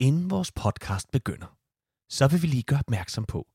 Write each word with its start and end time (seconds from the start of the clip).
Inden 0.00 0.30
vores 0.30 0.52
podcast 0.52 1.10
begynder, 1.10 1.56
så 2.08 2.28
vil 2.28 2.42
vi 2.42 2.46
lige 2.46 2.62
gøre 2.62 2.78
opmærksom 2.78 3.24
på, 3.24 3.46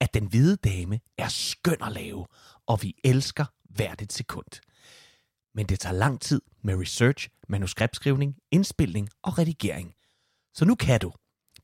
at 0.00 0.14
Den 0.14 0.26
Hvide 0.26 0.56
Dame 0.56 1.00
er 1.18 1.28
skøn 1.28 1.82
at 1.82 1.92
lave, 1.92 2.26
og 2.66 2.82
vi 2.82 2.94
elsker 3.04 3.44
hvert 3.70 4.02
et 4.02 4.12
sekund. 4.12 4.60
Men 5.54 5.66
det 5.66 5.80
tager 5.80 5.92
lang 5.92 6.20
tid 6.20 6.42
med 6.62 6.80
research, 6.80 7.28
manuskriptskrivning, 7.48 8.36
indspilning 8.50 9.08
og 9.22 9.38
redigering. 9.38 9.94
Så 10.54 10.64
nu 10.64 10.74
kan 10.74 11.00
du, 11.00 11.12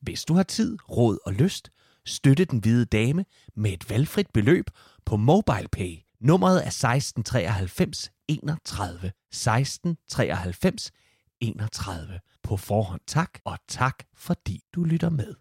hvis 0.01 0.25
du 0.25 0.33
har 0.33 0.43
tid, 0.43 0.77
råd 0.89 1.17
og 1.25 1.33
lyst, 1.33 1.71
støtte 2.05 2.45
Den 2.45 2.59
Hvide 2.59 2.85
Dame 2.85 3.25
med 3.55 3.71
et 3.73 3.89
valgfrit 3.89 4.27
beløb 4.33 4.65
på 5.05 5.17
MobilePay. 5.17 5.97
Nummeret 6.19 6.55
er 6.55 6.67
1693 6.67 8.11
31 8.27 9.11
1693 9.31 10.91
31. 11.39 12.19
På 12.51 12.57
forhånd 12.57 13.01
tak, 13.07 13.39
og 13.45 13.57
tak 13.67 14.03
fordi 14.15 14.59
du 14.75 14.83
lytter 14.83 15.09
med. 15.09 15.35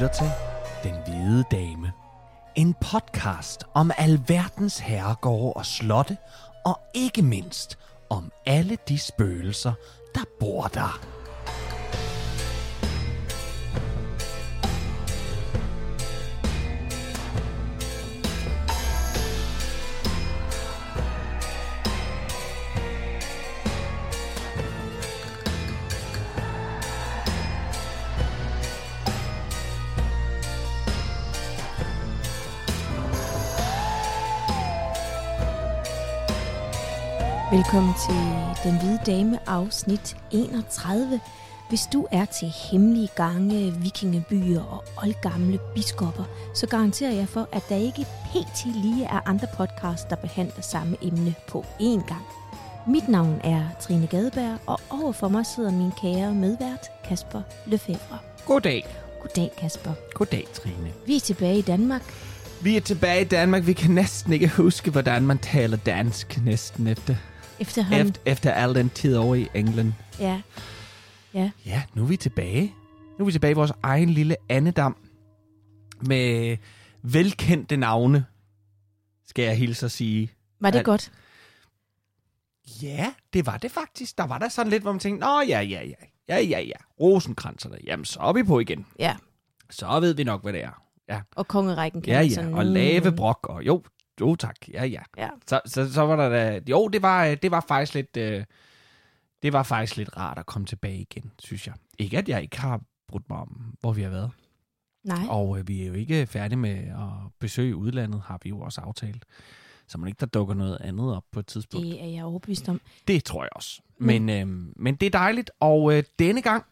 Lytter 0.00 0.14
til 0.14 0.30
Den 0.90 0.94
Hvide 1.06 1.44
Dame. 1.50 1.92
En 2.56 2.74
podcast 2.74 3.64
om 3.74 3.90
alverdens 3.98 4.78
herregårde 4.78 5.52
og 5.52 5.66
slotte, 5.66 6.16
og 6.64 6.80
ikke 6.94 7.22
mindst 7.22 7.78
om 8.10 8.32
alle 8.46 8.78
de 8.88 8.98
spøgelser, 8.98 9.72
der 10.14 10.20
bor 10.40 10.66
der. 10.66 11.19
Velkommen 37.52 37.94
til 38.06 38.14
Den 38.64 38.78
Hvide 38.78 39.00
Dame 39.06 39.38
afsnit 39.46 40.16
31. 40.30 41.20
Hvis 41.68 41.80
du 41.92 42.06
er 42.12 42.24
til 42.24 42.52
hemmelige 42.70 43.08
gange, 43.16 43.74
vikingebyer 43.82 44.62
og 44.62 44.84
oldgamle 45.02 45.58
biskopper, 45.74 46.24
så 46.54 46.66
garanterer 46.66 47.12
jeg 47.12 47.28
for, 47.28 47.48
at 47.52 47.62
der 47.68 47.76
ikke 47.76 48.06
pt. 48.24 48.66
lige 48.66 49.04
er 49.04 49.28
andre 49.28 49.46
podcasts, 49.56 50.06
der 50.10 50.16
behandler 50.16 50.62
samme 50.62 50.96
emne 51.02 51.34
på 51.48 51.64
én 51.80 52.06
gang. 52.06 52.24
Mit 52.86 53.08
navn 53.08 53.40
er 53.44 53.64
Trine 53.80 54.06
Gadeberg, 54.06 54.58
og 54.66 54.80
overfor 54.90 55.28
mig 55.28 55.46
sidder 55.46 55.70
min 55.70 55.92
kære 56.02 56.34
medvært 56.34 56.86
Kasper 57.04 57.42
Lefebvre. 57.66 58.18
Goddag. 58.46 58.86
Goddag 59.22 59.50
Kasper. 59.58 59.92
Goddag, 60.14 60.46
Trine. 60.54 60.92
Vi 61.06 61.16
er 61.16 61.20
tilbage 61.20 61.58
i 61.58 61.62
Danmark. 61.62 62.02
Vi 62.62 62.76
er 62.76 62.80
tilbage 62.80 63.20
i 63.20 63.24
Danmark. 63.24 63.66
Vi 63.66 63.72
kan 63.72 63.90
næsten 63.90 64.32
ikke 64.32 64.48
huske, 64.48 64.90
hvordan 64.90 65.22
man 65.22 65.38
taler 65.38 65.76
dansk 65.76 66.40
næsten 66.44 66.86
efter, 66.86 67.14
Efterhånden. 67.60 68.06
efter, 68.08 68.20
efter 68.26 68.52
al 68.52 68.74
den 68.74 68.90
tid 68.90 69.16
over 69.16 69.34
i 69.34 69.48
England. 69.54 69.92
Ja. 70.18 70.42
Ja. 71.34 71.50
Ja, 71.66 71.82
nu 71.94 72.02
er 72.02 72.06
vi 72.06 72.16
tilbage. 72.16 72.74
Nu 73.18 73.24
er 73.24 73.26
vi 73.26 73.32
tilbage 73.32 73.50
i 73.50 73.54
vores 73.54 73.72
egen 73.82 74.10
lille 74.10 74.36
andedam 74.48 74.96
med 76.00 76.56
velkendte 77.02 77.76
navne, 77.76 78.24
skal 79.26 79.42
jeg 79.44 79.56
hilse 79.56 79.86
at 79.86 79.92
sige. 79.92 80.30
Var 80.60 80.70
det 80.70 80.78
Al- 80.78 80.84
godt? 80.84 81.12
Ja, 82.82 83.12
det 83.32 83.46
var 83.46 83.56
det 83.56 83.70
faktisk. 83.70 84.18
Der 84.18 84.26
var 84.26 84.38
der 84.38 84.48
sådan 84.48 84.70
lidt, 84.70 84.82
hvor 84.82 84.92
man 84.92 84.98
tænkte, 85.00 85.26
nå 85.26 85.40
ja, 85.40 85.60
ja, 85.60 85.82
ja, 85.84 85.94
ja, 86.28 86.40
ja, 86.40 86.60
ja, 86.60 86.76
rosenkranserne, 87.00 87.76
jamen 87.86 88.04
så 88.04 88.20
er 88.20 88.32
vi 88.32 88.42
på 88.42 88.60
igen. 88.60 88.86
Ja. 88.98 89.16
Så 89.70 90.00
ved 90.00 90.14
vi 90.14 90.24
nok, 90.24 90.42
hvad 90.42 90.52
det 90.52 90.64
er. 90.64 90.82
Ja, 91.08 91.20
Og 91.36 91.48
kongerækken 91.48 92.04
ja, 92.06 92.20
ja, 92.20 92.54
og 92.56 92.66
lave 92.66 93.12
brok, 93.12 93.46
og 93.50 93.66
jo, 93.66 93.82
jo 94.20 94.36
tak, 94.36 94.56
ja, 94.68 94.84
ja. 94.84 95.02
Ja. 95.18 95.28
Så, 95.46 95.60
så, 95.66 95.92
så 95.92 96.02
var 96.02 96.16
der 96.16 96.28
da, 96.28 96.60
jo, 96.70 96.88
det 96.88 97.02
var, 97.02 97.26
øh, 97.26 97.36
det 97.42 97.50
var 97.50 97.64
faktisk 97.68 97.94
lidt, 97.94 98.16
øh, 98.16 98.44
det 99.42 99.52
var 99.52 99.62
faktisk 99.62 99.96
lidt 99.96 100.16
rart 100.16 100.38
at 100.38 100.46
komme 100.46 100.66
tilbage 100.66 101.00
igen, 101.00 101.32
synes 101.38 101.66
jeg. 101.66 101.74
Ikke 101.98 102.18
at 102.18 102.28
jeg 102.28 102.42
ikke 102.42 102.60
har 102.60 102.80
brudt 103.08 103.28
mig 103.28 103.38
om, 103.38 103.74
hvor 103.80 103.92
vi 103.92 104.02
har 104.02 104.10
været. 104.10 104.30
Nej. 105.04 105.26
Og 105.28 105.58
øh, 105.58 105.68
vi 105.68 105.82
er 105.82 105.86
jo 105.86 105.92
ikke 105.92 106.26
færdige 106.26 106.58
med 106.58 106.76
at 106.78 107.32
besøge 107.38 107.76
udlandet, 107.76 108.22
har 108.24 108.40
vi 108.42 108.48
jo 108.48 108.60
også 108.60 108.80
aftalt. 108.80 109.24
Så 109.86 109.98
man 109.98 110.08
ikke 110.08 110.20
der 110.20 110.26
dukker 110.26 110.54
noget 110.54 110.78
andet 110.80 111.16
op 111.16 111.24
på 111.32 111.40
et 111.40 111.46
tidspunkt. 111.46 111.86
Det 111.86 112.02
er 112.02 112.06
jeg 112.06 112.24
overbevist 112.24 112.68
om. 112.68 112.80
Det 113.08 113.24
tror 113.24 113.42
jeg 113.42 113.50
også. 113.52 113.80
Men, 113.98 114.28
øhm, 114.28 114.72
men 114.76 114.96
det 114.96 115.06
er 115.06 115.10
dejligt, 115.10 115.50
og 115.60 115.96
øh, 115.96 116.04
denne 116.18 116.42
gang, 116.42 116.64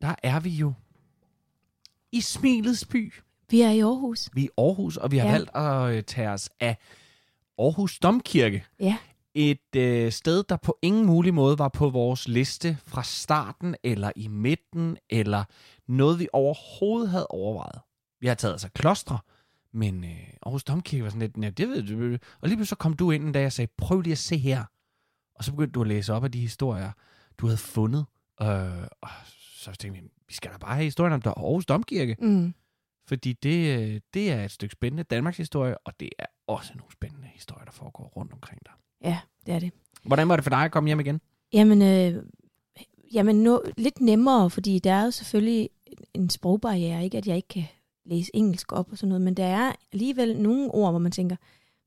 der 0.00 0.14
er 0.22 0.40
vi 0.40 0.50
jo 0.50 0.72
i 2.12 2.20
Smilets 2.20 2.84
by. 2.84 3.12
Vi 3.52 3.60
er 3.60 3.70
i 3.70 3.80
Aarhus. 3.80 4.28
Vi 4.32 4.40
er 4.40 4.44
i 4.44 4.48
Aarhus, 4.58 4.96
og 4.96 5.10
vi 5.10 5.18
har 5.18 5.26
Ja. 5.26 5.32
valgt 5.32 5.50
at 5.56 5.96
øh, 5.96 6.02
tage 6.02 6.30
os 6.30 6.50
af 6.60 6.76
Aarhus 7.58 7.98
Domkirke. 7.98 8.64
Ja. 8.80 8.96
Et 9.34 9.76
øh, 9.76 10.12
sted, 10.12 10.42
der 10.48 10.56
på 10.56 10.78
ingen 10.82 11.06
mulig 11.06 11.34
måde 11.34 11.58
var 11.58 11.68
på 11.68 11.90
vores 11.90 12.28
liste 12.28 12.78
fra 12.86 13.02
starten, 13.02 13.76
eller 13.84 14.10
i 14.16 14.28
midten, 14.28 14.96
eller 15.10 15.44
noget, 15.88 16.18
vi 16.18 16.28
overhovedet 16.32 17.10
havde 17.10 17.26
overvejet. 17.26 17.80
Vi 18.20 18.26
har 18.26 18.34
taget 18.34 18.64
af 18.64 18.72
klostre, 18.72 19.18
men 19.72 20.04
øh, 20.04 20.10
Aarhus 20.46 20.64
Domkirke 20.64 21.04
var 21.04 21.10
sådan 21.10 21.20
lidt, 21.20 21.44
ja, 21.44 21.50
det 21.50 21.68
ved 21.68 21.82
du. 21.82 22.18
Og 22.40 22.48
lige 22.48 22.56
pludselig 22.56 22.66
så 22.68 22.76
kom 22.76 22.92
du 22.96 23.10
ind 23.10 23.24
en 23.24 23.32
dag 23.32 23.46
og 23.46 23.52
sagde, 23.52 23.72
prøv 23.78 24.00
lige 24.00 24.12
at 24.12 24.18
se 24.18 24.36
her. 24.38 24.64
Og 25.34 25.44
så 25.44 25.50
begyndte 25.50 25.72
du 25.72 25.80
at 25.80 25.88
læse 25.88 26.12
op 26.12 26.24
af 26.24 26.32
de 26.32 26.40
historier, 26.40 26.90
du 27.38 27.46
havde 27.46 27.58
fundet. 27.58 28.04
Øh, 28.42 28.48
og 29.02 29.08
så 29.56 29.72
tænkte 29.72 30.00
vi, 30.02 30.08
vi 30.28 30.34
skal 30.34 30.50
da 30.52 30.56
bare 30.58 30.74
have 30.74 30.84
historien 30.84 31.12
om 31.12 31.22
der 31.22 31.30
Aarhus 31.30 31.66
Domkirke. 31.66 32.16
Mm. 32.20 32.54
Fordi 33.08 33.32
det, 33.32 33.78
øh, 33.78 34.00
det 34.14 34.32
er 34.32 34.44
et 34.44 34.50
stykke 34.50 34.72
spændende 34.72 35.02
Danmarks 35.02 35.36
historie, 35.36 35.78
og 35.78 36.00
det 36.00 36.08
er 36.18 36.26
også 36.46 36.72
nogle 36.76 36.92
spændende 36.92 37.28
historier, 37.28 37.64
der 37.64 37.72
foregår 37.72 38.04
rundt 38.04 38.32
omkring 38.32 38.60
dig. 38.64 38.72
Ja, 39.04 39.18
det 39.46 39.54
er 39.54 39.58
det. 39.58 39.72
Hvordan 40.04 40.28
var 40.28 40.36
det 40.36 40.44
for 40.44 40.50
dig 40.50 40.64
at 40.64 40.72
komme 40.72 40.88
hjem 40.88 41.00
igen? 41.00 41.20
Jamen, 41.52 41.82
øh, 41.82 42.22
jamen 43.12 43.42
no, 43.42 43.58
lidt 43.76 44.00
nemmere, 44.00 44.50
fordi 44.50 44.78
der 44.78 44.92
er 44.92 45.04
jo 45.04 45.10
selvfølgelig 45.10 45.70
en 46.14 46.30
sprogbarriere, 46.30 47.04
ikke 47.04 47.18
at 47.18 47.26
jeg 47.26 47.36
ikke 47.36 47.48
kan 47.48 47.64
læse 48.04 48.30
engelsk 48.34 48.72
op 48.72 48.92
og 48.92 48.98
sådan 48.98 49.08
noget, 49.08 49.22
men 49.22 49.34
der 49.34 49.44
er 49.44 49.72
alligevel 49.92 50.38
nogle 50.38 50.70
ord, 50.70 50.92
hvor 50.92 50.98
man 50.98 51.12
tænker, 51.12 51.36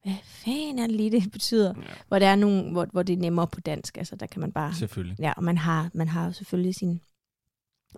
hvad 0.04 0.16
fanden 0.24 0.80
er 0.80 0.88
det 0.88 0.96
lige, 0.96 1.12
det 1.12 1.32
betyder? 1.32 1.74
Ja. 1.78 1.84
Hvor 2.08 2.20
der 2.20 2.28
er 2.28 2.36
nogle, 2.36 2.72
hvor, 2.72 2.88
hvor 2.92 3.04
det 3.04 3.14
er 3.14 3.18
nemmere 3.18 3.48
på 3.48 3.62
dansk, 3.62 3.98
altså 3.98 4.16
der 4.16 4.26
kan 4.26 4.42
man 4.42 4.52
bare... 4.52 4.74
Selvfølgelig. 4.74 5.20
Ja, 5.20 5.34
og 5.38 5.44
man 5.44 5.58
har, 5.58 5.90
man 5.94 6.08
har 6.08 6.32
selvfølgelig 6.32 6.76
sin 6.76 7.02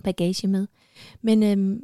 bagage 0.03 0.47
med. 0.47 0.67
Men 1.21 1.43
øhm, 1.43 1.83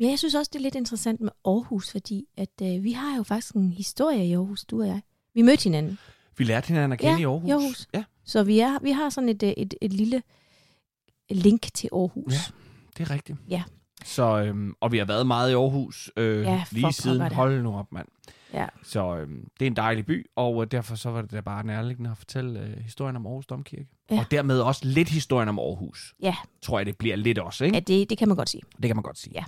ja, 0.00 0.08
jeg 0.08 0.18
synes 0.18 0.34
også, 0.34 0.50
det 0.52 0.58
er 0.58 0.62
lidt 0.62 0.74
interessant 0.74 1.20
med 1.20 1.30
Aarhus, 1.44 1.90
fordi 1.90 2.26
at 2.36 2.50
øh, 2.62 2.82
vi 2.84 2.92
har 2.92 3.16
jo 3.16 3.22
faktisk 3.22 3.54
en 3.54 3.72
historie 3.72 4.26
i 4.26 4.32
Aarhus, 4.32 4.64
du 4.64 4.80
og 4.80 4.86
jeg. 4.86 5.02
Vi 5.34 5.42
mødte 5.42 5.64
hinanden, 5.64 5.98
Vi 6.38 6.44
lærte 6.44 6.68
hinanden 6.68 6.92
at 6.92 6.98
kende 6.98 7.12
Ja, 7.12 7.18
i 7.20 7.24
Aarhus. 7.24 7.48
i 7.48 7.50
Aarhus. 7.50 7.88
Ja, 7.94 8.04
så 8.24 8.42
vi, 8.42 8.58
er, 8.58 8.78
vi 8.82 8.90
har 8.90 9.08
sådan 9.10 9.28
et, 9.28 9.42
øh, 9.42 9.52
et, 9.56 9.74
et 9.80 9.92
lille 9.92 10.22
link 11.30 11.62
til 11.74 11.88
Aarhus. 11.92 12.32
Ja. 12.32 12.38
det 12.98 13.10
er 13.10 13.14
rigtigt. 13.14 13.38
Ja. 13.48 13.62
Så, 14.04 14.42
øhm, 14.42 14.74
og 14.80 14.92
vi 14.92 14.98
har 14.98 15.04
været 15.04 15.26
meget 15.26 15.50
i 15.50 15.54
Aarhus 15.54 16.10
øh, 16.16 16.42
Ja, 16.44 16.64
lige 16.70 16.92
siden. 16.92 17.32
Hold 17.32 17.62
nu 17.62 17.74
op, 17.74 17.92
mand. 17.92 18.08
Ja. 18.52 18.66
Så 18.82 19.16
øhm, 19.16 19.48
det 19.60 19.66
er 19.66 19.70
en 19.70 19.76
dejlig 19.76 20.06
by, 20.06 20.26
og 20.36 20.62
øh, 20.62 20.70
derfor 20.70 20.94
så 20.94 21.10
var 21.10 21.22
det 21.22 21.30
da 21.30 21.40
bare 21.40 21.66
nærliggende 21.66 22.10
at 22.10 22.18
fortælle 22.18 22.60
øh, 22.60 22.76
historien 22.78 23.16
om 23.16 23.26
Aarhus 23.26 23.46
Domkirke. 23.46 23.88
Ja. 24.10 24.18
Og 24.18 24.30
dermed 24.30 24.60
også 24.60 24.80
lidt 24.84 25.08
historien 25.08 25.48
om 25.48 25.58
Aarhus. 25.58 26.14
Ja. 26.22 26.34
Tror 26.62 26.78
jeg, 26.78 26.86
det 26.86 26.96
bliver 26.96 27.16
lidt 27.16 27.38
også, 27.38 27.64
ikke? 27.64 27.76
ja 27.76 27.80
det, 27.80 28.10
det 28.10 28.18
kan 28.18 28.28
man 28.28 28.36
godt 28.36 28.50
sige. 28.50 28.62
Det 28.82 28.88
kan 28.88 28.96
man 28.96 29.02
godt 29.02 29.18
sige. 29.18 29.32
Ja. 29.34 29.44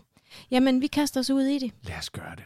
Jamen, 0.51 0.81
vi 0.81 0.87
kaster 0.87 1.21
os 1.21 1.31
ud 1.31 1.43
i 1.43 1.59
det. 1.59 1.73
Lad 1.83 1.99
os 1.99 2.11
gøre 2.11 2.37
det. 2.37 2.45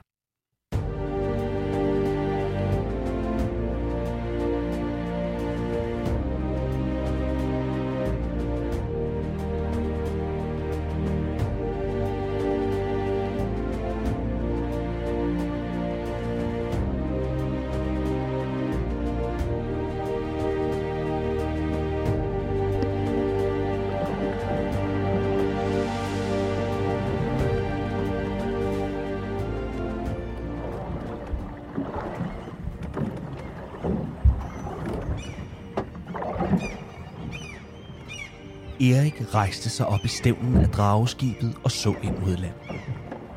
Erik 38.80 39.34
rejste 39.34 39.70
sig 39.70 39.86
op 39.86 40.04
i 40.04 40.08
stævnen 40.08 40.56
af 40.56 40.68
drageskibet 40.68 41.54
og 41.64 41.70
så 41.70 41.94
ind 42.02 42.18
mod 42.18 42.36
land. 42.36 42.54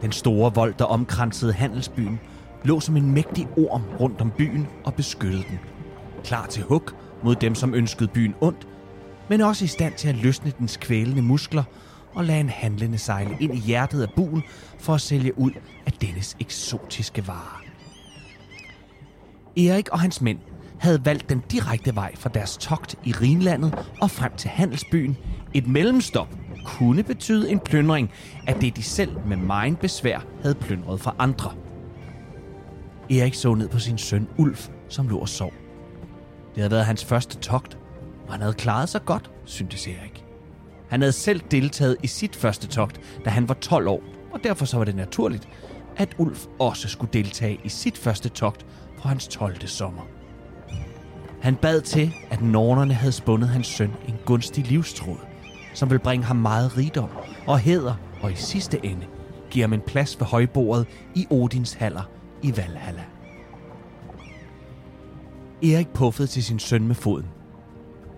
Den 0.01 0.11
store 0.11 0.53
vold, 0.53 0.73
der 0.79 0.85
omkransede 0.85 1.53
handelsbyen, 1.53 2.19
lå 2.63 2.79
som 2.79 2.97
en 2.97 3.11
mægtig 3.11 3.47
orm 3.57 3.83
rundt 3.99 4.21
om 4.21 4.31
byen 4.37 4.67
og 4.83 4.93
beskyttede 4.93 5.43
den. 5.49 5.59
Klar 6.23 6.45
til 6.45 6.63
hug 6.63 6.83
mod 7.23 7.35
dem, 7.35 7.55
som 7.55 7.73
ønskede 7.73 8.09
byen 8.13 8.35
ondt, 8.41 8.67
men 9.29 9.41
også 9.41 9.65
i 9.65 9.67
stand 9.67 9.93
til 9.93 10.07
at 10.07 10.15
løsne 10.15 10.53
dens 10.59 10.77
kvælende 10.77 11.21
muskler 11.21 11.63
og 12.13 12.25
lade 12.25 12.39
en 12.39 12.49
handlende 12.49 12.97
sejle 12.97 13.37
ind 13.39 13.55
i 13.55 13.59
hjertet 13.59 14.01
af 14.01 14.07
buen 14.15 14.43
for 14.79 14.93
at 14.93 15.01
sælge 15.01 15.39
ud 15.39 15.51
af 15.85 15.91
dennes 15.91 16.37
eksotiske 16.39 17.27
varer. 17.27 17.63
Erik 19.57 19.89
og 19.89 19.99
hans 19.99 20.21
mænd 20.21 20.39
havde 20.81 21.05
valgt 21.05 21.29
den 21.29 21.43
direkte 21.51 21.95
vej 21.95 22.15
fra 22.15 22.29
deres 22.29 22.57
togt 22.57 22.95
i 23.03 23.11
Rhinlandet 23.11 23.87
og 24.01 24.11
frem 24.11 24.31
til 24.37 24.49
handelsbyen. 24.49 25.17
Et 25.53 25.67
mellemstop 25.67 26.27
kunne 26.65 27.03
betyde 27.03 27.51
en 27.51 27.59
plyndring 27.59 28.11
af 28.47 28.55
det, 28.55 28.75
de 28.75 28.83
selv 28.83 29.17
med 29.27 29.37
meget 29.37 29.79
besvær 29.79 30.19
havde 30.41 30.55
plyndret 30.55 31.01
fra 31.01 31.15
andre. 31.19 31.51
Erik 33.09 33.33
så 33.33 33.53
ned 33.53 33.69
på 33.69 33.79
sin 33.79 33.97
søn 33.97 34.27
Ulf, 34.37 34.69
som 34.89 35.07
lå 35.07 35.17
og 35.17 35.29
sov. 35.29 35.53
Det 36.55 36.57
havde 36.57 36.71
været 36.71 36.85
hans 36.85 37.05
første 37.05 37.37
togt, 37.37 37.77
og 38.27 38.33
han 38.33 38.41
havde 38.41 38.53
klaret 38.53 38.89
sig 38.89 39.05
godt, 39.05 39.31
syntes 39.45 39.87
Erik. 39.87 40.25
Han 40.89 41.01
havde 41.01 41.11
selv 41.11 41.41
deltaget 41.51 41.97
i 42.03 42.07
sit 42.07 42.35
første 42.35 42.67
togt, 42.67 43.01
da 43.25 43.29
han 43.29 43.49
var 43.49 43.55
12 43.55 43.87
år, 43.87 44.03
og 44.31 44.43
derfor 44.43 44.65
så 44.65 44.77
var 44.77 44.85
det 44.85 44.95
naturligt, 44.95 45.47
at 45.97 46.15
Ulf 46.17 46.45
også 46.59 46.87
skulle 46.87 47.13
deltage 47.13 47.59
i 47.63 47.69
sit 47.69 47.97
første 47.97 48.29
togt 48.29 48.65
på 49.01 49.07
hans 49.07 49.27
12. 49.27 49.67
sommer. 49.67 50.20
Han 51.41 51.55
bad 51.55 51.81
til, 51.81 52.13
at 52.29 52.41
nornerne 52.41 52.93
havde 52.93 53.11
spundet 53.11 53.49
hans 53.49 53.67
søn 53.67 53.91
en 54.07 54.15
gunstig 54.25 54.67
livstråd, 54.67 55.17
som 55.73 55.89
vil 55.89 55.99
bringe 55.99 56.25
ham 56.25 56.35
meget 56.35 56.77
rigdom 56.77 57.09
og 57.47 57.59
heder, 57.59 57.95
og 58.21 58.31
i 58.31 58.35
sidste 58.35 58.85
ende 58.85 59.05
give 59.49 59.63
ham 59.63 59.73
en 59.73 59.81
plads 59.81 60.19
ved 60.19 60.27
højbordet 60.27 60.87
i 61.15 61.27
Odins 61.29 61.73
haller 61.73 62.09
i 62.41 62.57
Valhalla. 62.57 63.03
Erik 65.63 65.87
puffede 65.87 66.27
til 66.27 66.43
sin 66.43 66.59
søn 66.59 66.87
med 66.87 66.95
foden. 66.95 67.27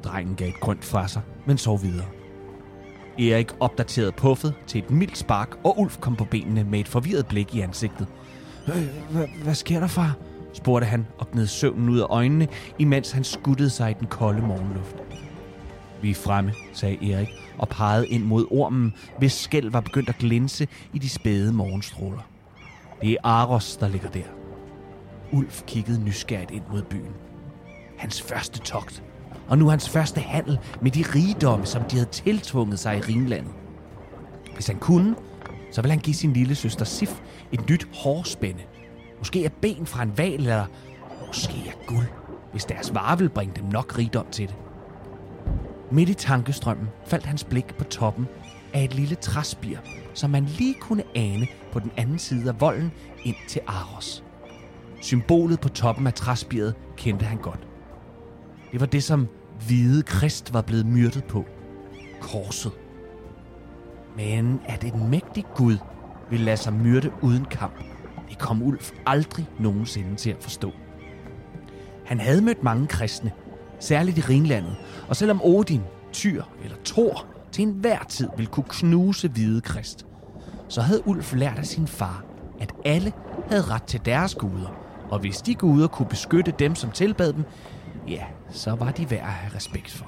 Drengen 0.03 0.35
gav 0.35 0.47
et 0.47 0.59
grønt 0.59 0.85
fra 0.85 1.07
sig, 1.07 1.21
men 1.45 1.57
sov 1.57 1.81
videre. 1.81 2.07
Erik 3.19 3.51
opdaterede 3.59 4.11
puffet 4.11 4.53
til 4.67 4.83
et 4.83 4.91
mildt 4.91 5.17
spark, 5.17 5.57
og 5.63 5.79
Ulf 5.79 5.97
kom 5.99 6.15
på 6.15 6.25
benene 6.25 6.63
med 6.63 6.79
et 6.79 6.87
forvirret 6.87 7.27
blik 7.27 7.55
i 7.55 7.59
ansigtet. 7.59 8.07
Øh, 8.67 9.43
hvad 9.43 9.55
sker 9.55 9.79
der, 9.79 9.87
far? 9.87 10.17
Spurgte 10.53 10.85
han 10.85 11.07
og 11.17 11.31
gned 11.31 11.47
søvnen 11.47 11.89
ud 11.89 11.99
af 11.99 12.05
øjnene, 12.09 12.47
imens 12.79 13.11
han 13.11 13.23
skuttede 13.23 13.69
sig 13.69 13.91
i 13.91 13.95
den 13.99 14.07
kolde 14.07 14.41
morgenluft. 14.41 14.95
Vi 16.01 16.09
er 16.09 16.15
fremme, 16.15 16.53
sagde 16.73 17.11
Erik 17.11 17.27
og 17.57 17.69
pegede 17.69 18.07
ind 18.07 18.23
mod 18.23 18.47
ormen, 18.51 18.93
hvis 19.17 19.33
skæld 19.33 19.71
var 19.71 19.81
begyndt 19.81 20.09
at 20.09 20.17
glinse 20.17 20.67
i 20.93 20.99
de 20.99 21.09
spæde 21.09 21.53
morgenstråler. 21.53 22.21
Det 23.01 23.11
er 23.11 23.17
Aros, 23.23 23.77
der 23.77 23.87
ligger 23.87 24.09
der. 24.09 24.23
Ulf 25.31 25.63
kiggede 25.67 26.03
nysgerrigt 26.03 26.51
ind 26.51 26.63
mod 26.71 26.81
byen. 26.81 27.13
Hans 27.97 28.21
første 28.21 28.59
togt. 28.59 29.03
Og 29.47 29.57
nu 29.57 29.69
hans 29.69 29.89
første 29.89 30.21
handel 30.21 30.59
med 30.81 30.91
de 30.91 31.03
rigdomme, 31.15 31.65
som 31.65 31.83
de 31.83 31.95
havde 31.95 32.09
tiltvunget 32.09 32.79
sig 32.79 32.97
i 32.97 33.01
Rimlandet. 33.01 33.53
Hvis 34.53 34.67
han 34.67 34.77
kunne, 34.77 35.15
så 35.71 35.81
ville 35.81 35.91
han 35.91 36.01
give 36.01 36.13
sin 36.13 36.33
lille 36.33 36.55
søster 36.55 36.85
Sif 36.85 37.21
et 37.51 37.69
nyt 37.69 37.87
hårspænde 37.93 38.61
Måske 39.23 39.45
er 39.45 39.49
ben 39.61 39.85
fra 39.85 40.03
en 40.03 40.17
val, 40.17 40.33
eller 40.33 40.65
måske 41.27 41.53
er 41.67 41.85
guld, 41.87 42.07
hvis 42.51 42.65
deres 42.65 42.93
varer 42.93 43.15
vil 43.15 43.29
bringe 43.29 43.53
dem 43.55 43.65
nok 43.65 43.97
rigdom 43.97 44.25
til 44.31 44.47
det. 44.47 44.55
Midt 45.91 46.09
i 46.09 46.13
tankestrømmen 46.13 46.87
faldt 47.05 47.25
hans 47.25 47.43
blik 47.43 47.75
på 47.77 47.83
toppen 47.83 48.27
af 48.73 48.83
et 48.83 48.95
lille 48.95 49.15
træspir, 49.15 49.77
som 50.13 50.29
man 50.29 50.45
lige 50.45 50.73
kunne 50.73 51.03
ane 51.15 51.47
på 51.71 51.79
den 51.79 51.91
anden 51.97 52.19
side 52.19 52.49
af 52.49 52.61
volden 52.61 52.91
ind 53.23 53.35
til 53.47 53.61
Aros. 53.67 54.23
Symbolet 55.01 55.59
på 55.59 55.69
toppen 55.69 56.07
af 56.07 56.13
træspiret 56.13 56.75
kendte 56.97 57.25
han 57.25 57.37
godt. 57.37 57.67
Det 58.71 58.79
var 58.79 58.85
det, 58.85 59.03
som 59.03 59.27
hvide 59.67 60.03
krist 60.03 60.53
var 60.53 60.61
blevet 60.61 60.85
myrdet 60.85 61.23
på. 61.23 61.45
Korset. 62.21 62.71
Men 64.15 64.59
at 64.65 64.83
en 64.83 65.09
mægtig 65.09 65.45
Gud 65.55 65.77
ville 66.29 66.45
lade 66.45 66.57
sig 66.57 66.73
myrde 66.73 67.11
uden 67.21 67.45
kamp, 67.45 67.92
det 68.33 68.41
kom 68.41 68.61
Ulf 68.61 68.91
aldrig 69.05 69.47
nogensinde 69.59 70.15
til 70.15 70.29
at 70.29 70.43
forstå. 70.43 70.71
Han 72.05 72.19
havde 72.19 72.41
mødt 72.41 72.63
mange 72.63 72.87
kristne, 72.87 73.31
særligt 73.79 74.17
i 74.17 74.21
Ringlandet, 74.21 74.75
og 75.07 75.15
selvom 75.15 75.41
Odin, 75.43 75.81
Tyr 76.13 76.43
eller 76.63 76.77
Thor 76.85 77.25
til 77.51 77.61
enhver 77.61 78.03
tid 78.03 78.29
ville 78.37 78.51
kunne 78.51 78.65
knuse 78.69 79.27
hvide 79.27 79.61
krist, 79.61 80.05
så 80.69 80.81
havde 80.81 81.07
Ulf 81.07 81.33
lært 81.33 81.59
af 81.59 81.65
sin 81.65 81.87
far, 81.87 82.23
at 82.59 82.73
alle 82.85 83.13
havde 83.49 83.63
ret 83.63 83.83
til 83.83 84.05
deres 84.05 84.35
guder, 84.35 84.75
og 85.09 85.19
hvis 85.19 85.37
de 85.37 85.55
guder 85.55 85.87
kunne 85.87 86.09
beskytte 86.09 86.53
dem, 86.59 86.75
som 86.75 86.91
tilbad 86.91 87.33
dem, 87.33 87.43
ja, 88.07 88.23
så 88.49 88.75
var 88.75 88.91
de 88.91 89.11
værd 89.11 89.19
at 89.19 89.27
have 89.27 89.55
respekt 89.55 89.91
for. 89.91 90.07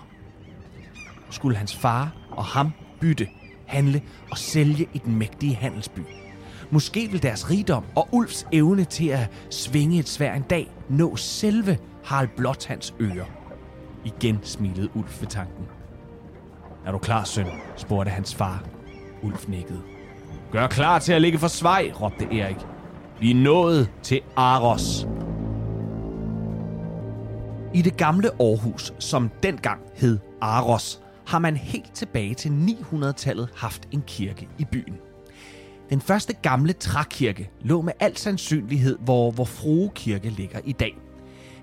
Skulle 1.29 1.57
hans 1.57 1.75
far 1.75 2.15
og 2.31 2.45
ham 2.45 2.71
bytte, 3.01 3.27
handle 3.65 4.01
og 4.31 4.37
sælge 4.37 4.87
i 4.93 4.97
den 4.97 5.15
mægtige 5.15 5.55
handelsby– 5.55 6.01
Måske 6.71 7.11
vil 7.11 7.23
deres 7.23 7.49
rigdom 7.49 7.83
og 7.95 8.07
Ulfs 8.11 8.47
evne 8.51 8.85
til 8.85 9.07
at 9.07 9.29
svinge 9.49 9.99
et 9.99 10.09
svær 10.09 10.33
en 10.33 10.41
dag 10.41 10.71
nå 10.89 11.15
selve 11.15 11.77
Harald 12.03 12.29
Blåtands 12.37 12.93
ører. 13.01 13.25
Igen 14.05 14.39
smilede 14.43 14.89
Ulf 14.95 15.21
ved 15.21 15.27
tanken. 15.27 15.65
Er 16.85 16.91
du 16.91 16.97
klar, 16.97 17.23
søn? 17.23 17.47
spurgte 17.75 18.11
hans 18.11 18.35
far. 18.35 18.63
Ulf 19.23 19.47
nikkede. 19.47 19.81
Gør 20.51 20.67
klar 20.67 20.99
til 20.99 21.13
at 21.13 21.21
ligge 21.21 21.39
for 21.39 21.47
svej, 21.47 21.91
råbte 22.01 22.39
Erik. 22.39 22.57
Vi 23.19 23.31
er 23.31 23.35
nået 23.35 23.91
til 24.03 24.21
Aros. 24.35 25.07
I 27.73 27.81
det 27.81 27.97
gamle 27.97 28.29
Aarhus, 28.39 28.93
som 28.99 29.31
dengang 29.43 29.81
hed 29.95 30.19
Aros, 30.41 31.01
har 31.27 31.39
man 31.39 31.57
helt 31.57 31.93
tilbage 31.93 32.33
til 32.33 32.49
900-tallet 32.49 33.49
haft 33.55 33.87
en 33.91 34.03
kirke 34.07 34.47
i 34.57 34.65
byen. 34.65 34.97
Den 35.89 36.01
første 36.01 36.33
gamle 36.33 36.73
trækirke 36.73 37.49
lå 37.61 37.81
med 37.81 37.93
al 37.99 38.17
sandsynlighed, 38.17 38.97
hvor, 38.99 39.31
hvor 39.31 39.45
Frue 39.45 39.91
Kirke 39.95 40.29
ligger 40.29 40.59
i 40.65 40.71
dag. 40.71 40.97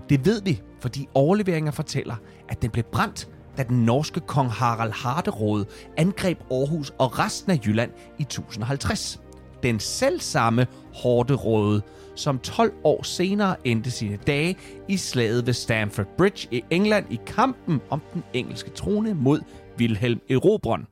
Det 0.08 0.26
ved 0.26 0.42
vi, 0.42 0.60
fordi 0.80 1.08
overleveringer 1.14 1.70
fortæller, 1.70 2.16
at 2.48 2.62
den 2.62 2.70
blev 2.70 2.84
brændt, 2.84 3.28
da 3.56 3.62
den 3.62 3.84
norske 3.84 4.20
kong 4.20 4.50
Harald 4.50 4.92
Harderode 4.92 5.66
angreb 5.96 6.38
Aarhus 6.50 6.92
og 6.98 7.18
resten 7.18 7.52
af 7.52 7.60
Jylland 7.66 7.90
i 8.18 8.22
1050. 8.22 9.20
Den 9.62 9.80
selv 9.80 10.20
samme 10.20 10.66
Harderode, 10.94 11.82
som 12.14 12.38
12 12.38 12.72
år 12.84 13.02
senere 13.02 13.56
endte 13.66 13.90
sine 13.90 14.16
dage 14.26 14.56
i 14.88 14.96
slaget 14.96 15.46
ved 15.46 15.54
Stamford 15.54 16.16
Bridge 16.18 16.48
i 16.50 16.64
England 16.70 17.06
i 17.10 17.20
kampen 17.26 17.80
om 17.90 18.02
den 18.14 18.22
engelske 18.32 18.70
trone 18.70 19.14
mod 19.14 19.40
Wilhelm 19.78 20.20
Erobron 20.30 20.86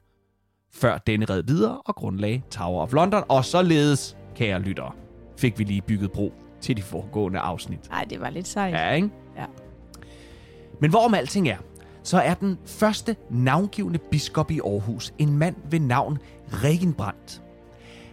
før 0.72 0.98
denne 0.98 1.24
red 1.24 1.42
videre 1.42 1.80
og 1.84 1.94
grundlagde 1.94 2.42
Tower 2.50 2.82
of 2.82 2.92
London, 2.92 3.22
og 3.28 3.44
således, 3.44 4.16
kære 4.34 4.60
lyttere, 4.60 4.92
fik 5.38 5.58
vi 5.58 5.64
lige 5.64 5.82
bygget 5.82 6.12
bro 6.12 6.32
til 6.60 6.76
de 6.76 6.82
foregående 6.82 7.38
afsnit. 7.38 7.90
Nej, 7.90 8.04
det 8.10 8.20
var 8.20 8.30
lidt 8.30 8.48
sejt. 8.48 8.74
Ja, 8.74 8.90
ikke? 8.92 9.10
Ja. 9.36 9.44
Men 10.80 10.90
hvorom 10.90 11.14
alting 11.14 11.48
er, 11.48 11.56
så 12.02 12.18
er 12.18 12.34
den 12.34 12.58
første 12.66 13.16
navngivende 13.30 13.98
biskop 13.98 14.50
i 14.50 14.60
Aarhus 14.64 15.12
en 15.18 15.38
mand 15.38 15.56
ved 15.70 15.80
navn 15.80 16.18
Regenbrandt. 16.52 17.42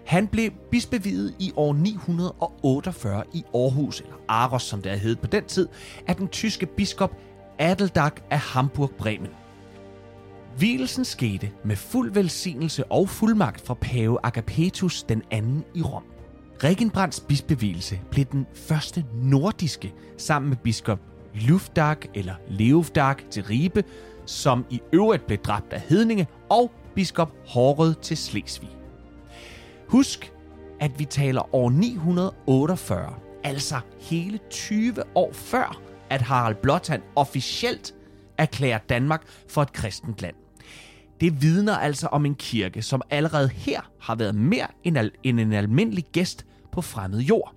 Han 0.06 0.28
blev 0.28 0.52
bispevidet 0.72 1.36
i 1.40 1.52
år 1.56 1.74
948 1.74 3.24
i 3.34 3.44
Aarhus, 3.54 4.02
eller 4.02 4.16
Aros 4.28 4.64
som 4.64 4.82
det 4.82 4.92
er 4.92 4.96
hed 4.96 5.16
på 5.16 5.28
den 5.28 5.44
tid, 5.44 5.68
af 6.08 6.16
den 6.16 6.28
tyske 6.28 6.66
biskop 6.66 7.16
Adeldag 7.60 8.12
af 8.30 8.40
Hamburg-Bremen. 8.40 9.30
Hvilelsen 10.58 11.06
skete 11.06 11.52
med 11.64 11.76
fuld 11.76 12.12
velsignelse 12.12 12.92
og 12.92 13.10
fuldmagt 13.10 13.62
fra 13.62 13.74
pave 13.74 14.18
Agapetus 14.24 15.04
den 15.04 15.24
anden 15.32 15.64
i 15.76 15.82
Rom. 15.82 16.04
Regenbrands 16.64 17.20
bispevielse 17.20 18.02
blev 18.12 18.26
den 18.26 18.46
første 18.54 19.06
nordiske 19.14 19.94
sammen 20.18 20.50
med 20.50 20.58
biskop 20.58 21.00
Lufdag 21.34 21.98
eller 22.16 22.36
Leofdag 22.48 23.16
til 23.32 23.44
Ribe, 23.44 23.84
som 24.26 24.66
i 24.70 24.82
øvrigt 24.94 25.28
blev 25.28 25.38
dræbt 25.38 25.74
af 25.74 25.82
hedninge, 25.82 26.28
og 26.50 26.72
biskop 26.96 27.34
Hårød 27.48 27.96
til 28.02 28.18
Slesvig. 28.18 28.70
Husk, 29.88 30.34
at 30.80 31.00
vi 31.00 31.06
taler 31.06 31.56
år 31.56 31.70
948, 31.70 33.14
altså 33.44 33.80
hele 34.00 34.40
20 34.50 35.04
år 35.16 35.34
før, 35.34 35.82
at 36.10 36.22
Harald 36.22 36.56
Blåtand 36.56 37.02
officielt 37.16 37.94
erklærer 38.38 38.78
Danmark 38.78 39.24
for 39.48 39.62
et 39.62 39.74
kristent 39.74 40.22
land. 40.22 40.36
Det 41.22 41.42
vidner 41.42 41.78
altså 41.78 42.08
om 42.08 42.26
en 42.26 42.36
kirke, 42.36 42.82
som 42.82 43.02
allerede 43.10 43.50
her 43.50 43.82
har 44.00 44.16
været 44.16 44.36
mere 44.36 44.68
end, 44.84 44.98
al- 44.98 45.12
end 45.24 45.40
en 45.40 45.54
almindelig 45.54 46.06
gæst 46.12 46.46
på 46.72 46.82
fremmed 46.82 47.20
jord. 47.20 47.56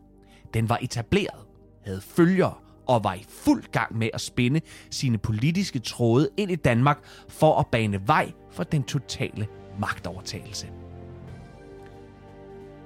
Den 0.55 0.69
var 0.69 0.79
etableret, 0.83 1.40
havde 1.85 2.00
følgere 2.00 2.55
og 2.87 3.05
var 3.05 3.14
i 3.14 3.25
fuld 3.29 3.64
gang 3.73 3.99
med 3.99 4.09
at 4.14 4.21
spænde 4.21 4.61
sine 4.90 5.19
politiske 5.19 5.79
tråde 5.79 6.29
ind 6.37 6.50
i 6.50 6.57
Danmark 6.57 6.99
for 7.29 7.59
at 7.59 7.67
bane 7.67 8.00
vej 8.07 8.33
for 8.50 8.64
den 8.64 8.83
totale 8.83 9.47
magtovertagelse. 9.79 10.67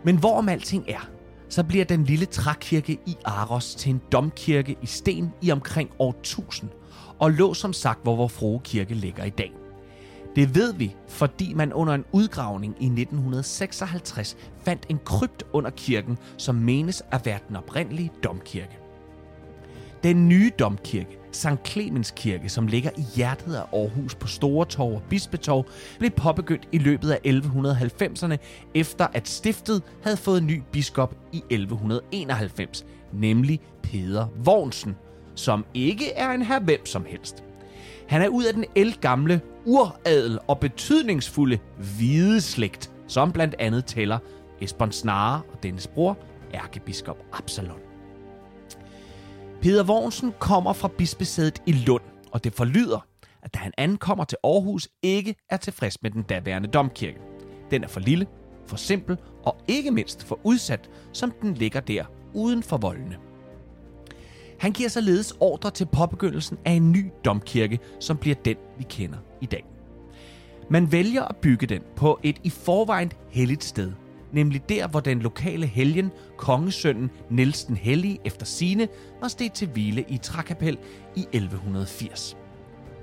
Men 0.04 0.18
hvorom 0.18 0.48
alting 0.48 0.84
er, 0.88 1.10
så 1.48 1.64
bliver 1.64 1.84
den 1.84 2.04
lille 2.04 2.26
trækirke 2.26 2.92
i 3.06 3.16
Aros 3.24 3.74
til 3.74 3.90
en 3.90 4.00
domkirke 4.12 4.76
i 4.82 4.86
sten 4.86 5.32
i 5.42 5.50
omkring 5.50 5.90
år 5.98 6.10
1000, 6.10 6.70
og 7.18 7.30
lå 7.30 7.54
som 7.54 7.72
sagt, 7.72 8.02
hvor 8.02 8.16
vor 8.16 8.28
frue 8.28 8.60
kirke 8.64 8.94
ligger 8.94 9.24
i 9.24 9.30
dag. 9.30 9.52
Det 10.36 10.54
ved 10.54 10.74
vi, 10.74 10.96
fordi 11.08 11.54
man 11.54 11.72
under 11.72 11.94
en 11.94 12.04
udgravning 12.12 12.76
i 12.80 12.86
1956 12.86 14.36
fandt 14.62 14.86
en 14.88 14.98
krypt 15.04 15.42
under 15.52 15.70
kirken, 15.70 16.18
som 16.36 16.54
menes 16.54 17.02
at 17.10 17.26
være 17.26 17.38
den 17.48 17.56
oprindelige 17.56 18.12
domkirke. 18.24 18.78
Den 20.02 20.28
nye 20.28 20.50
domkirke, 20.58 21.18
St. 21.32 21.66
Clemens 21.66 22.12
Kirke, 22.16 22.48
som 22.48 22.66
ligger 22.66 22.90
i 22.96 23.04
hjertet 23.16 23.54
af 23.54 23.62
Aarhus 23.72 24.14
på 24.14 24.26
Store 24.26 24.66
Torv 24.66 24.94
og 24.94 25.02
Bispetorv, 25.10 25.66
blev 25.98 26.10
påbegyndt 26.10 26.68
i 26.72 26.78
løbet 26.78 27.10
af 27.10 27.18
1190'erne, 27.26 28.36
efter 28.74 29.06
at 29.12 29.28
stiftet 29.28 29.82
havde 30.02 30.16
fået 30.16 30.42
ny 30.42 30.62
biskop 30.72 31.14
i 31.32 31.42
1191, 31.50 32.86
nemlig 33.12 33.60
Peder 33.82 34.26
Vognsen, 34.36 34.96
som 35.34 35.64
ikke 35.74 36.12
er 36.12 36.30
en 36.30 36.42
her 36.42 36.60
hvem 36.60 36.86
som 36.86 37.04
helst. 37.08 37.44
Han 38.08 38.22
er 38.22 38.28
ud 38.28 38.44
af 38.44 38.54
den 38.54 38.64
elgamle 38.74 39.40
uradel 39.64 40.38
og 40.48 40.60
betydningsfulde 40.60 41.58
hvide 41.96 42.40
slægt, 42.40 42.90
som 43.08 43.32
blandt 43.32 43.54
andet 43.58 43.84
tæller 43.84 44.18
Esbern 44.60 44.92
Snare 44.92 45.42
og 45.52 45.62
dennes 45.62 45.86
bror, 45.86 46.18
ærkebiskop 46.54 47.18
Absalon. 47.32 47.80
Peder 49.62 49.82
Vognsen 49.82 50.34
kommer 50.38 50.72
fra 50.72 50.88
bispesædet 50.88 51.62
i 51.66 51.72
Lund, 51.72 52.02
og 52.32 52.44
det 52.44 52.52
forlyder, 52.52 53.06
at 53.42 53.54
da 53.54 53.58
han 53.58 53.72
ankommer 53.78 54.24
til 54.24 54.38
Aarhus, 54.44 54.88
ikke 55.02 55.34
er 55.50 55.56
tilfreds 55.56 56.02
med 56.02 56.10
den 56.10 56.22
daværende 56.22 56.68
domkirke. 56.68 57.18
Den 57.70 57.84
er 57.84 57.88
for 57.88 58.00
lille, 58.00 58.26
for 58.66 58.76
simpel 58.76 59.18
og 59.42 59.56
ikke 59.68 59.90
mindst 59.90 60.24
for 60.24 60.40
udsat, 60.42 60.90
som 61.12 61.30
den 61.42 61.54
ligger 61.54 61.80
der 61.80 62.04
uden 62.34 62.62
for 62.62 62.76
voldene. 62.76 63.16
Han 64.64 64.72
giver 64.72 64.88
således 64.88 65.34
ordre 65.40 65.70
til 65.70 65.86
påbegyndelsen 65.86 66.58
af 66.64 66.72
en 66.72 66.92
ny 66.92 67.10
domkirke, 67.24 67.78
som 68.00 68.16
bliver 68.16 68.36
den, 68.44 68.56
vi 68.78 68.84
kender 68.88 69.18
i 69.40 69.46
dag. 69.46 69.64
Man 70.70 70.92
vælger 70.92 71.22
at 71.22 71.36
bygge 71.36 71.66
den 71.66 71.82
på 71.96 72.20
et 72.22 72.40
i 72.44 72.50
forvejen 72.50 73.12
helligt 73.30 73.64
sted, 73.64 73.92
nemlig 74.32 74.68
der, 74.68 74.88
hvor 74.88 75.00
den 75.00 75.20
lokale 75.20 75.66
helgen, 75.66 76.10
kongesønnen 76.36 77.10
Niels 77.30 77.64
den 77.64 77.76
Hellige 77.76 78.18
efter 78.24 78.46
sine, 78.46 78.88
var 79.20 79.28
steget 79.28 79.52
til 79.52 79.68
hvile 79.68 80.04
i 80.08 80.18
trækapel 80.18 80.78
i 81.16 81.26
1180. 81.32 82.36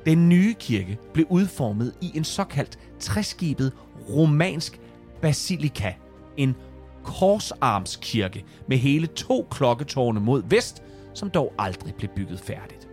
Den 0.05 0.29
nye 0.29 0.53
kirke 0.59 0.97
blev 1.13 1.25
udformet 1.29 1.93
i 2.01 2.11
en 2.15 2.23
såkaldt 2.23 2.79
træskibet 2.99 3.73
romansk 4.09 4.79
basilika, 5.21 5.93
en 6.37 6.55
korsarmskirke 7.03 8.45
med 8.67 8.77
hele 8.77 9.07
to 9.07 9.47
klokketårne 9.51 10.19
mod 10.19 10.43
vest, 10.49 10.83
som 11.13 11.29
dog 11.29 11.53
aldrig 11.59 11.95
blev 11.95 12.09
bygget 12.15 12.39
færdigt. 12.39 12.87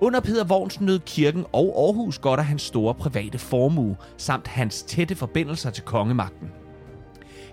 Under 0.00 0.20
Peter 0.20 0.44
Vognsen 0.44 0.86
nød 0.86 0.98
kirken 0.98 1.44
og 1.52 1.86
Aarhus 1.86 2.18
godt 2.18 2.40
af 2.40 2.46
hans 2.46 2.62
store 2.62 2.94
private 2.94 3.38
formue, 3.38 3.96
samt 4.16 4.46
hans 4.46 4.82
tætte 4.82 5.14
forbindelser 5.14 5.70
til 5.70 5.84
kongemagten. 5.84 6.48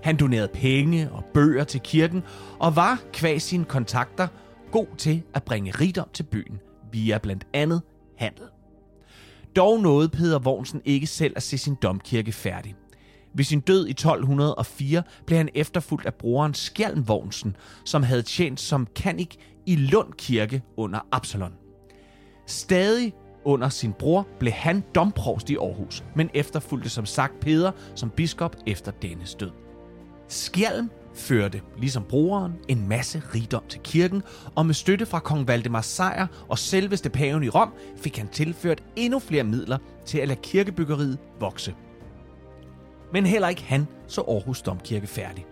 Han 0.03 0.17
donerede 0.17 0.48
penge 0.48 1.12
og 1.12 1.24
bøger 1.33 1.63
til 1.63 1.79
kirken, 1.79 2.24
og 2.59 2.75
var, 2.75 3.01
kvæg 3.13 3.41
sine 3.41 3.65
kontakter, 3.65 4.27
god 4.71 4.88
til 4.98 5.24
at 5.33 5.43
bringe 5.43 5.71
rigdom 5.71 6.07
til 6.13 6.24
byen 6.24 6.59
via 6.91 7.17
blandt 7.17 7.48
andet 7.53 7.81
handel. 8.17 8.43
Dog 9.55 9.79
nåede 9.79 10.09
Peter 10.09 10.39
Vognsen 10.39 10.81
ikke 10.86 11.07
selv 11.07 11.33
at 11.36 11.43
se 11.43 11.57
sin 11.57 11.75
domkirke 11.75 12.31
færdig. 12.31 12.75
Ved 13.39 13.43
sin 13.43 13.60
død 13.60 13.88
i 13.88 13.91
1204 13.91 15.03
blev 15.25 15.38
han 15.38 15.50
efterfulgt 15.55 16.05
af 16.05 16.13
broren 16.13 16.53
Skjalm 16.53 17.08
Vognsen, 17.08 17.55
som 17.86 18.03
havde 18.03 18.22
tjent 18.22 18.60
som 18.60 18.88
kanik 18.96 19.38
i 19.65 19.75
Lund 19.75 20.13
Kirke 20.17 20.62
under 20.77 21.00
Absalon. 21.12 21.53
Stadig 22.48 23.13
under 23.46 23.69
sin 23.69 23.93
bror 23.93 24.27
blev 24.39 24.53
han 24.53 24.84
domprovst 24.96 25.50
i 25.50 25.55
Aarhus, 25.55 26.03
men 26.15 26.29
efterfulgte 26.34 26.89
som 26.89 27.05
sagt 27.05 27.39
Peder 27.39 27.72
som 27.96 28.10
biskop 28.10 28.55
efter 28.67 28.91
dennes 28.91 29.36
død. 29.36 29.51
Skjalm 30.27 30.89
førte, 31.15 31.62
ligesom 31.77 32.03
broren, 32.03 32.53
en 32.67 32.88
masse 32.88 33.22
rigdom 33.36 33.63
til 33.69 33.79
kirken, 33.84 34.24
og 34.55 34.65
med 34.65 34.74
støtte 34.74 35.05
fra 35.05 35.19
kong 35.19 35.48
Valdemar 35.48 35.81
Sejr 35.81 36.27
og 36.50 36.60
selveste 36.60 37.10
paven 37.10 37.43
i 37.43 37.50
Rom, 37.50 37.74
fik 37.98 38.17
han 38.17 38.27
tilført 38.27 38.84
endnu 38.96 39.19
flere 39.19 39.43
midler 39.43 39.77
til 40.05 40.17
at 40.17 40.27
lade 40.27 40.39
kirkebyggeriet 40.43 41.17
vokse. 41.39 41.75
Men 43.13 43.25
heller 43.25 43.48
ikke 43.48 43.63
han 43.63 43.88
så 44.08 44.22
Aarhus 44.22 44.62
Domkirke 44.62 45.08
færdig. 45.08 45.46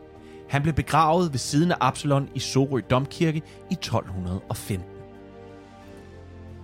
Han 0.49 0.61
blev 0.61 0.73
begravet 0.73 1.31
ved 1.31 1.39
siden 1.39 1.71
af 1.71 1.77
Absalon 1.79 2.29
i 2.35 2.39
Sorø 2.39 2.81
Domkirke 2.89 3.41
i 3.71 3.73
1215. 3.73 4.97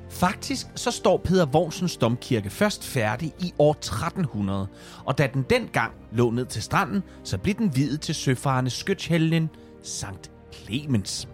Faktisk 0.09 0.67
så 0.75 0.91
står 0.91 1.17
Peder 1.17 1.45
Vognsens 1.45 1.97
domkirke 1.97 2.49
først 2.49 2.83
færdig 2.83 3.33
i 3.39 3.53
år 3.59 3.71
1300, 3.71 4.67
og 5.05 5.17
da 5.17 5.27
den 5.33 5.45
dengang 5.49 5.93
lå 6.11 6.29
ned 6.29 6.45
til 6.45 6.63
stranden, 6.63 7.03
så 7.23 7.37
blev 7.37 7.55
den 7.55 7.75
videt 7.75 8.01
til 8.01 8.15
søfarende 8.15 8.69
skytshelgen 8.69 9.49
Sankt 9.83 10.31
Clemens. 10.53 11.27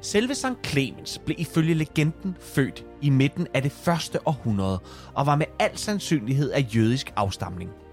Selve 0.00 0.34
Sankt 0.34 0.66
Clemens 0.66 1.20
blev 1.24 1.36
ifølge 1.38 1.74
legenden 1.74 2.36
født 2.40 2.84
i 3.02 3.10
midten 3.10 3.46
af 3.54 3.62
det 3.62 3.72
første 3.72 4.28
århundrede 4.28 4.78
og 5.14 5.26
var 5.26 5.36
med 5.36 5.46
al 5.58 5.78
sandsynlighed 5.78 6.50
af 6.50 6.66
jødisk 6.74 7.12
afstamning– 7.16 7.70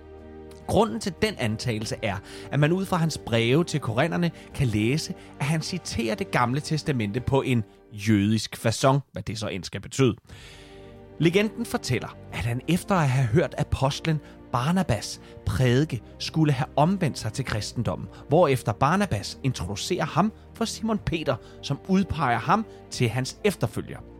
Grunden 0.67 1.00
til 1.00 1.13
den 1.22 1.36
antagelse 1.38 1.96
er, 2.03 2.15
at 2.51 2.60
man 2.60 2.72
ud 2.72 2.86
fra 2.86 2.98
hans 2.98 3.17
breve 3.17 3.63
til 3.63 3.79
korinterne 3.79 4.32
kan 4.55 4.67
læse, 4.67 5.13
at 5.39 5.46
han 5.46 5.62
citerer 5.62 6.15
det 6.15 6.32
gamle 6.32 6.60
testamente 6.60 7.20
på 7.20 7.41
en 7.41 7.63
jødisk 7.91 8.55
façon, 8.65 9.00
hvad 9.12 9.24
det 9.24 9.39
så 9.39 9.48
end 9.48 9.63
skal 9.63 9.82
betyde. 9.82 10.15
Legenden 11.20 11.65
fortæller, 11.65 12.17
at 12.32 12.46
han 12.46 12.62
efter 12.67 12.96
at 12.96 13.10
have 13.10 13.27
hørt 13.27 13.55
apostlen 13.58 14.20
Barnabas 14.51 15.22
prædike, 15.46 16.01
skulle 16.20 16.53
have 16.53 16.67
omvendt 16.75 17.20
sig 17.20 17.34
til 17.34 17.46
kristendommen, 17.46 18.08
hvorefter 18.29 18.72
Barnabas 18.72 19.39
introducerer 19.43 20.05
ham 20.05 20.34
for 20.55 20.65
Simon 20.65 20.98
Peter, 20.98 21.36
som 21.62 21.79
udpeger 21.88 22.39
ham 22.39 22.65
til 22.91 23.10
hans 23.10 23.38
efterfølger. 23.43 24.12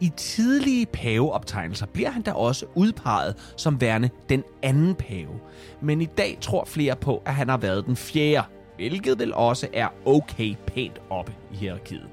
I 0.00 0.12
tidlige 0.16 0.86
paveoptegnelser 0.86 1.86
bliver 1.86 2.10
han 2.10 2.22
da 2.22 2.32
også 2.32 2.66
udpeget 2.74 3.52
som 3.56 3.80
værende 3.80 4.10
den 4.28 4.44
anden 4.62 4.94
pave. 4.94 5.40
Men 5.80 6.00
i 6.00 6.06
dag 6.06 6.38
tror 6.40 6.64
flere 6.64 6.96
på, 6.96 7.22
at 7.26 7.34
han 7.34 7.48
har 7.48 7.56
været 7.56 7.86
den 7.86 7.96
fjerde, 7.96 8.46
hvilket 8.76 9.18
vel 9.18 9.34
også 9.34 9.68
er 9.72 9.88
okay 10.04 10.54
pænt 10.66 11.00
oppe 11.10 11.34
i 11.52 11.56
hierarkiet. 11.56 12.06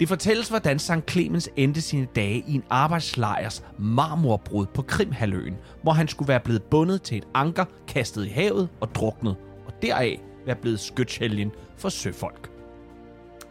Det 0.00 0.08
fortælles, 0.08 0.48
hvordan 0.48 0.78
St. 0.78 1.10
Clemens 1.10 1.50
endte 1.56 1.80
sine 1.80 2.06
dage 2.16 2.44
i 2.46 2.54
en 2.54 2.64
arbejdslejrs 2.70 3.64
marmorbrud 3.78 4.66
på 4.66 4.82
Krimhaløen, 4.82 5.56
hvor 5.82 5.92
han 5.92 6.08
skulle 6.08 6.28
være 6.28 6.40
blevet 6.40 6.62
bundet 6.62 7.02
til 7.02 7.18
et 7.18 7.28
anker, 7.34 7.64
kastet 7.88 8.26
i 8.26 8.28
havet 8.28 8.68
og 8.80 8.94
druknet, 8.94 9.36
og 9.66 9.72
deraf 9.82 10.20
være 10.46 10.56
blevet 10.56 10.80
skytshelgen 10.80 11.50
for 11.76 11.88
søfolk. 11.88 12.50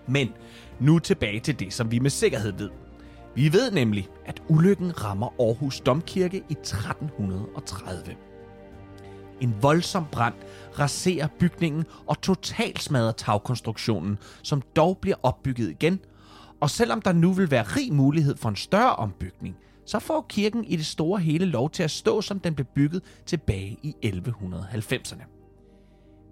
Men 0.08 0.30
nu 0.80 1.00
tilbage 1.00 1.40
til 1.40 1.60
det, 1.60 1.74
som 1.74 1.92
vi 1.92 2.00
med 2.00 2.10
sikkerhed 2.10 2.54
ved. 2.58 2.70
Vi 3.40 3.54
ved 3.54 3.72
nemlig, 3.72 4.10
at 4.26 4.42
ulykken 4.48 5.04
rammer 5.04 5.28
Aarhus 5.40 5.80
Domkirke 5.80 6.38
i 6.50 6.54
1330. 6.54 8.16
En 9.42 9.56
voldsom 9.62 10.06
brand 10.12 10.34
raserer 10.80 11.28
bygningen 11.40 11.86
og 12.08 12.22
totalt 12.22 12.82
smadrer 12.82 13.12
tagkonstruktionen, 13.12 14.18
som 14.44 14.62
dog 14.76 14.98
bliver 14.98 15.16
opbygget 15.24 15.70
igen. 15.70 16.00
Og 16.60 16.70
selvom 16.70 17.02
der 17.02 17.14
nu 17.14 17.34
vil 17.34 17.52
være 17.52 17.64
rig 17.64 17.94
mulighed 17.94 18.38
for 18.38 18.50
en 18.50 18.56
større 18.56 18.96
ombygning, 18.96 19.56
så 19.86 20.00
får 20.00 20.26
kirken 20.30 20.66
i 20.66 20.76
det 20.76 20.86
store 20.86 21.20
hele 21.20 21.46
lov 21.46 21.70
til 21.70 21.84
at 21.84 21.92
stå, 21.92 22.22
som 22.22 22.40
den 22.40 22.56
blev 22.56 22.66
bygget 22.76 23.04
tilbage 23.26 23.78
i 23.84 23.96
1190'erne. 24.06 25.39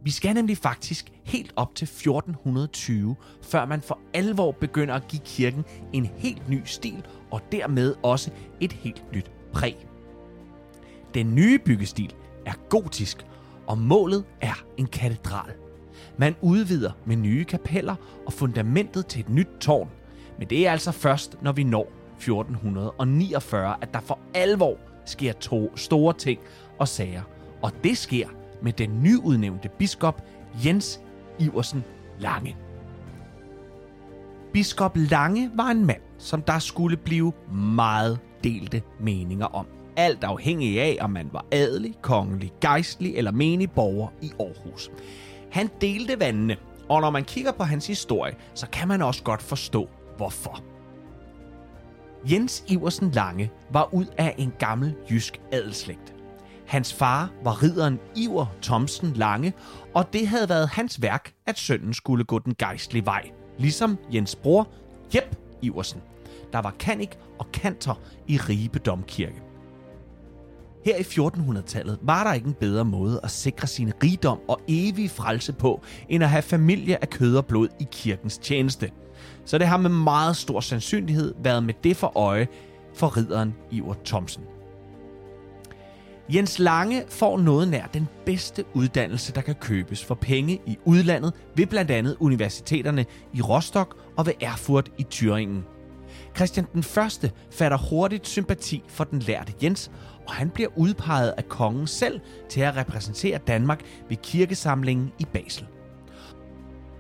Vi 0.08 0.12
skal 0.12 0.34
nemlig 0.34 0.58
faktisk 0.58 1.12
helt 1.24 1.54
op 1.56 1.76
til 1.76 1.86
1420, 1.86 3.16
før 3.42 3.66
man 3.66 3.82
for 3.82 4.00
alvor 4.14 4.52
begynder 4.52 4.94
at 4.94 5.08
give 5.08 5.22
kirken 5.26 5.66
en 5.94 6.06
helt 6.16 6.50
ny 6.50 6.62
stil 6.66 7.06
og 7.32 7.42
dermed 7.52 7.96
også 8.04 8.32
et 8.60 8.74
helt 8.74 9.04
nyt 9.14 9.32
præg. 9.54 9.88
Den 11.14 11.36
nye 11.36 11.60
byggestil 11.60 12.14
er 12.46 12.54
gotisk, 12.70 13.26
og 13.66 13.78
målet 13.78 14.26
er 14.42 14.64
en 14.78 14.86
katedral. 14.86 15.52
Man 16.18 16.36
udvider 16.42 16.92
med 17.06 17.16
nye 17.16 17.44
kapeller 17.44 17.96
og 18.26 18.34
fundamentet 18.34 19.08
til 19.08 19.20
et 19.20 19.30
nyt 19.30 19.50
tårn, 19.60 19.90
men 20.40 20.50
det 20.50 20.68
er 20.68 20.72
altså 20.72 20.92
først, 20.92 21.38
når 21.42 21.52
vi 21.52 21.64
når 21.64 21.92
1449, 22.18 23.76
at 23.82 23.94
der 23.94 24.00
for 24.00 24.20
alvor 24.34 24.78
sker 25.06 25.34
to 25.34 25.78
store 25.78 26.14
ting 26.14 26.40
og 26.80 26.88
sager. 26.88 27.22
Og 27.62 27.72
det 27.84 27.98
sker 27.98 28.28
med 28.64 28.74
den 28.74 29.04
nyudnævnte 29.04 29.70
biskop 29.70 30.22
Jens 30.66 31.02
Iversen 31.40 31.84
Lange. 32.20 32.58
Biskop 34.54 34.92
Lange 34.96 35.52
var 35.56 35.68
en 35.68 35.86
mand, 35.86 36.02
som 36.18 36.42
der 36.42 36.60
skulle 36.60 36.98
blive 36.98 37.34
meget 37.52 38.20
delte 38.44 38.82
meninger 39.00 39.46
om. 39.46 39.66
Alt 39.96 40.24
afhængig 40.24 40.82
af, 40.82 40.98
om 41.02 41.10
man 41.10 41.30
var 41.32 41.46
adelig, 41.52 41.96
kongelig, 42.02 42.52
gejstlig 42.62 43.16
eller 43.16 43.32
menig 43.32 43.72
borger 43.72 44.08
i 44.22 44.32
Aarhus. 44.40 44.92
Han 45.52 45.70
delte 45.82 46.20
vandene, 46.20 46.58
og 46.90 47.02
når 47.02 47.10
man 47.10 47.24
kigger 47.24 47.52
på 47.52 47.64
hans 47.64 47.88
historie, 47.88 48.36
så 48.54 48.68
kan 48.70 48.88
man 48.88 49.02
også 49.02 49.24
godt 49.24 49.42
forstå, 49.42 49.90
hvorfor. 50.18 50.64
Jens 52.32 52.64
Iversen 52.68 53.12
Lange 53.12 53.52
var 53.72 53.94
ud 53.94 54.06
af 54.18 54.36
en 54.38 54.54
gammel 54.60 54.96
jysk 55.12 55.42
adelslægt. 55.52 56.14
Hans 56.68 56.94
far 56.94 57.32
var 57.44 57.64
ridderen 57.64 58.00
Iver 58.16 58.46
Thomsen 58.62 59.14
Lange, 59.14 59.54
og 59.96 60.14
det 60.14 60.28
havde 60.28 60.50
været 60.50 60.70
hans 60.70 61.02
værk, 61.02 61.34
at 61.46 61.60
sønnen 61.60 61.94
skulle 61.94 62.24
gå 62.24 62.40
den 62.40 62.56
gejstlige 62.60 63.06
vej, 63.06 63.32
ligesom 63.58 63.98
Jens 64.14 64.36
bror 64.36 64.68
Jep 65.16 65.36
Iversen, 65.62 66.02
der 66.54 66.60
var 66.60 66.76
kanik 66.80 67.18
og 67.40 67.52
kantor 67.54 68.00
i 68.28 68.38
Ribe 68.38 68.80
Domkirke. 68.80 69.42
Her 70.86 70.98
i 70.98 71.02
1400-tallet 71.02 72.00
var 72.02 72.24
der 72.24 72.34
ikke 72.34 72.48
en 72.48 72.54
bedre 72.54 72.86
måde 72.86 73.20
at 73.24 73.32
sikre 73.32 73.68
sin 73.68 73.94
rigdom 74.04 74.40
og 74.48 74.62
evige 74.68 75.10
frelse 75.10 75.54
på, 75.54 75.82
end 76.10 76.24
at 76.24 76.30
have 76.30 76.42
familie 76.42 77.02
af 77.02 77.10
kød 77.10 77.36
og 77.36 77.46
blod 77.46 77.68
i 77.80 77.88
kirkens 77.92 78.38
tjeneste. 78.38 78.92
Så 79.46 79.58
det 79.58 79.68
har 79.68 79.78
med 79.78 79.90
meget 79.90 80.38
stor 80.38 80.60
sandsynlighed 80.60 81.34
været 81.44 81.64
med 81.64 81.74
det 81.84 81.98
for 81.98 82.18
øje 82.18 82.48
for 82.94 83.18
ridderen 83.18 83.56
Iver 83.72 83.96
Thomsen. 84.06 84.44
Jens 86.34 86.60
Lange 86.60 87.04
får 87.10 87.38
noget 87.38 87.68
nær 87.68 87.88
den 87.88 88.08
bedste 88.26 88.66
uddannelse, 88.74 89.34
der 89.34 89.42
kan 89.42 89.56
købes 89.56 90.06
for 90.06 90.16
penge 90.16 90.62
i 90.66 90.78
udlandet 90.86 91.34
ved 91.56 91.66
blandt 91.66 91.92
andet 91.92 92.18
universiteterne 92.20 93.06
i 93.34 93.42
Rostock 93.42 93.98
og 94.18 94.26
ved 94.26 94.34
Erfurt 94.42 94.92
i 94.98 95.06
Thüringen. 95.14 95.62
Christian 96.36 96.68
den 96.74 96.84
Første 96.84 97.32
fatter 97.52 97.78
hurtigt 97.78 98.28
sympati 98.28 98.84
for 98.88 99.04
den 99.04 99.20
lærte 99.20 99.54
Jens, 99.64 99.92
og 100.28 100.34
han 100.34 100.50
bliver 100.50 100.70
udpeget 100.76 101.34
af 101.38 101.50
kongen 101.50 101.88
selv 101.88 102.20
til 102.50 102.62
at 102.62 102.78
repræsentere 102.78 103.38
Danmark 103.38 103.82
ved 104.10 104.18
kirkesamlingen 104.18 105.12
i 105.20 105.26
Basel. 105.34 105.66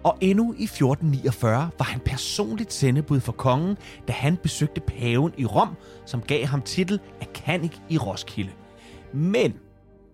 Og 0.03 0.17
endnu 0.22 0.53
i 0.57 0.63
1449 0.63 1.69
var 1.77 1.86
han 1.86 2.00
personligt 2.00 2.74
sendebud 2.74 3.19
for 3.19 3.31
kongen, 3.31 3.77
da 4.07 4.13
han 4.13 4.38
besøgte 4.38 4.81
paven 4.81 5.34
i 5.38 5.46
Rom, 5.46 5.75
som 6.05 6.22
gav 6.22 6.46
ham 6.46 6.62
titel 6.62 7.00
af 7.22 7.34
kanik 7.34 7.81
i 7.89 7.98
Roskilde. 7.98 8.51
Men 9.17 9.53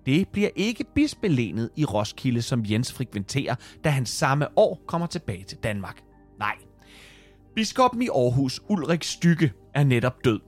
det 0.06 0.28
bliver 0.28 0.50
ikke 0.56 0.84
bispelenet 0.96 1.70
i 1.76 1.86
Roskilde, 1.86 2.42
som 2.42 2.64
Jens 2.66 2.94
frekventerer, 2.94 3.56
da 3.84 3.90
han 3.90 4.06
samme 4.06 4.48
år 4.56 4.82
kommer 4.88 5.08
tilbage 5.08 5.44
til 5.44 5.58
Danmark. 5.58 6.02
Nej. 6.40 6.56
Biskoppen 7.56 8.02
i 8.02 8.08
Aarhus, 8.08 8.62
Ulrik 8.70 9.04
Stykke, 9.04 9.52
er 9.74 9.84
netop 9.84 10.26
død. 10.26 10.40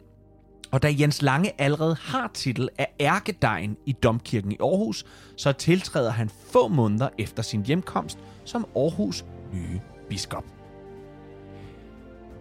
Og 0.71 0.81
da 0.81 0.95
Jens 0.99 1.21
Lange 1.21 1.61
allerede 1.61 1.95
har 1.95 2.31
titel 2.33 2.69
af 2.77 2.87
ærkedejen 2.99 3.77
i 3.85 3.91
Domkirken 3.91 4.51
i 4.51 4.57
Aarhus, 4.59 5.05
så 5.37 5.51
tiltræder 5.51 6.11
han 6.11 6.29
få 6.51 6.67
måneder 6.67 7.09
efter 7.17 7.43
sin 7.43 7.65
hjemkomst 7.65 8.19
som 8.43 8.65
Aarhus 8.75 9.25
nye 9.53 9.79
biskop. 10.09 10.45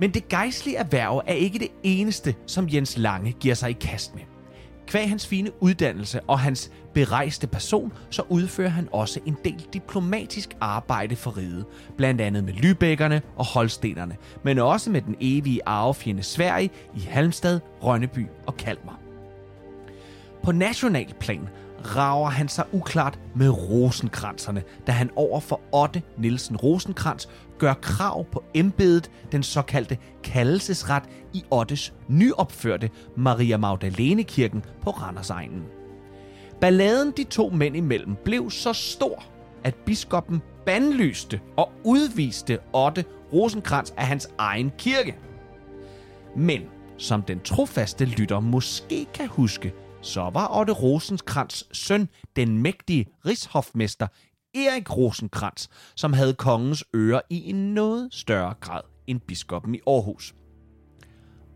Men 0.00 0.10
det 0.14 0.28
gejstlige 0.28 0.76
erhverv 0.76 1.22
er 1.26 1.34
ikke 1.34 1.58
det 1.58 1.70
eneste, 1.82 2.34
som 2.46 2.68
Jens 2.72 2.98
Lange 2.98 3.32
giver 3.32 3.54
sig 3.54 3.70
i 3.70 3.72
kast 3.72 4.14
med. 4.14 4.33
Kvæg 4.86 5.08
hans 5.08 5.26
fine 5.26 5.62
uddannelse 5.62 6.20
og 6.20 6.40
hans 6.40 6.70
berejste 6.94 7.46
person, 7.46 7.92
så 8.10 8.22
udfører 8.28 8.68
han 8.68 8.88
også 8.92 9.20
en 9.26 9.36
del 9.44 9.66
diplomatisk 9.72 10.56
arbejde 10.60 11.16
for 11.16 11.36
riget, 11.36 11.64
blandt 11.96 12.20
andet 12.20 12.44
med 12.44 12.52
Lybækkerne 12.52 13.22
og 13.36 13.44
Holstenerne, 13.44 14.16
men 14.42 14.58
også 14.58 14.90
med 14.90 15.02
den 15.02 15.16
evige 15.20 15.60
arvefjende 15.66 16.22
Sverige 16.22 16.70
i 16.96 17.00
Halmstad, 17.00 17.60
Rønneby 17.82 18.26
og 18.46 18.56
Kalmar. 18.56 18.98
På 20.42 20.52
national 20.52 21.14
plan 21.20 21.48
rager 21.84 22.30
han 22.30 22.48
sig 22.48 22.64
uklart 22.72 23.18
med 23.34 23.48
rosenkranserne, 23.48 24.62
da 24.86 24.92
han 24.92 25.10
over 25.16 25.40
for 25.40 25.60
Otte 25.72 26.02
Nielsen 26.18 26.56
Rosenkrans 26.56 27.28
gør 27.58 27.74
krav 27.74 28.24
på 28.32 28.44
embedet, 28.54 29.10
den 29.32 29.42
såkaldte 29.42 29.98
kaldelsesret 30.24 31.02
i 31.34 31.44
Ottes 31.50 31.94
nyopførte 32.08 32.90
Maria 33.16 33.56
Magdalene 33.56 34.22
kirken 34.22 34.64
på 34.82 34.90
Randersegnen. 34.90 35.64
Balladen 36.60 37.12
de 37.16 37.24
to 37.24 37.48
mænd 37.48 37.76
imellem 37.76 38.16
blev 38.24 38.50
så 38.50 38.72
stor, 38.72 39.24
at 39.64 39.74
biskoppen 39.74 40.42
bandlyste 40.66 41.40
og 41.56 41.72
udviste 41.84 42.58
Otte 42.72 43.04
Rosenkrantz 43.32 43.90
af 43.96 44.06
hans 44.06 44.28
egen 44.38 44.72
kirke. 44.78 45.16
Men 46.36 46.62
som 46.98 47.22
den 47.22 47.40
trofaste 47.40 48.04
lytter 48.04 48.40
måske 48.40 49.06
kan 49.14 49.28
huske, 49.28 49.72
så 50.02 50.30
var 50.32 50.58
Otte 50.60 50.72
Rosenkrantz 50.72 51.62
søn, 51.72 52.08
den 52.36 52.58
mægtige 52.58 53.06
rigshofmester 53.26 54.06
Erik 54.54 54.96
Rosenkrantz, 54.96 55.68
som 55.96 56.12
havde 56.12 56.34
kongens 56.34 56.84
øre 56.94 57.20
i 57.30 57.50
en 57.50 57.74
noget 57.74 58.08
større 58.14 58.54
grad 58.60 58.80
end 59.06 59.20
biskoppen 59.20 59.74
i 59.74 59.80
Aarhus. 59.86 60.34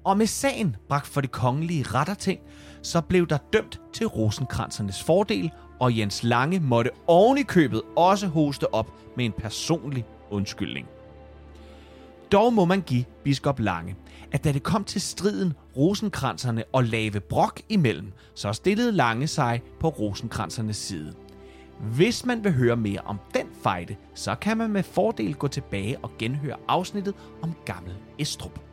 Og 0.09 0.19
med 0.19 0.27
sagen 0.27 0.77
bragt 0.89 1.07
for 1.07 1.21
det 1.21 1.31
kongelige 1.31 1.83
retterting, 1.83 2.41
så 2.83 3.01
blev 3.01 3.27
der 3.27 3.39
dømt 3.53 3.81
til 3.93 4.07
Rosenkransernes 4.07 5.03
fordel, 5.03 5.51
og 5.81 5.99
Jens 5.99 6.23
Lange 6.23 6.61
måtte 6.61 6.91
oven 7.07 7.39
i 7.39 7.43
købet 7.43 7.83
også 7.97 8.27
hoste 8.27 8.75
op 8.75 8.93
med 9.17 9.25
en 9.25 9.33
personlig 9.33 10.05
undskyldning. 10.31 10.87
Dog 12.33 12.53
må 12.53 12.65
man 12.65 12.81
give 12.81 13.05
biskop 13.25 13.61
Lange, 13.61 13.97
at 14.33 14.45
da 14.45 14.53
det 14.53 14.63
kom 14.63 14.85
til 14.85 15.01
striden 15.01 15.53
Rosenkranserne 15.77 16.65
og 16.73 16.85
Lave 16.85 17.21
Brok 17.21 17.61
imellem, 17.69 18.13
så 18.35 18.53
stillede 18.53 18.93
Lange 18.93 19.27
sig 19.27 19.63
på 19.81 19.89
Rosenkransernes 19.89 20.77
side. 20.77 21.15
Hvis 21.81 22.25
man 22.25 22.45
vil 22.45 22.53
høre 22.53 22.77
mere 22.77 23.01
om 23.01 23.19
den 23.35 23.47
fejde, 23.63 23.97
så 24.15 24.35
kan 24.35 24.57
man 24.57 24.71
med 24.71 24.83
fordel 24.83 25.35
gå 25.35 25.49
tilbage 25.49 25.99
og 25.99 26.11
genhøre 26.19 26.57
afsnittet 26.69 27.15
om 27.43 27.55
Gammel 27.65 27.95
Estrup. 28.19 28.68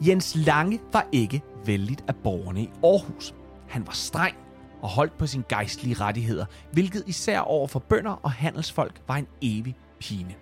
Jens 0.00 0.36
Lange 0.36 0.80
var 0.92 1.06
ikke 1.12 1.42
vældigt 1.66 2.04
af 2.08 2.16
borgerne 2.16 2.62
i 2.62 2.70
Aarhus. 2.84 3.34
Han 3.68 3.86
var 3.86 3.92
streng 3.92 4.36
og 4.82 4.88
holdt 4.88 5.18
på 5.18 5.26
sine 5.26 5.44
gejstlige 5.48 5.94
rettigheder, 5.94 6.44
hvilket 6.72 7.02
især 7.06 7.40
over 7.40 7.66
for 7.66 7.78
bønder 7.78 8.20
og 8.22 8.30
handelsfolk 8.32 9.00
var 9.08 9.16
en 9.16 9.26
evig 9.42 9.76
pine. 10.00 10.34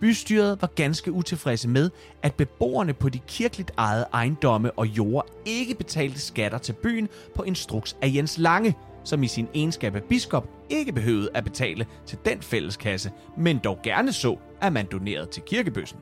Bystyret 0.00 0.62
var 0.62 0.68
ganske 0.68 1.12
utilfredse 1.12 1.68
med, 1.68 1.90
at 2.22 2.34
beboerne 2.34 2.92
på 2.92 3.08
de 3.08 3.18
kirkeligt 3.18 3.70
ejede 3.78 4.06
ejendomme 4.12 4.72
og 4.72 4.86
jorder 4.86 5.28
ikke 5.46 5.74
betalte 5.74 6.20
skatter 6.20 6.58
til 6.58 6.72
byen 6.72 7.08
på 7.34 7.42
instruks 7.42 7.96
af 8.02 8.12
Jens 8.14 8.38
Lange, 8.38 8.74
som 9.04 9.22
i 9.22 9.28
sin 9.28 9.48
egenskab 9.54 9.96
af 9.96 10.02
biskop 10.02 10.48
ikke 10.70 10.92
behøvede 10.92 11.30
at 11.34 11.44
betale 11.44 11.86
til 12.06 12.18
den 12.24 12.42
fælleskasse, 12.42 13.12
men 13.36 13.58
dog 13.58 13.78
gerne 13.82 14.12
så, 14.12 14.36
at 14.60 14.72
man 14.72 14.86
donerede 14.86 15.26
til 15.26 15.42
kirkebøssen. 15.42 15.98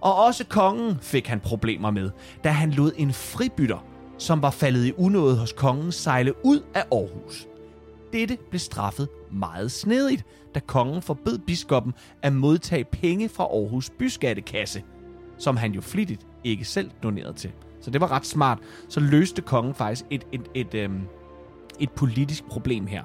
Og 0.00 0.14
også 0.24 0.44
kongen 0.44 0.98
fik 1.00 1.26
han 1.26 1.40
problemer 1.40 1.90
med, 1.90 2.10
da 2.44 2.50
han 2.50 2.70
lod 2.70 2.92
en 2.96 3.12
fribytter, 3.12 3.84
som 4.18 4.42
var 4.42 4.50
faldet 4.50 4.86
i 4.86 4.92
unåde 4.96 5.38
hos 5.38 5.52
kongen, 5.52 5.92
sejle 5.92 6.34
ud 6.44 6.60
af 6.74 6.84
Aarhus. 6.92 7.48
Dette 8.12 8.38
blev 8.50 8.58
straffet 8.58 9.08
meget 9.32 9.72
snedigt, 9.72 10.24
da 10.54 10.60
kongen 10.60 11.02
forbød 11.02 11.38
biskoppen 11.38 11.94
at 12.22 12.32
modtage 12.32 12.84
penge 12.84 13.28
fra 13.28 13.44
Aarhus 13.44 13.90
byskattekasse, 13.90 14.82
som 15.38 15.56
han 15.56 15.72
jo 15.72 15.80
flittigt 15.80 16.26
ikke 16.44 16.64
selv 16.64 16.90
donerede 17.02 17.32
til. 17.32 17.52
Så 17.80 17.90
det 17.90 18.00
var 18.00 18.12
ret 18.12 18.26
smart. 18.26 18.58
Så 18.88 19.00
løste 19.00 19.42
kongen 19.42 19.74
faktisk 19.74 20.04
et, 20.10 20.26
et, 20.32 20.40
et, 20.54 20.66
et, 20.66 20.74
øhm, 20.74 21.00
et 21.80 21.90
politisk 21.90 22.44
problem 22.44 22.86
her. 22.86 23.04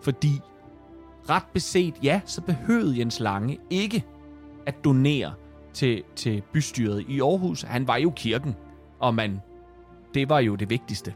Fordi 0.00 0.40
ret 1.30 1.46
beset, 1.52 1.94
ja, 2.02 2.20
så 2.24 2.40
behøvede 2.40 2.98
Jens 2.98 3.20
Lange 3.20 3.58
ikke 3.70 4.04
at 4.66 4.84
donere 4.84 5.32
til, 5.76 6.02
til 6.16 6.42
bystyret 6.52 7.04
i 7.08 7.20
Aarhus. 7.20 7.62
Han 7.62 7.88
var 7.88 7.96
jo 7.96 8.12
kirken, 8.16 8.56
og 8.98 9.14
man, 9.14 9.40
det 10.14 10.28
var 10.28 10.38
jo 10.38 10.54
det 10.54 10.70
vigtigste. 10.70 11.14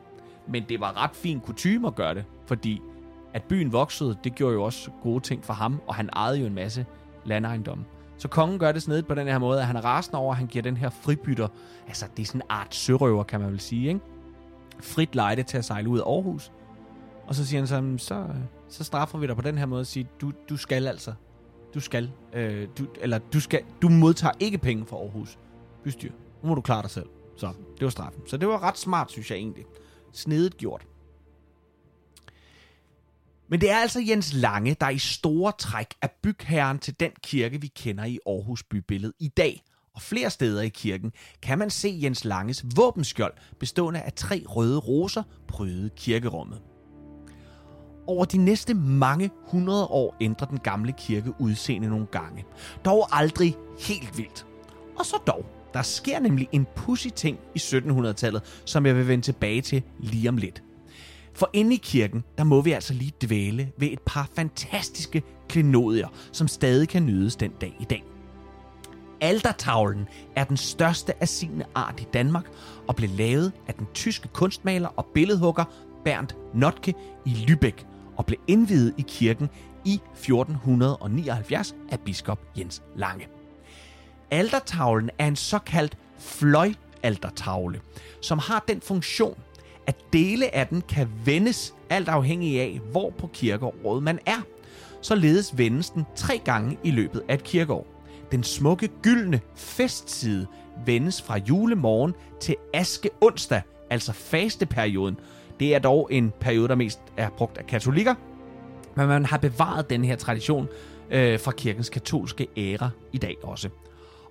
Men 0.49 0.65
det 0.69 0.81
var 0.81 1.05
ret 1.05 1.17
fin 1.17 1.41
kutume 1.41 1.87
at 1.87 1.95
gøre 1.95 2.15
det, 2.15 2.25
fordi 2.47 2.81
at 3.35 3.43
byen 3.43 3.73
voksede, 3.73 4.17
det 4.25 4.35
gjorde 4.35 4.55
jo 4.55 4.63
også 4.63 4.91
gode 5.03 5.21
ting 5.21 5.45
for 5.45 5.53
ham, 5.53 5.81
og 5.87 5.95
han 5.95 6.11
ejede 6.13 6.39
jo 6.39 6.47
en 6.47 6.55
masse 6.55 6.87
landejendomme. 7.25 7.85
Så 8.17 8.29
kongen 8.29 8.59
gør 8.59 8.73
det 8.73 8.83
snedigt 8.83 9.09
på 9.09 9.15
den 9.15 9.27
her 9.27 9.39
måde, 9.39 9.61
at 9.61 9.67
han 9.67 9.77
er 9.77 9.85
rasende 9.85 10.19
over, 10.19 10.33
at 10.33 10.39
han 10.39 10.47
giver 10.47 10.63
den 10.63 10.77
her 10.77 10.91
fribytter, 10.91 11.49
altså 11.87 12.07
det 12.17 12.23
er 12.23 12.27
sådan 12.27 12.41
en 12.41 12.47
art 12.49 12.75
sørøver, 12.75 13.23
kan 13.23 13.41
man 13.41 13.51
vel 13.51 13.61
sige, 13.61 13.89
ikke? 13.89 14.01
frit 14.81 15.15
lejde 15.15 15.43
til 15.43 15.59
at 15.59 15.65
sejle 15.65 15.89
ud 15.89 15.99
af 15.99 16.03
Aarhus. 16.03 16.53
Og 17.27 17.35
så 17.35 17.47
siger 17.47 17.61
han 17.61 17.67
så, 17.67 18.05
så, 18.07 18.27
så 18.69 18.85
straffer 18.85 19.19
vi 19.19 19.27
dig 19.27 19.37
på 19.37 19.43
den 19.43 19.59
her 19.59 19.67
måde 19.67 19.81
og 19.81 19.87
siger, 19.87 20.07
du, 20.21 20.33
du 20.49 20.57
skal 20.57 20.87
altså, 20.87 21.13
du 21.75 21.81
skal, 21.81 22.11
øh, 22.33 22.69
du, 22.79 22.87
eller 23.01 23.19
du 23.19 23.41
skal, 23.41 23.63
du 23.83 23.89
modtager 23.89 24.35
ikke 24.41 24.59
penge 24.59 24.87
fra 24.87 24.97
Aarhus 24.97 25.39
bystyr. 25.85 26.13
Nu 26.43 26.49
må 26.49 26.55
du 26.55 26.61
klare 26.61 26.83
dig 26.83 26.91
selv. 26.91 27.07
Så 27.37 27.53
det 27.79 27.85
var 27.85 27.91
straffen. 27.91 28.23
Så 28.27 28.37
det 28.37 28.49
var 28.49 28.63
ret 28.63 28.79
smart, 28.79 29.11
synes 29.11 29.31
jeg 29.31 29.39
egentlig. 29.39 29.65
Snedigt 30.13 30.57
gjort. 30.57 30.87
Men 33.49 33.61
det 33.61 33.71
er 33.71 33.77
altså 33.77 34.01
Jens 34.09 34.33
Lange, 34.35 34.77
der 34.81 34.89
i 34.89 34.99
store 34.99 35.53
træk 35.59 35.87
er 36.03 36.09
bygherren 36.23 36.79
til 36.79 37.01
den 37.01 37.11
kirke, 37.23 37.61
vi 37.61 37.67
kender 37.67 38.05
i 38.05 38.19
Aarhus 38.27 38.63
bybillede 38.63 39.13
i 39.19 39.29
dag. 39.29 39.63
Og 39.95 40.03
flere 40.03 40.31
steder 40.31 40.63
i 40.63 40.69
kirken 40.69 41.13
kan 41.43 41.59
man 41.59 41.71
se 41.71 41.99
Jens 42.03 42.25
Langes 42.25 42.65
våbenskjold, 42.77 43.33
bestående 43.59 44.01
af 44.01 44.13
tre 44.13 44.45
røde 44.47 44.79
roser, 44.79 45.23
prydet 45.49 45.95
kirkerummet. 45.95 46.61
Over 48.11 48.25
de 48.25 48.39
næste 48.39 48.75
mange 48.75 49.31
hundrede 49.47 49.87
år 49.87 50.17
ændrer 50.21 50.47
den 50.47 50.59
gamle 50.59 50.93
kirke 50.93 51.33
udseende 51.39 51.89
nogle 51.89 52.07
gange. 52.07 52.45
Dog 52.85 53.09
aldrig 53.13 53.57
helt 53.81 54.19
vildt. 54.19 54.47
Og 54.99 55.07
så 55.07 55.17
dog. 55.27 55.47
Der 55.75 55.83
sker 55.83 56.19
nemlig 56.19 56.49
en 56.53 56.67
pussy 56.77 57.09
ting 57.17 57.39
i 57.55 57.59
1700-tallet, 57.59 58.43
som 58.65 58.87
jeg 58.87 58.97
vil 58.97 59.09
vende 59.09 59.25
tilbage 59.25 59.61
til 59.61 59.83
lige 59.99 60.29
om 60.29 60.37
lidt. 60.37 60.63
For 61.35 61.51
inde 61.53 61.75
i 61.75 61.81
kirken, 61.83 62.25
der 62.39 62.45
må 62.45 62.61
vi 62.61 62.73
altså 62.73 62.95
lige 62.95 63.13
dvæle 63.25 63.73
ved 63.79 63.89
et 63.89 64.01
par 64.07 64.29
fantastiske 64.35 65.23
klenodier, 65.49 66.09
som 66.33 66.49
stadig 66.49 66.89
kan 66.89 67.07
nydes 67.07 67.37
den 67.37 67.51
dag 67.61 67.77
i 67.81 67.85
dag. 67.85 68.05
Altertavlen 69.21 70.09
er 70.37 70.45
den 70.45 70.57
største 70.57 71.23
af 71.23 71.29
sine 71.29 71.65
art 71.75 72.01
i 72.01 72.07
Danmark 72.13 72.47
og 72.89 72.97
blev 72.97 73.11
lavet 73.11 73.53
af 73.69 73.75
den 73.75 73.87
tyske 73.95 74.29
kunstmaler 74.29 74.89
og 74.89 75.07
billedhugger 75.15 75.65
Bernd 76.05 76.29
Notke 76.55 76.95
i 77.27 77.31
Lübeck 77.31 77.90
og 78.21 78.27
blev 78.27 78.39
indviet 78.47 78.95
i 78.99 79.05
kirken 79.09 79.49
i 79.85 79.95
1479 79.95 81.75
af 81.93 82.01
biskop 82.01 82.39
Jens 82.59 82.83
Lange. 82.97 83.27
Altertavlen 84.31 85.11
er 85.19 85.27
en 85.27 85.37
såkaldt 85.37 85.99
fløjaltertavle, 86.19 87.81
som 88.23 88.39
har 88.39 88.65
den 88.69 88.81
funktion, 88.81 89.39
at 89.87 89.97
dele 90.13 90.55
af 90.55 90.67
den 90.67 90.83
kan 90.89 91.09
vendes 91.25 91.75
alt 91.91 92.09
afhængig 92.09 92.61
af, 92.61 92.81
hvor 92.91 93.11
på 93.11 93.27
kirkeåret 93.27 94.03
man 94.03 94.19
er. 94.27 94.43
Således 95.01 95.59
vendes 95.59 95.91
den 95.91 96.05
tre 96.17 96.41
gange 96.45 96.79
i 96.85 96.91
løbet 96.91 97.23
af 97.29 97.35
et 97.35 97.45
kirkeår. 97.45 97.87
Den 98.33 98.43
smukke 98.45 98.89
gyldne 99.03 99.41
festside 99.55 100.47
vendes 100.87 101.23
fra 101.23 101.39
julemorgen 101.39 102.15
til 102.41 102.57
aske 102.75 103.11
onsdag, 103.21 103.63
altså 103.91 104.13
fasteperioden. 104.13 105.17
Det 105.61 105.75
er 105.75 105.79
dog 105.79 106.09
en 106.11 106.33
periode, 106.41 106.69
der 106.69 106.75
mest 106.75 107.01
er 107.17 107.29
brugt 107.29 107.59
af 107.59 107.67
katolikker, 107.67 108.15
men 108.97 109.09
man 109.09 109.27
har 109.27 109.39
bevaret 109.39 109.91
den 109.91 110.05
her 110.05 110.17
tradition 110.17 110.69
øh, 111.11 111.41
fra 111.41 111.53
kirkens 111.53 111.89
katolske 111.89 112.47
æra 112.57 112.91
i 113.13 113.19
dag 113.19 113.37
også. 113.43 113.69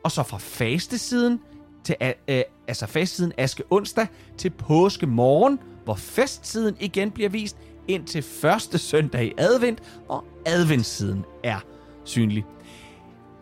Og 0.04 0.12
så 0.12 0.24
fra 0.24 0.38
fastesiden 0.38 1.40
til 1.84 1.96
øh, 2.02 2.42
altså 2.68 2.86
fastsiden 2.88 3.34
aske 3.38 3.64
onsdag 3.70 4.08
til 4.38 4.50
påske 4.50 5.08
morgen, 5.08 5.60
hvor 5.84 5.96
festsiden 5.96 6.76
igen 6.80 7.12
bliver 7.12 7.30
vist 7.30 7.58
ind 7.88 8.06
til 8.06 8.22
første 8.22 8.78
søndag 8.78 9.26
i 9.26 9.34
advent, 9.38 9.80
hvor 10.06 10.26
adventssiden 10.46 11.26
er 11.44 11.60
synlig. 12.04 12.46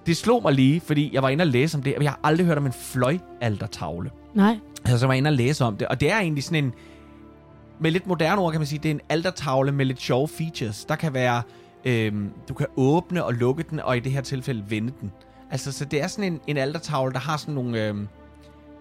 Det 0.06 0.18
slog 0.18 0.44
mig 0.44 0.54
lige, 0.54 0.82
fordi 0.82 1.10
jeg 1.14 1.24
var 1.24 1.30
inde 1.30 1.42
og 1.42 1.48
læse 1.48 1.78
om 1.78 1.84
det, 1.84 1.96
og 1.96 2.04
jeg 2.04 2.12
har 2.12 2.20
aldrig 2.24 2.48
hørt 2.48 2.58
om 2.58 2.66
en 2.66 2.74
fløjaltertavle. 2.74 4.12
Nej. 4.34 4.60
Altså, 4.84 5.00
så 5.00 5.08
var 5.08 5.14
jeg 5.14 5.18
inde 5.18 5.28
og 5.28 5.34
læse 5.34 5.66
om 5.66 5.78
det, 5.78 5.88
og 5.88 6.00
det 6.00 6.12
er 6.12 6.20
egentlig 6.20 6.44
sådan 6.44 6.64
en, 6.64 6.74
med 7.80 7.92
lidt 7.92 8.08
moderne 8.08 8.42
ord 8.42 8.52
kan 8.52 8.60
man 8.62 8.68
sige, 8.68 8.80
det 8.80 8.92
er 8.92 8.94
en 8.96 9.02
altertavle 9.10 9.72
med 9.72 9.86
lidt 9.86 10.02
sjove 10.02 10.28
features. 10.28 10.86
Der 10.86 10.96
kan 10.96 11.14
være, 11.14 11.42
øhm, 11.86 12.32
du 12.50 12.54
kan 12.54 12.68
åbne 12.76 13.24
og 13.24 13.34
lukke 13.34 13.64
den, 13.70 13.80
og 13.80 13.98
i 13.98 14.00
det 14.00 14.12
her 14.12 14.22
tilfælde 14.22 14.64
vende 14.70 14.94
den. 15.02 15.12
Altså, 15.52 15.72
så 15.72 15.86
det 15.86 16.02
er 16.02 16.08
sådan 16.08 16.34
en, 16.34 16.42
en 16.48 16.58
altertavle, 16.58 17.14
der 17.14 17.20
har 17.20 17.38
sådan 17.38 17.54
nogle, 17.54 17.88
øhm, 17.88 18.08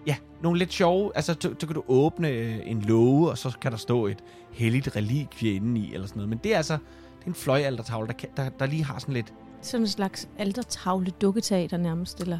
ja, 0.07 0.15
nogle 0.43 0.59
lidt 0.59 0.73
sjove, 0.73 1.11
altså, 1.15 1.35
så, 1.39 1.55
så 1.59 1.67
kan 1.67 1.75
du 1.75 1.83
åbne 1.87 2.29
øh, 2.29 2.59
en 2.65 2.81
låge, 2.81 3.29
og 3.29 3.37
så 3.37 3.57
kan 3.61 3.71
der 3.71 3.77
stå 3.77 4.07
et 4.07 4.23
helligt 4.51 4.95
relikvie 4.95 5.53
indeni, 5.53 5.79
i, 5.79 5.93
eller 5.93 6.07
sådan 6.07 6.17
noget. 6.17 6.29
Men 6.29 6.39
det 6.43 6.53
er 6.53 6.57
altså, 6.57 6.73
det 7.19 7.23
er 7.23 7.27
en 7.27 7.35
fløjaltertavle, 7.35 8.07
der, 8.07 8.13
kan, 8.13 8.29
der, 8.37 8.49
der 8.49 8.65
lige 8.65 8.83
har 8.83 8.99
sådan 8.99 9.13
lidt, 9.13 9.33
Sådan 9.61 9.81
en 9.83 9.87
slags 9.87 10.29
altertavle 10.37 11.11
dukketeater 11.21 11.77
nærmest, 11.77 12.19
eller? 12.21 12.39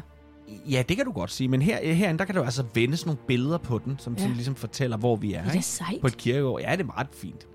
Ja, 0.70 0.82
det 0.88 0.96
kan 0.96 1.06
du 1.06 1.12
godt 1.12 1.30
sige, 1.30 1.48
men 1.48 1.62
her, 1.62 1.94
herinde, 1.94 2.18
der 2.18 2.24
kan 2.24 2.34
du 2.34 2.42
altså 2.42 2.64
vende 2.74 2.96
sådan 2.96 3.08
nogle 3.08 3.22
billeder 3.26 3.58
på 3.58 3.78
den, 3.78 3.96
som 3.98 4.14
Ja. 4.14 4.22
ja. 4.22 4.28
ligesom 4.28 4.54
fortæller, 4.54 4.96
hvor 4.96 5.16
vi 5.16 5.32
er. 5.34 5.42
Det 5.42 5.48
er 5.50 5.52
ikke? 5.54 5.66
sejt. 5.66 6.00
på 6.00 6.06
et 6.06 6.16
kirkegård. 6.16 6.60
Ja, 6.60 6.72
det 6.72 6.80
er 6.80 6.84
meget 6.84 7.08
fint. 7.12 7.46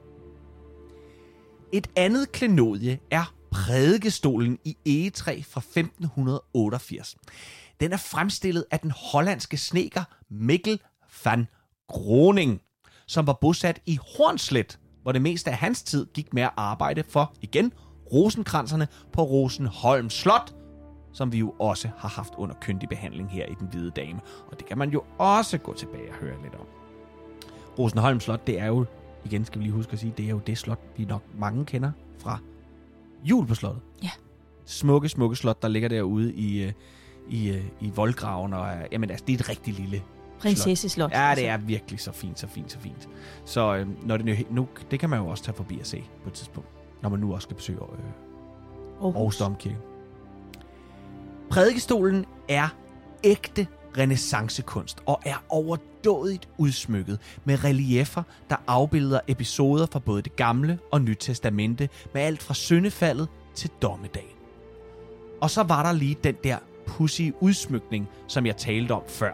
Et 1.74 1.88
andet 1.96 2.32
klenodie 2.32 3.00
er 3.12 3.34
prædikestolen 3.52 4.60
i 4.66 4.78
egetræ 4.86 5.42
fra 5.48 5.60
1588. 5.60 7.16
Den 7.80 7.94
er 7.94 7.98
fremstillet 7.98 8.66
af 8.72 8.80
den 8.80 8.92
hollandske 9.12 9.58
sneker 9.58 10.04
Mikkel 10.30 10.80
van 11.26 11.48
Groning, 11.88 12.62
som 13.08 13.28
var 13.28 13.38
bosat 13.42 13.82
i 13.86 14.00
Hornslet, 14.18 14.80
hvor 15.02 15.12
det 15.12 15.22
meste 15.22 15.52
af 15.52 15.58
hans 15.58 15.84
tid 15.84 16.06
gik 16.14 16.34
med 16.34 16.44
at 16.44 16.52
arbejde 16.58 17.04
for, 17.10 17.34
igen, 17.42 17.74
rosenkranserne 18.14 18.88
på 19.14 19.24
Rosenholm 19.24 20.10
Slot, 20.10 20.54
som 21.14 21.32
vi 21.32 21.38
jo 21.38 21.54
også 21.60 21.90
har 21.98 22.10
haft 22.10 22.34
under 22.38 22.56
kyndig 22.62 22.90
behandling 22.90 23.30
her 23.30 23.46
i 23.46 23.54
Den 23.60 23.68
Hvide 23.68 23.92
Dame. 23.92 24.20
Og 24.52 24.60
det 24.60 24.68
kan 24.68 24.78
man 24.78 24.90
jo 24.90 25.04
også 25.18 25.58
gå 25.58 25.74
tilbage 25.74 26.10
og 26.10 26.16
høre 26.16 26.36
lidt 26.44 26.56
om. 26.56 26.66
Rosenholm 27.80 28.20
Slot, 28.20 28.48
det 28.48 28.60
er 28.60 28.66
jo, 28.66 28.86
igen 29.26 29.46
skal 29.46 29.60
vi 29.60 29.64
lige 29.64 29.74
huske 29.74 29.94
at 29.94 30.00
sige, 30.00 30.14
det 30.18 30.26
er 30.26 30.30
jo 30.30 30.42
det 30.48 30.58
slot, 30.58 30.80
vi 30.98 31.06
nok 31.06 31.22
mange 31.40 31.66
kender 31.66 31.92
fra 32.20 32.38
Jul 33.24 33.48
på 33.48 33.56
slottet. 33.56 33.82
Ja. 34.04 34.10
Smukke, 34.66 35.10
smukke 35.10 35.36
slot, 35.36 35.62
der 35.62 35.68
ligger 35.68 35.90
derude 35.90 36.34
i, 36.34 36.64
øh, 36.64 36.72
i, 37.30 37.50
øh, 37.50 37.66
i 37.82 37.92
voldgraven. 37.96 38.54
Og, 38.54 38.68
øh, 38.68 38.84
jamen, 38.92 39.10
altså, 39.10 39.26
det 39.26 39.34
er 39.34 39.38
et 39.38 39.50
rigtig 39.50 39.74
lille 39.74 40.04
Prinsesseslot. 40.40 41.12
Ja, 41.12 41.18
det 41.18 41.28
altså. 41.28 41.46
er 41.46 41.58
virkelig 41.58 42.00
så 42.00 42.12
fint, 42.12 42.40
så 42.40 42.48
fint, 42.48 42.72
så 42.72 42.80
fint. 42.80 43.10
Så 43.46 43.76
øh, 43.76 44.08
når 44.08 44.18
det 44.18 44.26
nu, 44.26 44.34
nu, 44.50 44.68
det 44.92 45.00
kan 45.00 45.10
man 45.10 45.20
jo 45.20 45.28
også 45.28 45.44
tage 45.44 45.56
forbi 45.56 45.80
og 45.80 45.86
se 45.86 46.04
på 46.24 46.30
et 46.30 46.34
tidspunkt, 46.34 46.70
når 47.02 47.10
man 47.10 47.20
nu 47.20 47.34
også 47.34 47.46
skal 47.46 47.56
besøge 47.56 47.80
øh, 47.80 47.88
Aarhus. 49.02 49.16
Aarhus 49.16 49.38
Domkirke. 49.38 49.78
Prædikestolen 51.50 52.26
er 52.50 52.68
ægte 53.24 53.68
renaissancekunst 53.98 54.98
og 55.06 55.22
er 55.26 55.44
overdådigt 55.50 56.50
udsmykket 56.58 57.20
med 57.46 57.64
reliefer, 57.64 58.24
der 58.50 58.56
afbilder 58.68 59.20
episoder 59.28 59.86
fra 59.86 60.00
både 60.00 60.22
det 60.22 60.36
gamle 60.36 60.80
og 60.92 61.02
nye 61.02 61.16
testamente 61.16 61.90
med 62.14 62.22
alt 62.22 62.44
fra 62.44 62.54
syndefaldet 62.54 63.28
til 63.56 63.70
dommedag. 63.82 64.36
Og 65.42 65.50
så 65.50 65.64
var 65.64 65.84
der 65.84 65.92
lige 65.92 66.18
den 66.24 66.36
der 66.44 66.58
pussy 66.86 67.22
udsmykning, 67.40 68.10
som 68.28 68.46
jeg 68.46 68.58
talte 68.58 68.92
om 68.92 69.04
før. 69.08 69.32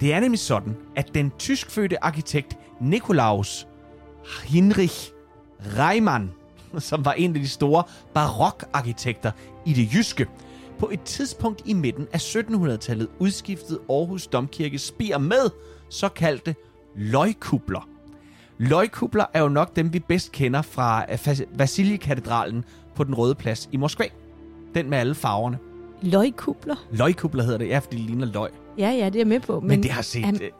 Det 0.00 0.14
er 0.14 0.20
nemlig 0.20 0.40
sådan, 0.40 0.76
at 0.96 1.14
den 1.14 1.32
tyskfødte 1.38 2.04
arkitekt 2.04 2.58
Nikolaus 2.80 3.66
Heinrich 4.44 5.10
Reimann, 5.78 6.32
som 6.78 7.04
var 7.04 7.12
en 7.12 7.34
af 7.34 7.40
de 7.40 7.48
store 7.48 7.84
barokarkitekter 8.14 9.30
i 9.66 9.72
det 9.72 9.94
jyske, 9.94 10.26
på 10.78 10.90
et 10.92 11.02
tidspunkt 11.02 11.62
i 11.64 11.72
midten 11.72 12.08
af 12.12 12.18
1700-tallet 12.18 13.08
udskiftede 13.18 13.80
Aarhus 13.90 14.26
Domkirke 14.26 14.78
spir 14.78 15.18
med 15.18 15.50
såkaldte 15.88 16.54
løgkubler. 16.96 17.88
Løgkubler 18.58 19.24
er 19.34 19.40
jo 19.40 19.48
nok 19.48 19.76
dem, 19.76 19.92
vi 19.92 19.98
bedst 19.98 20.32
kender 20.32 20.62
fra 20.62 21.04
øh, 21.12 21.58
Vasiljekatedralen 21.58 22.64
på 22.94 23.04
den 23.04 23.14
Røde 23.14 23.34
Plads 23.34 23.68
i 23.72 23.76
Moskva. 23.76 24.04
Den 24.74 24.90
med 24.90 24.98
alle 24.98 25.14
farverne. 25.14 25.58
Løgkubler. 26.02 26.76
Løgkubler 26.90 27.42
hedder 27.42 27.58
det, 27.58 27.68
ja, 27.68 27.78
fordi 27.78 27.96
det 27.96 28.06
ligner 28.06 28.26
løg. 28.26 28.50
Ja, 28.78 28.90
ja, 28.90 29.06
det 29.06 29.14
er 29.14 29.20
jeg 29.20 29.26
med 29.26 29.40
på. 29.40 29.60
Men, 29.60 29.68
men 29.68 29.82
det 29.82 29.90
har 29.90 30.02
set... 30.02 30.24
Han, 30.24 30.40
øh, 30.42 30.50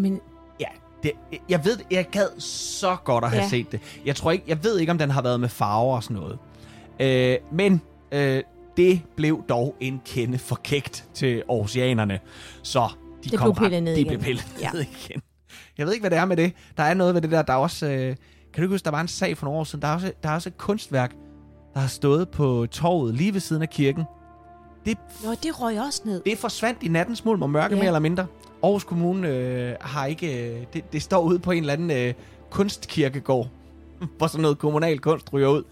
men 0.00 0.20
Ja, 0.60 0.66
det, 1.02 1.12
jeg 1.48 1.64
ved, 1.64 1.78
jeg 1.90 2.06
gad 2.10 2.40
så 2.40 2.96
godt 3.04 3.24
at 3.24 3.30
have 3.30 3.42
ja. 3.42 3.48
set 3.48 3.72
det. 3.72 3.80
Jeg 4.04 4.16
tror 4.16 4.30
ikke, 4.30 4.44
jeg 4.48 4.64
ved 4.64 4.78
ikke, 4.78 4.92
om 4.92 4.98
den 4.98 5.10
har 5.10 5.22
været 5.22 5.40
med 5.40 5.48
farver 5.48 5.96
og 5.96 6.02
sådan 6.02 6.16
noget. 6.16 6.38
Øh, 7.00 7.36
men 7.52 7.80
øh, 8.12 8.42
det 8.76 9.00
blev 9.16 9.44
dog 9.48 9.76
en 9.80 10.00
kende 10.04 10.38
for 10.38 10.60
kægt 10.64 11.04
til 11.14 11.42
oceanerne. 11.48 12.20
Så 12.62 12.88
de 13.24 13.30
Det 13.30 13.38
kom 13.38 13.52
blev 13.54 13.64
pillet 13.68 13.82
ned 13.82 13.94
de 13.94 14.00
igen. 14.00 14.08
blev 14.08 14.20
pillet 14.20 14.46
Ja. 14.60 14.70
ned 14.72 14.80
igen. 14.80 15.22
Jeg 15.78 15.86
ved 15.86 15.92
ikke, 15.92 16.02
hvad 16.02 16.10
det 16.10 16.18
er 16.18 16.24
med 16.24 16.36
det. 16.36 16.52
Der 16.76 16.82
er 16.82 16.94
noget 16.94 17.14
ved 17.14 17.22
det 17.22 17.30
der, 17.30 17.42
der 17.42 17.52
er 17.52 17.56
også... 17.56 17.86
Øh, 17.86 18.16
kan 18.52 18.56
du 18.56 18.62
ikke 18.62 18.74
huske, 18.74 18.84
der 18.84 18.90
var 18.90 19.00
en 19.00 19.08
sag 19.08 19.36
for 19.36 19.46
nogle 19.46 19.60
år 19.60 19.64
siden? 19.64 19.82
Der 19.82 19.88
er 19.88 19.94
også, 19.94 20.12
der 20.22 20.28
er 20.28 20.34
også 20.34 20.48
et 20.48 20.58
kunstværk, 20.58 21.12
der 21.74 21.80
har 21.80 21.88
stået 21.88 22.28
på 22.28 22.66
torvet 22.70 23.14
lige 23.14 23.32
ved 23.34 23.40
siden 23.40 23.62
af 23.62 23.70
kirken. 23.70 24.04
Det 24.86 24.98
Nå, 25.24 25.30
det 25.42 25.60
røg 25.60 25.80
også 25.80 26.02
ned. 26.04 26.22
det 26.26 26.38
forsvandt 26.38 26.82
i 26.82 26.88
nattens 26.88 27.24
mulm 27.24 27.42
og 27.42 27.50
mørke, 27.50 27.74
ja. 27.74 27.80
mere 27.80 27.86
eller 27.86 27.98
mindre. 28.00 28.26
Aarhus 28.62 28.84
Kommune 28.84 29.28
øh, 29.28 29.74
har 29.80 30.06
ikke... 30.06 30.50
Øh, 30.50 30.62
det, 30.72 30.92
det 30.92 31.02
står 31.02 31.20
ude 31.22 31.38
på 31.38 31.50
en 31.50 31.58
eller 31.62 31.72
anden 31.72 31.90
øh, 31.90 32.14
kunstkirkegård, 32.50 33.48
hvor 34.18 34.26
sådan 34.26 34.42
noget 34.42 34.58
kommunal 34.58 34.98
kunst 34.98 35.32
ryger 35.32 35.48
ud. 35.48 35.62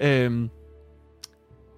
Ja. 0.00 0.24
Øhm, 0.24 0.50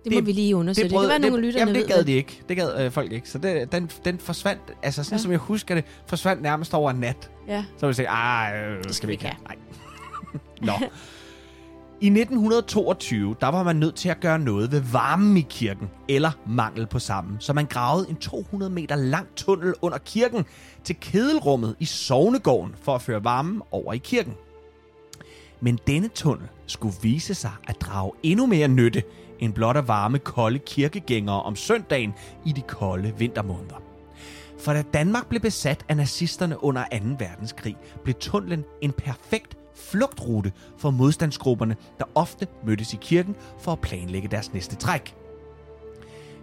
Det 0.04 0.12
må 0.12 0.18
det- 0.18 0.26
vi 0.26 0.32
lige 0.32 0.56
undersøge. 0.56 0.84
Det, 0.84 0.90
det 0.92 1.00
kan 1.00 1.08
være, 1.08 1.18
nogle 1.18 1.40
lytterne 1.46 1.60
Jamen, 1.70 1.74
det 1.74 1.86
gad 1.94 2.04
de 2.04 2.12
ikke. 2.12 2.42
Det 2.48 2.56
gad 2.56 2.84
øh, 2.84 2.90
folk 2.92 3.12
ikke. 3.12 3.28
Så 3.30 3.38
det, 3.38 3.72
den, 3.72 3.90
den 4.04 4.18
forsvandt, 4.18 4.62
altså 4.82 5.04
sådan 5.04 5.18
Ja. 5.18 5.22
som 5.22 5.30
jeg 5.30 5.38
husker 5.38 5.74
det, 5.74 5.84
forsvandt 6.06 6.42
nærmest 6.42 6.74
over 6.74 6.92
nat. 6.92 7.30
Ja. 7.48 7.64
Så 7.76 7.86
jeg 7.86 7.94
sige, 7.94 8.08
ah, 8.08 8.70
øh, 8.72 8.84
Det 8.84 8.94
skal 8.94 9.06
vi 9.06 9.12
ikke 9.12 9.24
have. 9.24 9.36
Nej. 9.44 9.56
Nå. 10.80 10.86
I 12.00 12.06
1922, 12.06 13.36
der 13.40 13.46
var 13.48 13.62
man 13.62 13.76
nødt 13.76 13.94
til 13.94 14.08
at 14.08 14.20
gøre 14.20 14.38
noget 14.38 14.72
ved 14.72 14.80
varmen 14.80 15.36
i 15.36 15.46
kirken, 15.50 15.90
eller 16.08 16.30
mangel 16.46 16.86
på 16.86 16.98
sammen, 16.98 17.36
så 17.40 17.52
man 17.52 17.66
gravede 17.66 18.06
en 18.10 18.16
200 18.16 18.72
meter 18.72 18.96
lang 18.96 19.26
tunnel 19.36 19.74
under 19.82 19.98
kirken 19.98 20.44
til 20.84 20.96
kedelrummet 21.00 21.76
i 21.78 21.84
sovnegården 21.84 22.74
for 22.82 22.94
at 22.94 23.02
føre 23.02 23.24
varmen 23.24 23.62
over 23.70 23.92
i 23.92 23.98
kirken. 23.98 24.32
Men 25.60 25.78
denne 25.86 26.08
tunnel 26.08 26.48
skulle 26.66 26.94
vise 27.02 27.34
sig 27.34 27.50
at 27.68 27.76
drage 27.80 28.12
endnu 28.22 28.46
mere 28.46 28.68
nytte 28.68 29.02
end 29.38 29.54
blot 29.54 29.76
at 29.76 29.88
varme 29.88 30.18
kolde 30.18 30.58
kirkegængere 30.58 31.42
om 31.42 31.56
søndagen 31.56 32.14
i 32.46 32.52
de 32.52 32.60
kolde 32.60 33.14
vintermåneder. 33.18 33.82
For 34.58 34.72
da 34.72 34.82
Danmark 34.82 35.28
blev 35.28 35.40
besat 35.40 35.84
af 35.88 35.96
nazisterne 35.96 36.64
under 36.64 36.84
2. 36.92 36.96
verdenskrig, 37.18 37.76
blev 38.04 38.14
tunnelen 38.14 38.64
en 38.80 38.92
perfekt 38.92 39.56
flugtrute 39.74 40.52
for 40.78 40.90
modstandsgrupperne, 40.90 41.76
der 41.98 42.04
ofte 42.14 42.46
mødtes 42.66 42.94
i 42.94 42.98
kirken 43.00 43.36
for 43.58 43.72
at 43.72 43.80
planlægge 43.80 44.28
deres 44.28 44.52
næste 44.52 44.76
træk. 44.76 45.23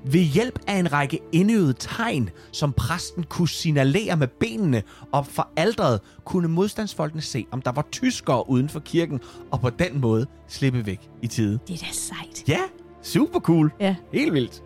Ved 0.05 0.21
hjælp 0.21 0.59
af 0.67 0.75
en 0.75 0.93
række 0.93 1.19
indøvede 1.31 1.73
tegn, 1.73 2.29
som 2.51 2.73
præsten 2.73 3.23
kunne 3.23 3.49
signalere 3.49 4.17
med 4.17 4.27
benene 4.27 4.83
op 5.11 5.27
for 5.27 5.49
aldret, 5.57 5.99
kunne 6.25 6.47
modstandsfolkene 6.47 7.21
se, 7.21 7.45
om 7.51 7.61
der 7.61 7.71
var 7.71 7.87
tyskere 7.91 8.49
uden 8.49 8.69
for 8.69 8.79
kirken, 8.79 9.19
og 9.51 9.61
på 9.61 9.69
den 9.69 10.01
måde 10.01 10.25
slippe 10.47 10.85
væk 10.85 11.09
i 11.21 11.27
tide. 11.27 11.59
Det 11.67 11.73
er 11.73 11.85
da 11.85 11.91
sejt. 11.91 12.43
Ja, 12.47 12.59
super 13.01 13.39
cool. 13.39 13.71
Ja. 13.79 13.95
Helt 14.13 14.33
vildt. 14.33 14.63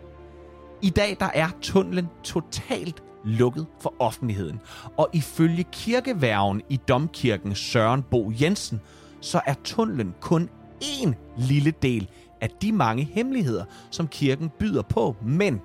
I 0.82 0.90
dag 0.90 1.16
der 1.20 1.28
er 1.34 1.48
tunnelen 1.62 2.06
totalt 2.22 3.02
lukket 3.24 3.66
for 3.80 3.94
offentligheden. 3.98 4.60
Og 4.96 5.08
ifølge 5.12 5.64
kirkeværgen 5.72 6.62
i 6.68 6.76
Domkirken 6.76 7.54
Søren 7.54 8.02
Bo 8.02 8.32
Jensen, 8.40 8.80
så 9.20 9.40
er 9.46 9.54
tunnelen 9.64 10.14
kun 10.20 10.48
en 11.00 11.14
lille 11.38 11.72
del 11.82 12.08
af 12.40 12.50
de 12.50 12.72
mange 12.72 13.04
hemmeligheder, 13.04 13.64
som 13.90 14.08
kirken 14.08 14.50
byder 14.58 14.82
på, 14.82 15.16
men 15.22 15.60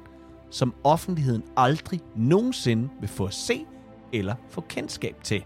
som 0.49 0.73
offentligheden 0.83 1.43
aldrig 1.57 1.99
nogensinde 2.15 2.89
vil 2.99 3.09
få 3.09 3.25
at 3.25 3.33
se 3.33 3.65
eller 4.13 4.35
få 4.49 4.61
kendskab 4.61 5.15
til. 5.23 5.43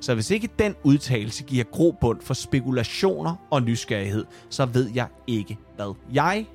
Så 0.00 0.14
hvis 0.14 0.30
ikke 0.30 0.48
den 0.58 0.74
udtalelse 0.84 1.44
giver 1.44 1.64
grobund 1.64 2.20
for 2.20 2.34
spekulationer 2.34 3.34
og 3.50 3.62
nysgerrighed, 3.62 4.24
så 4.48 4.66
ved 4.66 4.90
jeg 4.94 5.08
ikke, 5.26 5.58
hvad 5.76 5.94
jeg 6.12 6.46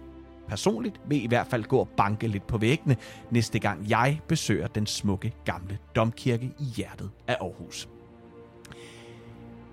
personligt 0.48 1.02
vil 1.08 1.24
i 1.24 1.28
hvert 1.28 1.48
fald 1.48 1.64
gå 1.64 1.78
og 1.78 1.90
banke 1.98 2.28
lidt 2.28 2.48
på 2.48 2.58
væggene, 2.58 2.98
næste 3.32 3.60
gang 3.60 3.90
jeg 3.90 4.20
besøger 4.28 4.68
den 4.68 4.88
smukke 4.88 5.34
gamle 5.46 5.78
domkirke 5.96 6.46
i 6.60 6.64
hjertet 6.64 7.10
af 7.28 7.38
Aarhus. 7.42 7.90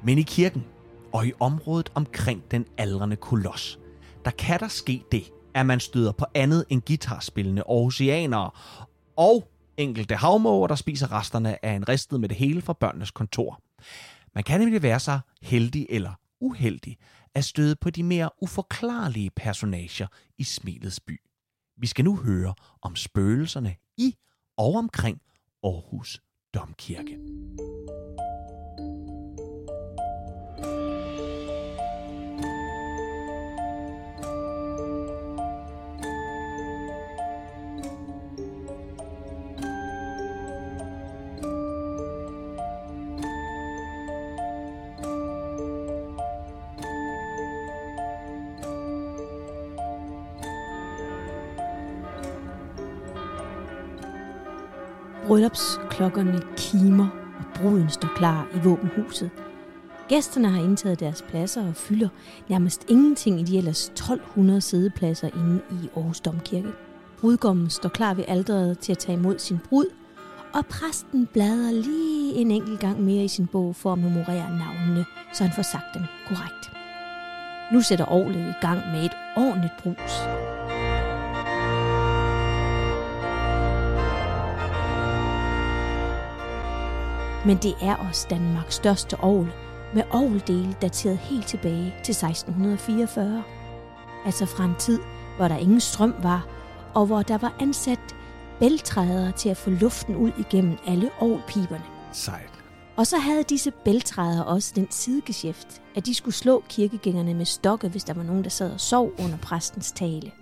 Men 0.04 0.18
i 0.18 0.22
kirken 0.22 0.64
og 1.12 1.26
i 1.26 1.33
området 1.40 1.92
omkring 1.94 2.42
den 2.50 2.66
aldrende 2.78 3.16
koloss, 3.16 3.78
der 4.24 4.30
kan 4.30 4.60
der 4.60 4.68
ske 4.68 5.02
det, 5.12 5.30
at 5.54 5.66
man 5.66 5.80
støder 5.80 6.12
på 6.12 6.24
andet 6.34 6.64
end 6.68 6.82
guitarspillende 6.82 7.62
oceanere 7.66 8.50
og 9.16 9.48
enkelte 9.76 10.16
havmåger, 10.16 10.66
der 10.66 10.74
spiser 10.74 11.12
resterne 11.12 11.64
af 11.64 11.72
en 11.72 11.88
ristet 11.88 12.20
med 12.20 12.28
det 12.28 12.37
hele 12.37 12.62
fra 12.62 12.72
børnenes 12.72 13.10
kontor. 13.10 13.60
Man 14.34 14.44
kan 14.44 14.60
nemlig 14.60 14.82
være 14.82 15.00
så 15.00 15.18
heldig 15.42 15.87
eller 15.90 16.12
uheldig 16.40 16.96
at 17.34 17.44
støde 17.44 17.76
på 17.76 17.90
de 17.90 18.02
mere 18.02 18.30
uforklarlige 18.42 19.30
personager 19.30 20.06
i 20.38 20.44
Smilets 20.44 21.00
by. 21.00 21.20
Vi 21.76 21.87
skal 21.87 22.04
nu 22.04 22.16
høre 22.16 22.54
om 22.82 22.96
spøgelserne 22.96 23.76
i 23.96 24.16
og 24.56 24.74
omkring 24.74 25.20
Aarhus 25.62 26.22
Domkirke. 26.54 27.18
Bryllupsklokkerne 55.26 56.42
kimer, 56.56 57.08
og 57.38 57.44
bruden 57.54 57.90
står 57.90 58.08
klar 58.16 58.46
i 58.54 58.58
våbenhuset. 58.64 59.30
Gæsterne 60.08 60.48
har 60.48 60.62
indtaget 60.62 61.00
deres 61.00 61.22
pladser 61.22 61.68
og 61.68 61.76
fylder 61.76 62.08
nærmest 62.48 62.84
ingenting 62.88 63.40
i 63.40 63.42
de 63.42 63.58
ellers 63.58 63.88
1200 63.88 64.60
sædepladser 64.60 65.28
inde 65.34 65.60
i 65.70 65.88
Aarhus 65.96 66.20
Domkirke. 66.20 66.68
Brudgommen 67.20 67.70
står 67.70 67.88
klar 67.88 68.14
ved 68.14 68.24
alderet 68.28 68.78
til 68.78 68.92
at 68.92 68.98
tage 68.98 69.18
imod 69.18 69.38
sin 69.38 69.58
brud, 69.68 69.87
og 70.54 70.66
præsten 70.66 71.28
bladrer 71.32 71.72
lige 71.72 72.34
en 72.34 72.50
enkelt 72.50 72.80
gang 72.80 73.00
mere 73.00 73.24
i 73.24 73.28
sin 73.28 73.46
bog 73.46 73.76
for 73.76 73.92
at 73.92 73.98
memorere 73.98 74.58
navnene, 74.58 75.04
så 75.32 75.44
han 75.44 75.52
får 75.52 75.62
sagt 75.62 75.94
dem 75.94 76.02
korrekt. 76.28 76.72
Nu 77.72 77.80
sætter 77.80 78.12
Orlet 78.12 78.48
i 78.48 78.66
gang 78.66 78.80
med 78.92 79.04
et 79.04 79.12
ordentligt 79.37 79.74
brus. 79.82 80.43
Men 87.46 87.57
det 87.57 87.74
er 87.80 87.96
også 87.96 88.26
Danmarks 88.30 88.74
største 88.74 89.20
ovl, 89.20 89.52
med 89.94 90.02
ovldele 90.11 90.76
dateret 90.83 91.18
helt 91.18 91.46
tilbage 91.46 91.94
til 92.04 92.12
1644. 92.12 93.42
Altså 94.26 94.46
fra 94.46 94.64
en 94.64 94.74
tid, 94.78 94.98
hvor 95.37 95.48
der 95.48 95.57
ingen 95.57 95.80
strøm 95.80 96.14
var, 96.22 96.46
og 96.94 97.07
hvor 97.07 97.22
der 97.22 97.38
var 97.38 97.54
ansat 97.61 98.16
bæltrædere 98.61 99.33
til 99.33 99.48
at 99.48 99.57
få 99.57 99.70
luften 99.70 100.16
ud 100.16 100.30
igennem 100.38 100.78
alle 100.87 101.11
ovlpiberne. 101.20 101.85
Sejt. 102.12 102.50
Og 102.96 103.07
så 103.07 103.18
havde 103.18 103.42
disse 103.42 103.70
bæltrædere 103.70 104.44
også 104.44 104.72
den 104.76 104.87
sidegeschæft, 104.90 105.83
at 105.94 106.07
de 106.07 106.14
skulle 106.14 106.35
slå 106.35 106.62
kirkegængerne 106.68 107.35
med 107.35 107.44
stokke, 107.44 107.88
hvis 107.88 108.04
der 108.04 108.14
var 108.14 108.22
nogen, 108.22 108.44
der 108.44 108.50
sad 108.50 108.72
og 108.72 108.80
sov 108.80 109.12
under 109.18 109.37
præstens 109.37 109.92
tale. 109.92 110.33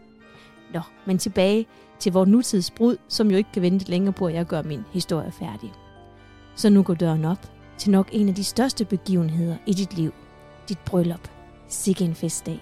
Nå, 0.74 0.80
men 1.06 1.18
tilbage 1.18 1.66
til 1.98 2.12
vores 2.12 2.28
nutidsbrud, 2.28 2.96
som 3.08 3.30
jo 3.30 3.36
ikke 3.36 3.52
kan 3.52 3.62
vente 3.62 3.90
længere 3.90 4.12
på, 4.12 4.26
at 4.26 4.34
jeg 4.34 4.46
gør 4.46 4.62
min 4.62 4.84
historie 4.92 5.32
færdig. 5.32 5.72
Så 6.56 6.70
nu 6.70 6.82
går 6.82 6.94
døren 6.94 7.24
op 7.24 7.50
til 7.78 7.90
nok 7.90 8.08
en 8.12 8.28
af 8.28 8.34
de 8.34 8.44
største 8.44 8.84
begivenheder 8.84 9.56
i 9.66 9.72
dit 9.72 9.96
liv. 9.96 10.12
Dit 10.68 10.78
bryllup. 10.78 11.28
Sikke 11.68 12.04
en 12.04 12.14
festdag. 12.14 12.60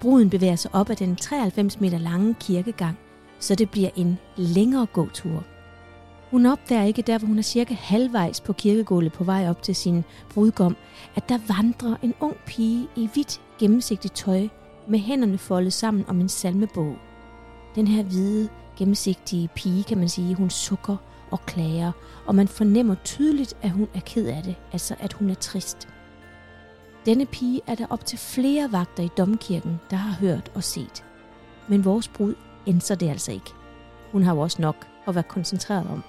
Bruden 0.00 0.30
bevæger 0.30 0.56
sig 0.56 0.74
op 0.74 0.90
ad 0.90 0.96
den 0.96 1.16
93 1.16 1.80
meter 1.80 1.98
lange 1.98 2.34
kirkegang, 2.40 2.98
så 3.38 3.54
det 3.54 3.70
bliver 3.70 3.90
en 3.96 4.18
længere 4.36 4.86
gåtur. 4.86 5.44
Hun 6.30 6.46
opdager 6.46 6.84
ikke 6.84 7.02
der, 7.02 7.18
hvor 7.18 7.28
hun 7.28 7.38
er 7.38 7.42
cirka 7.42 7.74
halvvejs 7.74 8.40
på 8.40 8.52
kirkegulvet 8.52 9.12
på 9.12 9.24
vej 9.24 9.50
op 9.50 9.62
til 9.62 9.76
sin 9.76 10.04
brudgom, 10.30 10.76
at 11.14 11.28
der 11.28 11.38
vandrer 11.48 11.96
en 12.02 12.14
ung 12.20 12.36
pige 12.46 12.88
i 12.96 13.08
hvidt 13.12 13.40
gennemsigtigt 13.58 14.14
tøj 14.14 14.48
med 14.88 14.98
hænderne 14.98 15.38
foldet 15.38 15.72
sammen 15.72 16.04
om 16.08 16.20
en 16.20 16.28
salmebog. 16.28 16.96
Den 17.74 17.86
her 17.86 18.02
hvide, 18.02 18.48
gennemsigtige 18.76 19.48
pige, 19.48 19.84
kan 19.84 19.98
man 19.98 20.08
sige, 20.08 20.34
hun 20.34 20.50
sukker 20.50 20.96
og 21.30 21.46
klager, 21.46 21.92
og 22.26 22.34
man 22.34 22.48
fornemmer 22.48 22.94
tydeligt, 23.04 23.56
at 23.62 23.70
hun 23.70 23.88
er 23.94 24.00
ked 24.00 24.26
af 24.26 24.42
det, 24.42 24.56
altså 24.72 24.94
at 24.98 25.12
hun 25.12 25.30
er 25.30 25.34
trist. 25.34 25.88
Denne 27.06 27.26
pige 27.26 27.60
er 27.66 27.74
der 27.74 27.86
op 27.90 28.06
til 28.06 28.18
flere 28.18 28.72
vagter 28.72 29.02
i 29.02 29.08
domkirken, 29.16 29.80
der 29.90 29.96
har 29.96 30.14
hørt 30.14 30.52
og 30.54 30.64
set. 30.64 31.04
Men 31.68 31.84
vores 31.84 32.08
brud 32.08 32.34
ændrer 32.66 32.96
det 32.96 33.08
altså 33.08 33.32
ikke. 33.32 33.50
Hun 34.12 34.22
har 34.22 34.34
jo 34.34 34.40
også 34.40 34.62
nok 34.62 34.86
at 35.06 35.14
være 35.14 35.24
koncentreret 35.24 35.86
om. 35.90 36.02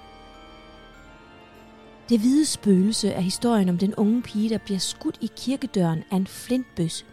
Det 2.08 2.20
hvide 2.20 2.46
spøgelse 2.46 3.10
er 3.10 3.20
historien 3.20 3.68
om 3.68 3.78
den 3.78 3.94
unge 3.94 4.22
pige, 4.22 4.48
der 4.48 4.58
bliver 4.58 4.78
skudt 4.78 5.18
i 5.20 5.30
kirkedøren 5.36 6.02
af 6.10 6.16
en 6.16 6.26
flintbøsse. 6.26 7.04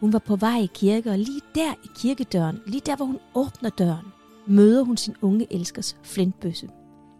Hun 0.00 0.12
var 0.12 0.18
på 0.18 0.36
vej 0.36 0.58
i 0.58 0.70
kirke, 0.74 1.10
og 1.10 1.18
lige 1.18 1.40
der 1.54 1.72
i 1.84 1.88
kirkedøren, 1.96 2.60
lige 2.66 2.82
der 2.86 2.96
hvor 2.96 3.06
hun 3.06 3.18
åbner 3.34 3.70
døren, 3.70 4.06
møder 4.46 4.82
hun 4.82 4.96
sin 4.96 5.14
unge 5.22 5.46
elskers 5.50 5.96
flintbøsse. 6.02 6.68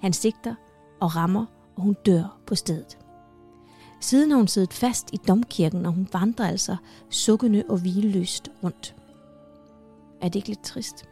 Han 0.05 0.13
sigter 0.13 0.55
og 1.01 1.17
rammer, 1.17 1.45
og 1.77 1.83
hun 1.83 1.97
dør 2.07 2.39
på 2.47 2.55
stedet. 2.55 2.99
Siden 4.01 4.31
har 4.31 4.37
hun 4.37 4.49
siddet 4.49 4.73
fast 4.73 5.11
i 5.13 5.17
domkirken, 5.29 5.87
og 5.87 5.93
hun 5.93 6.09
vandrer 6.13 6.49
altså 6.49 6.77
sukkende 7.11 7.65
og 7.69 7.79
hvileløst 7.79 8.51
rundt. 8.65 8.95
Er 10.21 10.29
det 10.29 10.35
ikke 10.35 10.49
lidt 10.49 10.63
trist? 10.63 11.05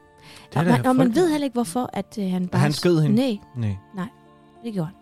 Det 0.52 0.56
og, 0.56 0.64
man, 0.64 0.86
og 0.86 0.96
man 0.96 1.14
ved 1.14 1.30
heller 1.30 1.44
ikke, 1.44 1.54
hvorfor 1.54 1.90
at 1.92 2.18
øh, 2.20 2.30
han 2.30 2.48
bare... 2.48 2.60
Han 2.60 2.72
skød 2.72 3.00
hende? 3.00 3.16
Nej, 3.16 3.76
Nej. 3.94 4.08
det 4.64 4.72
gjorde 4.72 4.86
han. 4.86 4.96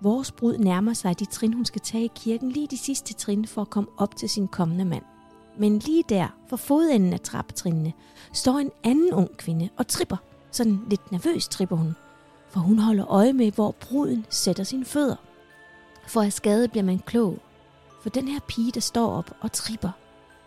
Vores 0.00 0.32
brud 0.32 0.58
nærmer 0.58 0.92
sig 0.92 1.18
de 1.18 1.24
trin, 1.24 1.54
hun 1.54 1.64
skal 1.64 1.80
tage 1.80 2.04
i 2.04 2.10
kirken, 2.14 2.50
lige 2.50 2.66
de 2.66 2.78
sidste 2.78 3.14
trin 3.14 3.46
for 3.46 3.60
at 3.62 3.70
komme 3.70 3.90
op 3.96 4.16
til 4.16 4.28
sin 4.28 4.48
kommende 4.48 4.84
mand. 4.84 5.04
Men 5.58 5.78
lige 5.78 6.04
der, 6.08 6.28
for 6.48 6.56
fodenden 6.56 7.12
af 7.12 7.20
trappetrinene, 7.20 7.92
står 8.32 8.58
en 8.58 8.70
anden 8.84 9.12
ung 9.12 9.36
kvinde 9.36 9.68
og 9.76 9.86
tripper. 9.86 10.16
Sådan 10.50 10.80
lidt 10.90 11.12
nervøst 11.12 11.50
tripper 11.50 11.76
hun, 11.76 11.96
for 12.56 12.60
hun 12.60 12.78
holder 12.78 13.10
øje 13.10 13.32
med, 13.32 13.52
hvor 13.52 13.70
bruden 13.70 14.26
sætter 14.30 14.64
sine 14.64 14.84
fødder. 14.84 15.16
For 16.06 16.22
af 16.22 16.32
skade 16.32 16.68
bliver 16.68 16.84
man 16.84 16.98
klog. 16.98 17.38
For 18.02 18.10
den 18.10 18.28
her 18.28 18.40
pige, 18.48 18.72
der 18.72 18.80
står 18.80 19.10
op 19.10 19.30
og 19.40 19.52
tripper, 19.52 19.90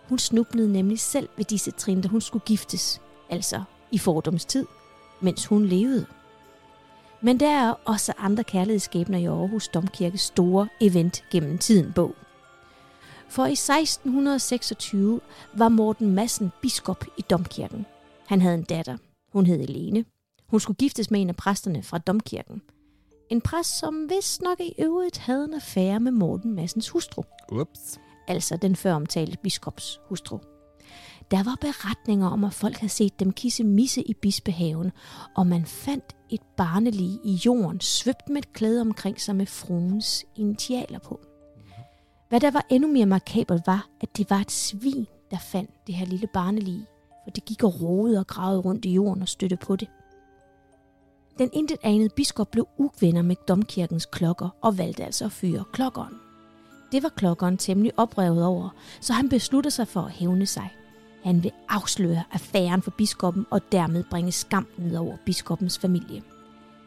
hun 0.08 0.20
snublede 0.20 0.72
nemlig 0.72 1.00
selv 1.00 1.30
ved 1.38 1.46
disse 1.46 1.72
trin, 1.72 2.02
da 2.02 2.08
hun 2.08 2.22
skulle 2.22 2.46
giftes, 2.46 3.02
altså 3.30 3.64
i 3.92 3.98
fordomstid, 3.98 4.66
mens 5.22 5.46
hun 5.46 5.66
levede. 5.66 6.06
Men 7.22 7.40
der 7.40 7.50
er 7.50 7.74
også 7.86 8.14
andre 8.18 8.44
kærlighedsskæbner 8.44 9.18
i 9.18 9.26
Aarhus 9.26 9.68
Domkirkes 9.68 10.22
store 10.22 10.68
event 10.82 11.24
gennem 11.32 11.58
tiden 11.58 11.94
bog. 11.94 12.16
For 13.28 13.46
i 13.46 13.52
1626 13.52 15.22
var 15.54 15.70
Morten 15.70 16.12
Madsen 16.12 16.52
biskop 16.62 17.06
i 17.18 17.22
domkirken. 17.22 17.86
Han 18.28 18.42
havde 18.42 18.56
en 18.56 18.64
datter. 18.64 18.98
Hun 19.34 19.46
hed 19.46 19.60
Helene. 19.60 20.06
Hun 20.52 20.60
skulle 20.60 20.78
giftes 20.78 21.12
med 21.12 21.22
en 21.22 21.30
af 21.30 21.36
præsterne 21.36 21.84
fra 21.84 21.98
domkirken. 21.98 22.62
En 23.30 23.42
præst, 23.42 23.80
som 23.80 24.10
vist 24.10 24.42
nok 24.42 24.60
i 24.60 24.74
øvrigt 24.80 25.18
havde 25.18 25.46
en 25.46 25.54
affære 25.54 26.00
med 26.00 26.12
Morten 26.12 26.56
Massens 26.56 26.90
hustru. 26.90 27.24
Ups. 27.52 28.00
Altså 28.28 28.58
den 28.58 28.76
før 28.76 28.94
omtalte 28.94 29.38
biskops 29.44 30.00
hustru. 30.10 30.40
Der 31.32 31.44
var 31.44 31.58
beretninger 31.62 32.28
om, 32.28 32.44
at 32.44 32.54
folk 32.54 32.78
havde 32.78 32.94
set 32.94 33.20
dem 33.20 33.32
kisse 33.32 33.64
misse 33.64 34.02
i 34.02 34.14
bispehaven, 34.14 34.92
og 35.36 35.48
man 35.48 35.66
fandt 35.66 36.16
et 36.30 36.42
barnelig 36.58 37.20
i 37.24 37.42
jorden, 37.46 37.82
svøbt 37.82 38.30
med 38.30 38.38
et 38.38 38.54
klæde 38.54 38.82
omkring 38.82 39.22
sig 39.22 39.36
med 39.36 39.46
fruens 39.46 40.26
initialer 40.36 41.00
på. 41.00 41.20
Hvad 42.30 42.40
der 42.40 42.52
var 42.52 42.66
endnu 42.70 42.92
mere 42.92 43.06
markabelt 43.06 43.68
var, 43.68 43.90
at 44.02 44.18
det 44.18 44.30
var 44.30 44.40
et 44.40 44.52
svin, 44.52 45.08
der 45.32 45.38
fandt 45.38 45.72
det 45.88 45.96
her 45.96 46.06
lille 46.06 46.28
barnelig, 46.34 46.86
for 47.24 47.32
det 47.32 47.46
gik 47.46 47.64
og 47.64 47.82
rodede 47.82 48.20
og 48.20 48.28
gravede 48.28 48.62
rundt 48.62 48.86
i 48.86 48.94
jorden 48.94 49.22
og 49.22 49.28
støtte 49.28 49.58
på 49.58 49.76
det. 49.76 49.88
Den 51.40 51.50
intet 51.54 51.78
anede 51.84 52.10
biskop 52.10 52.52
blev 52.52 52.68
uvenner 52.78 53.22
med 53.22 53.36
domkirkens 53.48 54.06
klokker 54.06 54.50
og 54.62 54.78
valgte 54.78 55.06
altså 55.06 55.26
at 55.26 55.32
fyre 55.32 55.64
klokkeren. 55.72 56.14
Det 56.92 57.04
var 57.04 57.10
klokkeren 57.10 57.58
temmelig 57.58 57.92
oprevet 57.98 58.46
over, 58.46 58.70
så 59.02 59.14
han 59.14 59.30
besluttede 59.30 59.72
sig 59.72 59.88
for 59.88 60.02
at 60.02 60.12
hævne 60.12 60.46
sig. 60.46 60.70
Han 61.24 61.44
vil 61.44 61.52
afsløre 61.70 62.24
affæren 62.32 62.82
for 62.82 62.92
biskoppen 62.92 63.46
og 63.50 63.72
dermed 63.72 64.04
bringe 64.10 64.32
skam 64.32 64.68
ned 64.78 64.98
over 64.98 65.18
biskoppens 65.26 65.80
familie. 65.80 66.24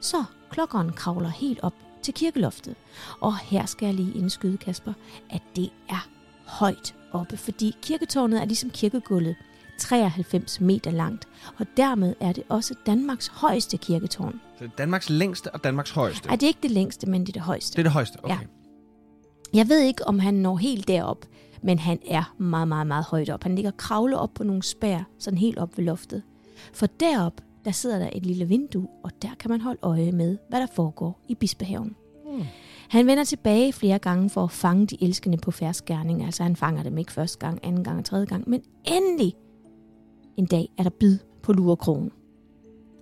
Så 0.01 0.25
klokkeren 0.51 0.93
kravler 0.93 1.29
helt 1.29 1.61
op 1.63 1.75
til 2.03 2.15
kirkeloftet. 2.15 2.75
Og 3.21 3.39
her 3.39 3.67
skal 3.67 3.87
jeg 3.87 3.95
lige 3.95 4.19
indskyde, 4.19 4.57
Kasper, 4.57 4.93
at 5.31 5.43
det 5.57 5.71
er 5.89 6.09
højt 6.47 6.95
oppe, 7.13 7.37
fordi 7.37 7.77
kirketårnet 7.83 8.41
er 8.41 8.45
ligesom 8.45 8.71
kirkegulvet 8.71 9.37
93 9.79 10.61
meter 10.61 10.91
langt, 10.91 11.29
og 11.59 11.67
dermed 11.77 12.15
er 12.21 12.33
det 12.33 12.43
også 12.49 12.75
Danmarks 12.87 13.27
højeste 13.27 13.77
kirketårn. 13.77 14.41
Så 14.59 14.69
Danmarks 14.79 15.11
længste 15.11 15.51
og 15.51 15.65
Danmarks 15.65 15.91
højeste. 15.91 16.29
Er 16.29 16.37
det 16.37 16.47
ikke 16.47 16.59
det 16.63 16.71
længste, 16.71 17.11
men 17.11 17.21
det 17.21 17.29
er 17.29 17.33
det 17.33 17.43
højeste. 17.43 17.73
Det 17.73 17.79
er 17.79 17.83
det 17.83 17.93
højeste, 17.93 18.17
okay. 18.25 18.35
Ja. 18.35 18.39
Jeg 19.55 19.69
ved 19.69 19.81
ikke, 19.81 20.09
om 20.09 20.19
han 20.19 20.35
når 20.35 20.57
helt 20.57 20.89
derop, 20.89 21.27
men 21.63 21.79
han 21.79 21.99
er 22.07 22.35
meget, 22.39 22.69
meget, 22.69 22.87
meget 22.87 23.05
højt 23.05 23.31
op. 23.31 23.43
Han 23.43 23.55
ligger 23.55 23.71
kravle 23.71 24.19
op 24.19 24.31
på 24.35 24.45
nogle 24.45 24.63
spær, 24.63 25.09
sådan 25.19 25.39
helt 25.39 25.59
op 25.59 25.79
ved 25.79 25.85
loftet. 25.85 26.23
For 26.73 26.87
derop, 26.87 27.41
der 27.65 27.71
sidder 27.71 27.99
der 27.99 28.11
et 28.13 28.27
lille 28.27 28.45
vindue, 28.45 28.89
og 29.05 29.11
der 29.23 29.31
kan 29.41 29.51
man 29.51 29.61
holde 29.61 29.79
øje 29.83 30.13
med, 30.13 30.39
hvad 30.49 30.61
der 30.61 30.67
foregår 30.75 31.21
i 31.29 31.35
Bispehaven. 31.35 31.97
Hmm. 32.27 32.45
Han 32.89 33.07
vender 33.07 33.25
tilbage 33.25 33.73
flere 33.73 33.99
gange 33.99 34.31
for 34.31 34.45
at 34.45 34.51
fange 34.51 34.87
de 34.87 35.05
elskende 35.05 35.39
på 35.39 35.51
færdsgærning. 35.51 36.25
Altså 36.25 36.43
han 36.43 36.57
fanger 36.57 36.83
dem 36.83 36.99
ikke 36.99 37.13
første 37.13 37.39
gang, 37.39 37.61
anden 37.63 37.85
gang 37.85 37.99
og 37.99 38.05
tredje 38.05 38.27
gang. 38.27 38.49
Men 38.49 38.63
endelig 38.85 39.35
en 40.37 40.47
dag 40.47 40.69
er 40.79 40.83
der 40.83 40.91
bid 40.91 41.19
på 41.43 41.53
lurekrogen. 41.53 42.13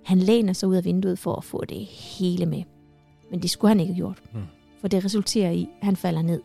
Han 0.05 0.19
læner 0.19 0.53
sig 0.53 0.69
ud 0.69 0.75
af 0.75 0.85
vinduet 0.85 1.19
for 1.19 1.35
at 1.35 1.43
få 1.43 1.65
det 1.65 1.85
hele 1.85 2.45
med. 2.45 2.63
Men 3.31 3.41
det 3.41 3.49
skulle 3.49 3.69
han 3.69 3.79
ikke 3.79 3.93
have 3.93 3.97
gjort. 3.97 4.23
Hmm. 4.31 4.43
For 4.81 4.87
det 4.87 5.05
resulterer 5.05 5.51
i, 5.51 5.69
at 5.79 5.85
han 5.85 5.95
falder 5.95 6.21
ned. 6.21 6.41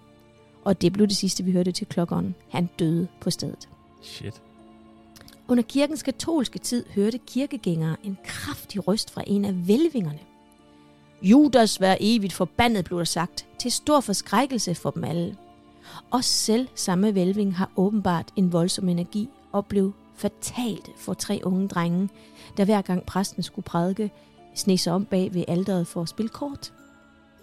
Og 0.64 0.82
det 0.82 0.92
blev 0.92 1.06
det 1.06 1.16
sidste, 1.16 1.44
vi 1.44 1.52
hørte 1.52 1.72
til 1.72 1.86
klokkeren. 1.86 2.34
Han 2.48 2.68
døde 2.78 3.08
på 3.20 3.30
stedet. 3.30 3.68
Shit. 4.02 4.42
Under 5.48 5.62
kirkens 5.62 6.02
katolske 6.02 6.58
tid 6.58 6.84
hørte 6.94 7.18
kirkegængere 7.18 7.96
en 8.02 8.18
kraftig 8.24 8.88
røst 8.88 9.10
fra 9.10 9.22
en 9.26 9.44
af 9.44 9.68
velvingerne. 9.68 10.18
Judas 11.22 11.80
vær 11.80 11.96
evigt 12.00 12.32
forbandet, 12.32 12.84
blev 12.84 12.98
der 12.98 13.04
sagt, 13.04 13.46
til 13.58 13.72
stor 13.72 14.00
forskrækkelse 14.00 14.74
for 14.74 14.90
dem 14.90 15.04
alle. 15.04 15.36
Og 16.10 16.24
selv 16.24 16.68
samme 16.74 17.14
velving 17.14 17.56
har 17.56 17.70
åbenbart 17.76 18.32
en 18.36 18.52
voldsom 18.52 18.88
energi 18.88 19.28
og 19.52 19.66
blev 19.66 19.92
fatalt 20.16 20.90
for 20.96 21.14
tre 21.14 21.40
unge 21.44 21.68
drenge, 21.68 22.08
der 22.56 22.64
hver 22.64 22.82
gang 22.82 23.02
præsten 23.06 23.42
skulle 23.42 23.64
prædike, 23.64 24.10
sne 24.54 24.78
sig 24.78 24.92
om 24.92 25.04
bag 25.04 25.34
ved 25.34 25.44
alderet 25.48 25.86
for 25.86 26.02
at 26.02 26.08
spille 26.08 26.28
kort. 26.28 26.72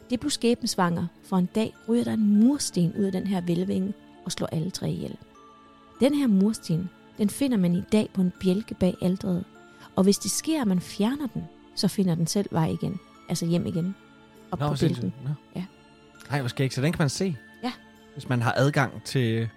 Det 0.09 0.19
blev 0.19 0.29
skæbensvanger, 0.29 1.07
for 1.23 1.37
en 1.37 1.49
dag 1.55 1.73
ryger 1.89 2.03
der 2.03 2.13
en 2.13 2.39
mursten 2.39 2.93
ud 2.99 3.03
af 3.03 3.11
den 3.11 3.27
her 3.27 3.41
velvinge 3.41 3.93
og 4.25 4.31
slår 4.31 4.47
alle 4.47 4.71
tre 4.71 4.89
ihjel. 4.89 5.17
Den 5.99 6.13
her 6.13 6.27
mursten, 6.27 6.89
den 7.17 7.29
finder 7.29 7.57
man 7.57 7.75
i 7.75 7.81
dag 7.91 8.09
på 8.13 8.21
en 8.21 8.33
bjælke 8.39 8.73
bag 8.75 8.95
alderet, 9.01 9.43
og 9.95 10.03
hvis 10.03 10.17
det 10.17 10.31
sker, 10.31 10.61
at 10.61 10.67
man 10.67 10.79
fjerner 10.79 11.27
den, 11.27 11.43
så 11.75 11.87
finder 11.87 12.15
den 12.15 12.27
selv 12.27 12.47
vej 12.51 12.67
igen, 12.67 12.99
altså 13.29 13.45
hjem 13.45 13.65
igen, 13.65 13.95
op 14.51 14.59
Nå, 14.59 14.67
på 14.67 14.75
bjælken. 14.79 15.13
Nå. 15.23 15.29
Ja. 15.55 15.65
Nej, 16.29 16.39
hvor 16.39 16.49
skægt. 16.49 16.73
Så 16.73 16.81
den 16.81 16.91
kan 16.91 16.99
man 16.99 17.09
se? 17.09 17.35
Ja. 17.63 17.71
Hvis 18.13 18.29
man 18.29 18.41
har 18.41 18.53
adgang 18.57 19.03
til 19.03 19.49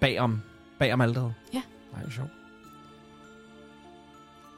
bagom, 0.00 0.40
bagom 0.78 1.00
alderet? 1.00 1.34
Ja. 1.54 1.62
Nej, 1.92 2.02
det 2.02 2.12
sjovt. 2.12 2.30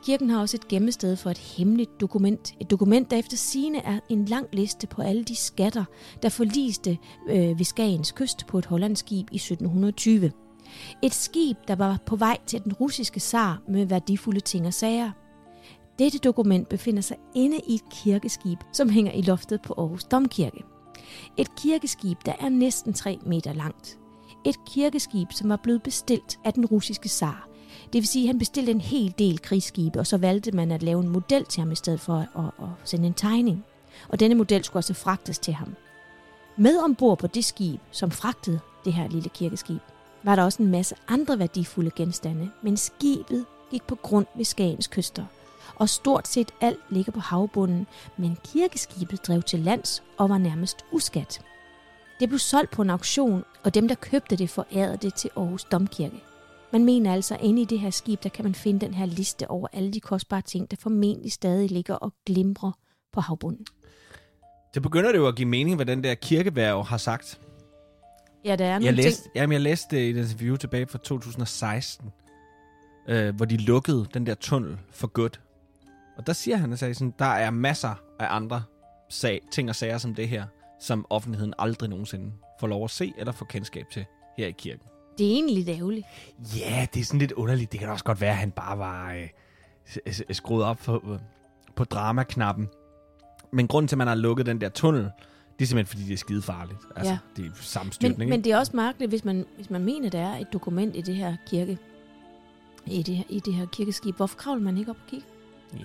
Kirken 0.04 0.30
har 0.30 0.40
også 0.40 0.56
et 0.56 0.68
gemmested 0.68 1.16
for 1.16 1.30
et 1.30 1.38
hemmeligt 1.38 2.00
dokument. 2.00 2.54
Et 2.60 2.70
dokument, 2.70 3.10
der 3.10 3.16
efter 3.16 3.36
sine 3.36 3.78
er 3.78 4.00
en 4.08 4.24
lang 4.24 4.46
liste 4.52 4.86
på 4.86 5.02
alle 5.02 5.24
de 5.24 5.36
skatter, 5.36 5.84
der 6.22 6.28
forliste 6.28 6.98
øh, 7.28 7.58
ved 7.58 7.64
Skagens 7.64 8.12
kyst 8.12 8.46
på 8.46 8.58
et 8.58 8.66
hollandsk 8.66 9.06
skib 9.06 9.28
i 9.32 9.36
1720. 9.36 10.32
Et 11.02 11.14
skib, 11.14 11.56
der 11.68 11.76
var 11.76 11.98
på 12.06 12.16
vej 12.16 12.38
til 12.46 12.64
den 12.64 12.72
russiske 12.72 13.20
zar 13.20 13.62
med 13.68 13.86
værdifulde 13.86 14.40
ting 14.40 14.66
og 14.66 14.74
sager. 14.74 15.10
Dette 15.98 16.18
dokument 16.18 16.68
befinder 16.68 17.02
sig 17.02 17.16
inde 17.34 17.60
i 17.66 17.74
et 17.74 17.90
kirkeskib, 17.90 18.58
som 18.72 18.88
hænger 18.88 19.12
i 19.12 19.22
loftet 19.22 19.62
på 19.62 19.74
Aarhus 19.78 20.04
Domkirke. 20.04 20.62
Et 21.36 21.56
kirkeskib, 21.56 22.18
der 22.26 22.32
er 22.40 22.48
næsten 22.48 22.92
3 22.92 23.18
meter 23.26 23.52
langt. 23.52 23.98
Et 24.46 24.56
kirkeskib, 24.66 25.32
som 25.32 25.48
var 25.48 25.60
blevet 25.62 25.82
bestilt 25.82 26.38
af 26.44 26.52
den 26.52 26.66
russiske 26.66 27.08
zar. 27.08 27.53
Det 27.94 28.02
vil 28.02 28.08
sige, 28.08 28.22
at 28.22 28.26
han 28.26 28.38
bestilte 28.38 28.72
en 28.72 28.80
hel 28.80 29.14
del 29.18 29.42
krigsskibe, 29.42 29.98
og 29.98 30.06
så 30.06 30.16
valgte 30.16 30.52
man 30.52 30.72
at 30.72 30.82
lave 30.82 31.00
en 31.00 31.08
model 31.08 31.44
til 31.44 31.60
ham 31.60 31.72
i 31.72 31.74
stedet 31.74 32.00
for 32.00 32.14
at, 32.14 32.28
at, 32.38 32.44
at 32.44 32.68
sende 32.84 33.06
en 33.06 33.14
tegning. 33.14 33.64
Og 34.08 34.20
denne 34.20 34.34
model 34.34 34.64
skulle 34.64 34.80
også 34.80 34.94
fragtes 34.94 35.38
til 35.38 35.54
ham. 35.54 35.74
Med 36.56 36.78
ombord 36.78 37.18
på 37.18 37.26
det 37.26 37.44
skib, 37.44 37.80
som 37.90 38.10
fragtede 38.10 38.60
det 38.84 38.92
her 38.92 39.08
lille 39.08 39.28
kirkeskib, 39.28 39.80
var 40.22 40.36
der 40.36 40.42
også 40.42 40.62
en 40.62 40.70
masse 40.70 40.94
andre 41.08 41.38
værdifulde 41.38 41.90
genstande, 41.96 42.50
men 42.62 42.76
skibet 42.76 43.44
gik 43.70 43.82
på 43.82 43.94
grund 43.94 44.26
ved 44.36 44.44
Skagens 44.44 44.86
kyster. 44.86 45.24
Og 45.76 45.88
stort 45.88 46.28
set 46.28 46.52
alt 46.60 46.80
ligger 46.90 47.12
på 47.12 47.20
havbunden, 47.20 47.86
men 48.16 48.38
kirkeskibet 48.44 49.26
drev 49.26 49.42
til 49.42 49.58
lands 49.58 50.02
og 50.16 50.28
var 50.28 50.38
nærmest 50.38 50.76
uskat. 50.92 51.40
Det 52.20 52.28
blev 52.28 52.38
solgt 52.38 52.70
på 52.70 52.82
en 52.82 52.90
auktion, 52.90 53.44
og 53.64 53.74
dem, 53.74 53.88
der 53.88 53.94
købte 53.94 54.36
det, 54.36 54.50
forærede 54.50 54.96
det 54.96 55.14
til 55.14 55.30
Aarhus 55.36 55.64
Domkirke. 55.64 56.33
Man 56.74 56.84
mener 56.84 57.12
altså, 57.12 57.34
at 57.34 57.40
inde 57.42 57.62
i 57.62 57.64
det 57.64 57.78
her 57.80 57.90
skib, 57.90 58.22
der 58.22 58.28
kan 58.28 58.44
man 58.44 58.54
finde 58.54 58.86
den 58.86 58.94
her 58.94 59.06
liste 59.06 59.50
over 59.50 59.68
alle 59.72 59.90
de 59.90 60.00
kostbare 60.00 60.42
ting, 60.42 60.70
der 60.70 60.76
formentlig 60.80 61.32
stadig 61.32 61.70
ligger 61.70 61.94
og 61.94 62.14
glimrer 62.26 62.72
på 63.12 63.20
havbunden. 63.20 63.66
Det 64.74 64.82
begynder 64.82 65.12
det 65.12 65.18
jo 65.18 65.28
at 65.28 65.36
give 65.36 65.48
mening, 65.48 65.76
hvad 65.76 65.86
den 65.86 66.04
der 66.04 66.14
kirkeværv 66.14 66.84
har 66.84 66.96
sagt. 66.96 67.40
Ja, 68.44 68.56
der 68.56 68.64
er 68.64 68.72
nogle 68.72 68.86
Jeg 68.86 68.94
ting. 68.94 69.04
læste, 69.04 69.30
jamen, 69.34 69.52
jeg 69.52 69.60
læste 69.60 70.10
et 70.10 70.16
interview 70.16 70.56
tilbage 70.56 70.86
fra 70.86 70.98
2016, 70.98 72.10
øh, 73.08 73.34
hvor 73.34 73.44
de 73.44 73.56
lukkede 73.56 74.06
den 74.14 74.26
der 74.26 74.34
tunnel 74.34 74.78
for 74.90 75.06
godt. 75.06 75.40
Og 76.16 76.26
der 76.26 76.32
siger 76.32 76.56
han, 76.56 76.72
at 76.72 76.78
sådan, 76.78 77.14
der 77.18 77.24
er 77.24 77.50
masser 77.50 77.94
af 78.18 78.26
andre 78.30 78.62
sag, 79.10 79.40
ting 79.52 79.68
og 79.68 79.74
sager 79.76 79.98
som 79.98 80.14
det 80.14 80.28
her, 80.28 80.44
som 80.80 81.06
offentligheden 81.10 81.54
aldrig 81.58 81.90
nogensinde 81.90 82.32
får 82.60 82.66
lov 82.66 82.84
at 82.84 82.90
se 82.90 83.12
eller 83.18 83.32
få 83.32 83.44
kendskab 83.44 83.84
til 83.92 84.04
her 84.38 84.46
i 84.46 84.54
kirken. 84.58 84.88
Det 85.18 85.26
er 85.26 85.30
egentlig 85.30 85.56
lidt 85.56 85.68
ærgerligt. 85.68 86.06
Ja, 86.58 86.86
det 86.94 87.00
er 87.00 87.04
sådan 87.04 87.18
lidt 87.20 87.32
underligt. 87.32 87.72
Det 87.72 87.80
kan 87.80 87.88
også 87.88 88.04
godt 88.04 88.20
være, 88.20 88.30
at 88.30 88.36
han 88.36 88.50
bare 88.50 88.78
var 88.78 89.12
øh, 89.12 90.12
s- 90.12 90.22
skruet 90.36 90.64
op 90.64 90.76
på, 90.84 91.02
øh, 91.12 91.18
på 91.76 91.84
dramaknappen. 91.84 92.68
Men 93.52 93.68
grunden 93.68 93.88
til, 93.88 93.94
at 93.94 93.98
man 93.98 94.06
har 94.06 94.14
lukket 94.14 94.46
den 94.46 94.60
der 94.60 94.68
tunnel, 94.68 95.02
det 95.58 95.64
er 95.64 95.66
simpelthen, 95.66 95.86
fordi 95.86 96.02
det 96.08 96.12
er 96.12 96.16
skide 96.16 96.42
farligt. 96.42 96.78
Altså, 96.96 97.12
Ja. 97.12 97.18
det 97.36 97.44
er 97.46 97.50
sammenstyrtning. 97.54 98.18
Men, 98.18 98.28
men 98.30 98.44
det 98.44 98.52
er 98.52 98.58
også 98.58 98.76
mærkeligt, 98.76 99.10
hvis 99.10 99.24
man, 99.24 99.46
hvis 99.56 99.70
man 99.70 99.84
mener, 99.84 100.10
der 100.10 100.20
er 100.20 100.38
et 100.38 100.52
dokument 100.52 100.96
i 100.96 101.00
det 101.00 101.14
her 101.16 101.36
kirke, 101.46 101.78
i 102.86 103.02
det, 103.02 103.16
her- 103.16 103.24
i 103.28 103.40
det 103.40 103.54
her 103.54 103.66
kirkeskib. 103.66 104.16
Hvorfor 104.16 104.36
kravler 104.36 104.62
man 104.62 104.78
ikke 104.78 104.90
op 104.90 104.96
og 105.04 105.10
kigge? 105.10 105.26
Ja, 105.74 105.78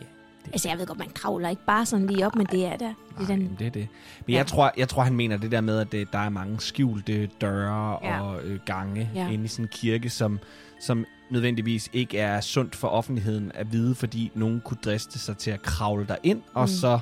Altså, 0.51 0.69
jeg 0.69 0.77
ved 0.77 0.85
godt, 0.85 0.97
man 0.99 1.09
kravler 1.09 1.49
ikke 1.49 1.65
bare 1.65 1.85
sådan 1.85 2.07
lige 2.07 2.25
op, 2.25 2.35
men 2.35 2.45
det 2.45 2.65
er 2.65 2.77
der. 2.77 2.93
Det 3.19 3.23
er 3.23 3.27
Nej, 3.27 3.35
den, 3.35 3.55
det 3.59 3.67
er 3.67 3.71
det. 3.71 3.87
Men 4.25 4.33
Ja. 4.33 4.37
jeg, 4.37 4.47
tror, 4.47 4.71
jeg 4.77 4.89
tror, 4.89 5.03
han 5.03 5.15
mener 5.15 5.37
det 5.37 5.51
der 5.51 5.61
med, 5.61 5.79
at 5.79 5.91
det, 5.91 6.13
der 6.13 6.19
er 6.19 6.29
mange 6.29 6.59
skjulte 6.59 7.27
døre 7.41 7.99
Ja. 8.03 8.21
og 8.21 8.43
øh, 8.43 8.59
gange 8.65 9.09
Ja. 9.15 9.29
inde 9.29 9.45
i 9.45 9.47
sådan 9.47 9.65
en 9.65 9.69
kirke, 9.71 10.09
som, 10.09 10.39
som 10.81 11.05
nødvendigvis 11.31 11.89
ikke 11.93 12.17
er 12.17 12.41
sundt 12.41 12.75
for 12.75 12.87
offentligheden 12.87 13.51
at 13.55 13.71
vide, 13.71 13.95
fordi 13.95 14.31
nogen 14.35 14.61
kunne 14.65 14.77
driste 14.85 15.19
sig 15.19 15.37
til 15.37 15.51
at 15.51 15.61
kravle 15.61 16.05
der 16.07 16.15
ind, 16.23 16.41
og 16.53 16.61
Mm. 16.63 16.67
så 16.67 16.99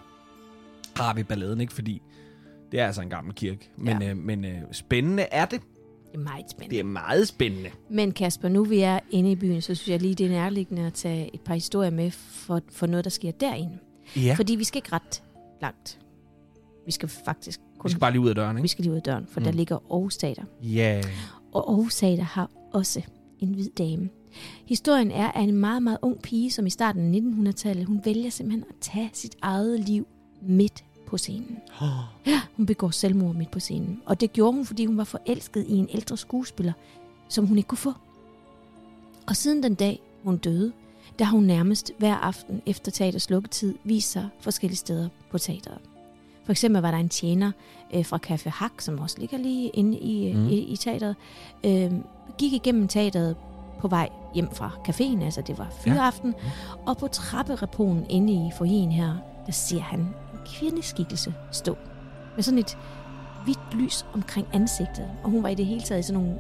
har 0.97 1.13
vi 1.13 1.23
balladen, 1.23 1.61
ikke? 1.61 1.73
Fordi 1.73 2.01
det 2.71 2.79
er 2.79 2.85
altså 2.85 3.01
en 3.01 3.09
gammel 3.09 3.33
kirke. 3.35 3.69
Men, 3.77 4.01
Ja. 4.01 4.09
øh, 4.09 4.17
men 4.17 4.45
øh, 4.45 4.57
spændende 4.71 5.23
er 5.31 5.45
det. 5.45 5.61
Det 6.11 6.17
er 6.19 6.23
meget 6.23 6.49
spændende. 6.51 6.71
Det 6.75 6.79
er 6.79 6.83
meget 6.83 7.27
spændende. 7.27 7.69
Men 7.89 8.11
Kasper, 8.11 8.49
nu 8.49 8.63
vi 8.63 8.79
er 8.79 8.99
inde 9.11 9.31
i 9.31 9.35
byen, 9.35 9.61
så 9.61 9.75
synes 9.75 9.89
jeg 9.89 10.01
lige, 10.01 10.15
det 10.15 10.25
er 10.25 10.29
nærliggende 10.29 10.81
at 10.85 10.93
tage 10.93 11.29
et 11.33 11.41
par 11.41 11.53
historier 11.53 11.89
med 11.89 12.11
for, 12.11 12.61
for 12.71 12.87
noget, 12.87 13.03
der 13.03 13.09
sker 13.09 13.31
derinde. 13.31 13.77
Ja. 14.15 14.33
Fordi 14.37 14.55
vi 14.55 14.63
skal 14.63 14.77
ikke 14.77 14.93
ret 14.93 15.23
langt. 15.61 15.99
Vi 16.85 16.91
skal 16.91 17.09
faktisk 17.09 17.59
kun... 17.77 17.87
Vi 17.87 17.91
skal 17.91 17.99
bare 17.99 18.11
lige 18.11 18.21
ud 18.21 18.29
af 18.29 18.35
døren, 18.35 18.55
vi 18.55 18.59
ikke? 18.59 18.67
skal 18.67 18.81
lige 18.83 18.91
ud 18.91 18.97
af 18.97 19.03
døren, 19.03 19.25
for 19.29 19.39
Mm. 19.39 19.43
der 19.43 19.51
ligger 19.51 19.75
Aarhus 19.91 20.17
Teater. 20.17 20.43
Ja. 20.61 21.01
Og 21.51 21.69
Aarhus 21.69 21.95
Teater 21.95 22.23
har 22.23 22.51
også 22.73 23.01
en 23.39 23.49
hvid 23.53 23.69
dame. 23.77 24.09
Historien 24.65 25.11
er 25.11 25.31
af 25.31 25.41
en 25.41 25.51
meget, 25.53 25.83
meget 25.83 25.97
ung 26.01 26.21
pige, 26.21 26.51
som 26.51 26.65
i 26.65 26.69
starten 26.69 27.15
af 27.15 27.19
1900-tallet, 27.49 27.85
hun 27.85 28.01
vælger 28.05 28.29
simpelthen 28.29 28.63
at 28.69 28.75
tage 28.81 29.09
sit 29.13 29.35
eget 29.41 29.79
liv 29.79 30.07
midt 30.41 30.83
på 31.07 31.17
scenen. 31.17 31.57
Ja, 32.25 32.41
hun 32.57 32.65
begår 32.65 32.89
selvmord 32.89 33.35
midt 33.35 33.51
på 33.51 33.59
scenen. 33.59 34.01
Og 34.05 34.21
det 34.21 34.33
gjorde 34.33 34.53
hun, 34.53 34.65
fordi 34.65 34.85
hun 34.85 34.97
var 34.97 35.03
forelsket 35.03 35.65
i 35.67 35.77
en 35.77 35.87
ældre 35.93 36.17
skuespiller, 36.17 36.73
som 37.29 37.45
hun 37.47 37.57
ikke 37.57 37.67
kunne 37.67 37.77
få. 37.77 37.93
Og 39.27 39.35
siden 39.35 39.63
den 39.63 39.75
dag, 39.75 39.99
hun 40.23 40.37
døde, 40.37 40.71
der 41.19 41.25
har 41.25 41.31
hun 41.31 41.43
nærmest 41.43 41.91
hver 41.97 42.15
aften 42.15 42.61
efter 42.65 42.91
teaters 42.91 43.29
lukketid 43.29 43.75
vist 43.83 44.11
sig 44.11 44.29
forskellige 44.39 44.77
steder 44.77 45.09
på 45.31 45.37
teateret. 45.37 45.77
For 46.45 46.51
eksempel 46.51 46.81
var 46.81 46.91
der 46.91 46.97
en 46.97 47.09
tjener 47.09 47.51
øh, 47.93 48.05
fra 48.05 48.19
Café 48.27 48.49
Hak, 48.49 48.81
som 48.81 48.99
også 48.99 49.19
ligger 49.19 49.37
lige 49.37 49.69
inde 49.69 49.97
i, 49.99 50.33
Mm. 50.33 50.39
mm. 50.39 50.47
i, 50.49 50.57
i 50.57 50.75
teateret, 50.75 51.15
øh, 51.63 51.91
gik 52.37 52.53
igennem 52.53 52.87
teateret 52.87 53.35
på 53.79 53.87
vej 53.87 54.09
hjem 54.35 54.49
fra 54.53 54.71
caféen, 54.87 55.23
altså 55.23 55.41
det 55.41 55.57
var 55.57 55.69
fyreaften, 55.83 56.33
ja. 56.43 56.49
og 56.85 56.97
på 56.97 57.07
trappereponen 57.07 58.05
inde 58.09 58.33
i 58.33 58.51
forhen 58.57 58.91
her, 58.91 59.15
der 59.45 59.51
ser 59.51 59.79
han 59.79 60.07
kvindeskikkelse 60.47 61.33
stå 61.51 61.77
med 62.35 62.43
sådan 62.43 62.59
et 62.59 62.77
hvidt 63.43 63.73
lys 63.73 64.05
omkring 64.13 64.47
ansigtet, 64.53 65.09
og 65.23 65.29
hun 65.29 65.43
var 65.43 65.49
i 65.49 65.55
det 65.55 65.65
hele 65.65 65.81
taget 65.81 65.99
i 65.99 66.03
sådan 66.03 66.21
nogle 66.23 66.39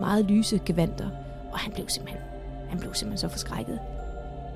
meget 0.00 0.24
lyse 0.24 0.60
gevanter, 0.66 1.10
og 1.52 1.58
han 1.58 1.72
blev 1.72 1.88
simpelthen, 1.88 2.22
han 2.68 2.78
blev 2.78 2.94
simpelthen 2.94 3.28
så 3.30 3.32
forskrækket. 3.32 3.78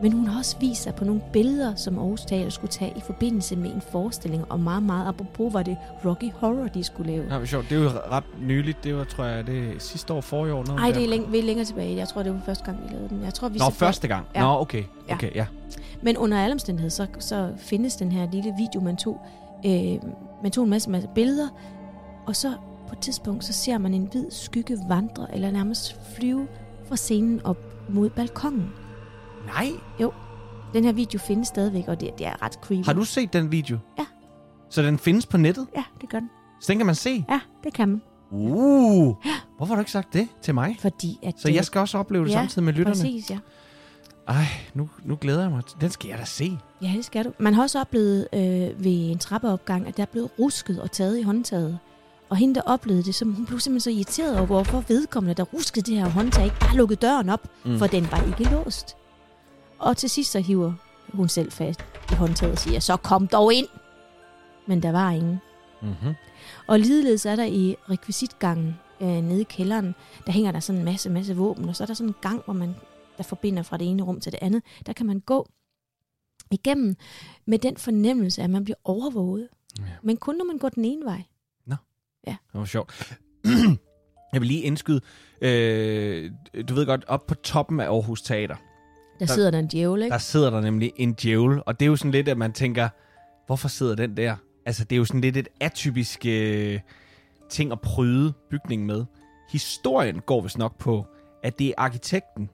Men 0.03 0.13
hun 0.13 0.27
har 0.27 0.39
også 0.39 0.57
vist 0.61 0.83
sig 0.83 0.95
på 0.95 1.05
nogle 1.05 1.23
billeder, 1.33 1.75
som 1.75 1.99
Aarhus 1.99 2.21
Teater 2.25 2.51
skulle 2.51 2.71
tage 2.71 2.93
i 2.97 3.01
forbindelse 3.01 3.57
med 3.57 3.71
en 3.71 3.81
forestilling, 3.81 4.45
og 4.53 4.61
meget, 4.61 4.83
meget 4.83 5.09
apropos 5.09 5.55
var 5.55 5.63
det 5.63 5.77
Rocky 6.05 6.31
Horror, 6.35 6.69
de 6.69 6.85
skulle 6.85 7.13
lave. 7.13 7.39
Men 7.39 7.47
sjovt. 7.47 7.71
Det 7.71 7.79
er 7.79 7.83
jo 7.83 7.89
ret 8.11 8.25
nyligt. 8.43 8.85
Det 8.85 8.97
var, 8.97 9.05
tror 9.05 9.25
jeg, 9.25 9.47
det 9.47 9.83
sidste 9.83 10.13
år, 10.13 10.21
forrige 10.21 10.55
år. 10.55 10.65
Nej, 10.65 10.91
det 10.91 11.05
er 11.05 11.09
læng- 11.09 11.33
vi 11.33 11.39
er 11.39 11.43
længere 11.43 11.65
tilbage. 11.67 11.97
Jeg 11.97 12.09
tror, 12.09 12.23
det 12.23 12.33
var 12.35 12.41
første 12.47 12.65
gang, 12.65 12.79
vi 12.85 12.95
lavede 12.95 13.09
den. 13.09 13.23
Jeg 13.25 13.35
tror, 13.35 13.49
vi 13.49 13.59
Nå, 13.59 13.71
første 13.71 14.09
gang. 14.09 14.27
Ja. 14.35 14.41
Nå, 14.41 14.61
okay. 14.61 14.83
Ja. 15.09 15.15
Okay, 15.15 15.35
ja. 15.35 15.47
Men 16.03 16.17
under 16.17 16.39
alle 16.41 16.53
omstændigheder, 16.53 16.91
så, 16.91 17.07
så 17.19 17.51
findes 17.57 17.97
den 17.97 18.13
her 18.13 18.31
lille 18.33 18.55
video, 18.59 18.81
man 18.81 18.97
tog. 18.97 19.21
Øh, 19.67 19.73
man 20.43 20.51
tog 20.53 20.65
en 20.65 20.71
masse, 20.71 20.91
masse 20.91 21.09
billeder, 21.15 21.49
og 22.27 22.37
så 22.37 22.53
på 22.89 22.93
et 22.95 22.99
tidspunkt, 22.99 23.45
så 23.45 23.53
ser 23.53 23.79
man 23.79 23.95
en 23.95 24.09
hvid 24.13 24.25
skygge 24.31 24.79
vandre, 24.89 25.27
eller 25.35 25.51
nærmest 25.51 25.97
flyve 26.17 26.47
fra 26.89 26.97
scenen 26.97 27.41
op 27.45 27.57
mod 27.89 28.11
balkongen. 28.11 28.73
Nej. 29.47 29.73
Den 30.75 30.85
her 30.85 30.93
video 30.93 31.19
findes 31.19 31.49
stadigvæk, 31.49 31.89
og 31.89 32.01
det, 32.01 32.11
det 32.19 32.27
er 32.27 32.43
ret 32.43 32.53
creepy. 32.53 32.85
Har 32.85 32.93
du 32.93 33.05
set 33.05 33.33
den 33.33 33.53
video? 33.53 33.79
Ja. 33.99 34.07
Så 34.71 34.83
den 34.83 34.99
findes 34.99 35.27
på 35.27 35.37
nettet? 35.37 35.67
Ja, 35.77 35.85
det 36.01 36.09
gør 36.09 36.19
den. 36.19 36.31
Så 36.61 36.73
den 36.73 36.79
kan 36.79 36.87
man 36.87 36.95
se? 36.95 37.25
Ja, 37.29 37.41
det 37.65 37.73
kan 37.73 37.89
man. 37.89 38.03
Uh. 38.31 39.15
Hvorfor 39.57 39.67
har 39.67 39.75
du 39.75 39.81
ikke 39.81 39.91
sagt 39.91 40.13
det 40.13 40.29
til 40.43 40.55
mig? 40.55 40.77
Fordi 40.81 41.19
at... 41.23 41.35
Så 41.41 41.51
jeg 41.51 41.65
skal 41.65 41.79
også 41.79 41.99
opleve 41.99 42.25
det 42.25 42.31
Ja, 42.31 42.35
samtidig 42.35 42.65
med 42.65 42.73
lytterne? 42.73 42.95
Præcis, 42.95 43.31
ja. 43.31 43.39
Ej, 44.29 44.45
nu, 44.75 44.89
nu 45.05 45.19
glæder 45.21 45.43
jeg 45.43 45.51
mig. 45.51 45.63
Den 45.81 45.91
skal 45.91 46.09
jeg 46.09 46.19
da 46.19 46.25
se. 46.25 46.59
Ja, 46.83 46.93
det 46.97 47.05
skal 47.05 47.25
du. 47.25 47.33
Man 47.39 47.55
har 47.55 47.63
også 47.63 47.81
oplevet 47.81 48.29
øh, 48.33 48.41
ved 48.85 49.11
en 49.11 49.19
trappeopgang, 49.19 49.87
at 49.87 49.97
der 49.97 50.03
er 50.03 50.07
blevet 50.07 50.31
rusket 50.39 50.81
og 50.81 50.93
taget 50.93 51.19
i 51.19 51.23
håndtaget. 51.23 51.79
Og 52.29 52.37
hende, 52.37 52.55
der 52.55 52.63
oplevede 52.67 53.03
det, 53.03 53.15
så 53.15 53.25
hun 53.25 53.47
blev 53.47 53.61
simpelthen 53.61 53.81
så 53.81 53.97
irriteret 53.97 54.37
over, 54.37 54.47
hvorfor 54.47 54.85
vedkommende, 54.89 55.35
der 55.35 55.43
ruskede 55.43 55.91
det 55.91 56.01
her 56.01 56.09
håndtag, 56.09 56.45
ikke 56.45 56.57
bare 56.61 56.77
lukkede 56.77 57.01
døren 57.01 57.29
op, 57.29 57.49
mm. 57.65 57.79
for 57.79 57.87
den 57.87 58.09
var 58.11 58.25
ikke 58.27 58.53
låst. 58.53 58.97
Og 59.79 59.97
til 59.97 60.11
sidst 60.11 60.33
så 60.33 60.41
hiver 60.41 60.72
hun 61.12 61.29
selv 61.29 61.53
fast 61.53 61.81
i 62.12 62.14
håndtaget 62.14 62.53
og 62.53 62.59
siger, 62.59 62.81
så 62.81 62.97
kom 62.97 63.27
dog 63.27 63.55
ind. 63.55 63.68
Men 64.66 64.83
der 64.83 64.93
var 64.93 65.11
ingen. 65.11 65.39
Mm-hmm. 65.83 66.14
Og 66.66 66.81
ligeledes 66.81 67.27
er 67.27 67.37
der 67.37 67.45
i 67.45 67.77
rekvisitgangen 67.91 68.75
øh, 69.01 69.09
nede 69.09 69.41
i 69.41 69.45
kælderen, 69.45 69.95
der 70.27 70.33
hænger 70.33 70.53
der 70.53 70.61
sådan 70.61 70.79
en 70.79 70.85
masse, 70.85 71.11
masse 71.11 71.37
våben, 71.37 71.68
og 71.68 71.77
så 71.77 71.85
er 71.85 71.87
der 71.87 71.95
sådan 71.95 72.11
en 72.11 72.14
gang, 72.20 72.43
hvor 72.45 72.55
man 72.55 72.75
der 73.18 73.25
forbinder 73.25 73.62
fra 73.62 73.77
det 73.77 73.91
ene 73.91 74.03
rum 74.03 74.20
til 74.20 74.33
det 74.33 74.39
andet. 74.43 74.62
Der 74.87 74.93
kan 74.93 75.07
man 75.07 75.20
gå 75.20 75.49
igennem 76.51 76.97
med 77.47 77.59
den 77.59 77.77
fornemmelse, 77.77 78.43
at 78.43 78.51
man 78.51 78.64
bliver 78.64 78.77
overvåget. 78.85 79.49
Ja. 79.79 79.85
Men 80.03 80.16
kun 80.16 80.37
når 80.37 80.45
man 80.45 80.59
går 80.59 80.68
den 80.68 80.85
ene 80.85 81.05
vej. 81.05 81.22
Det 82.53 82.61
var 82.61 82.64
sjovt. 82.64 83.18
jeg 84.33 84.41
vil 84.41 84.49
lige 84.49 84.62
indskyde. 84.62 85.01
Øh, 85.41 86.31
du 86.68 86.75
ved 86.75 86.87
godt, 86.87 87.05
op 87.09 87.27
på 87.27 87.35
toppen 87.35 87.81
af 87.81 87.85
Aarhus 87.85 88.22
Teater, 88.22 88.57
Der, 89.29 89.35
Der- 89.35 89.35
sidder 89.35 89.51
der 89.51 89.59
en 89.59 89.66
djævel, 89.66 90.03
ikke? 90.03 90.12
der 90.12 90.18
sidder 90.18 90.51
der 90.51 90.61
nemlig 90.61 90.93
en 90.97 91.12
djævel. 91.12 91.62
Og 91.66 91.81
det 91.81 91.87
er 91.87 91.91
jo 91.91 91.97
sådan 91.97 92.11
lidt, 92.11 92.29
at 92.29 92.39
man 92.39 92.53
tænker, 92.53 92.89
hvorfor 93.47 93.68
sidder 93.68 93.95
den 93.95 94.16
der? 94.16 94.37
Altså, 94.66 94.85
det 94.85 94.97
er 94.97 94.99
jo 94.99 95.05
sådan 95.05 95.20
lidt 95.20 95.37
et 95.37 95.49
atypisk 95.61 96.27
øh, 96.27 96.81
ting 97.51 97.72
at 97.72 97.81
pryde 97.81 98.33
bygningen 98.51 98.87
med. 98.87 99.05
Historien 99.51 100.20
går 100.20 100.41
vist 100.41 100.59
nok 100.59 100.79
på, 100.79 101.07
at 101.43 101.59
det 101.59 101.68
er 101.68 101.72
arkitekten 101.77 102.51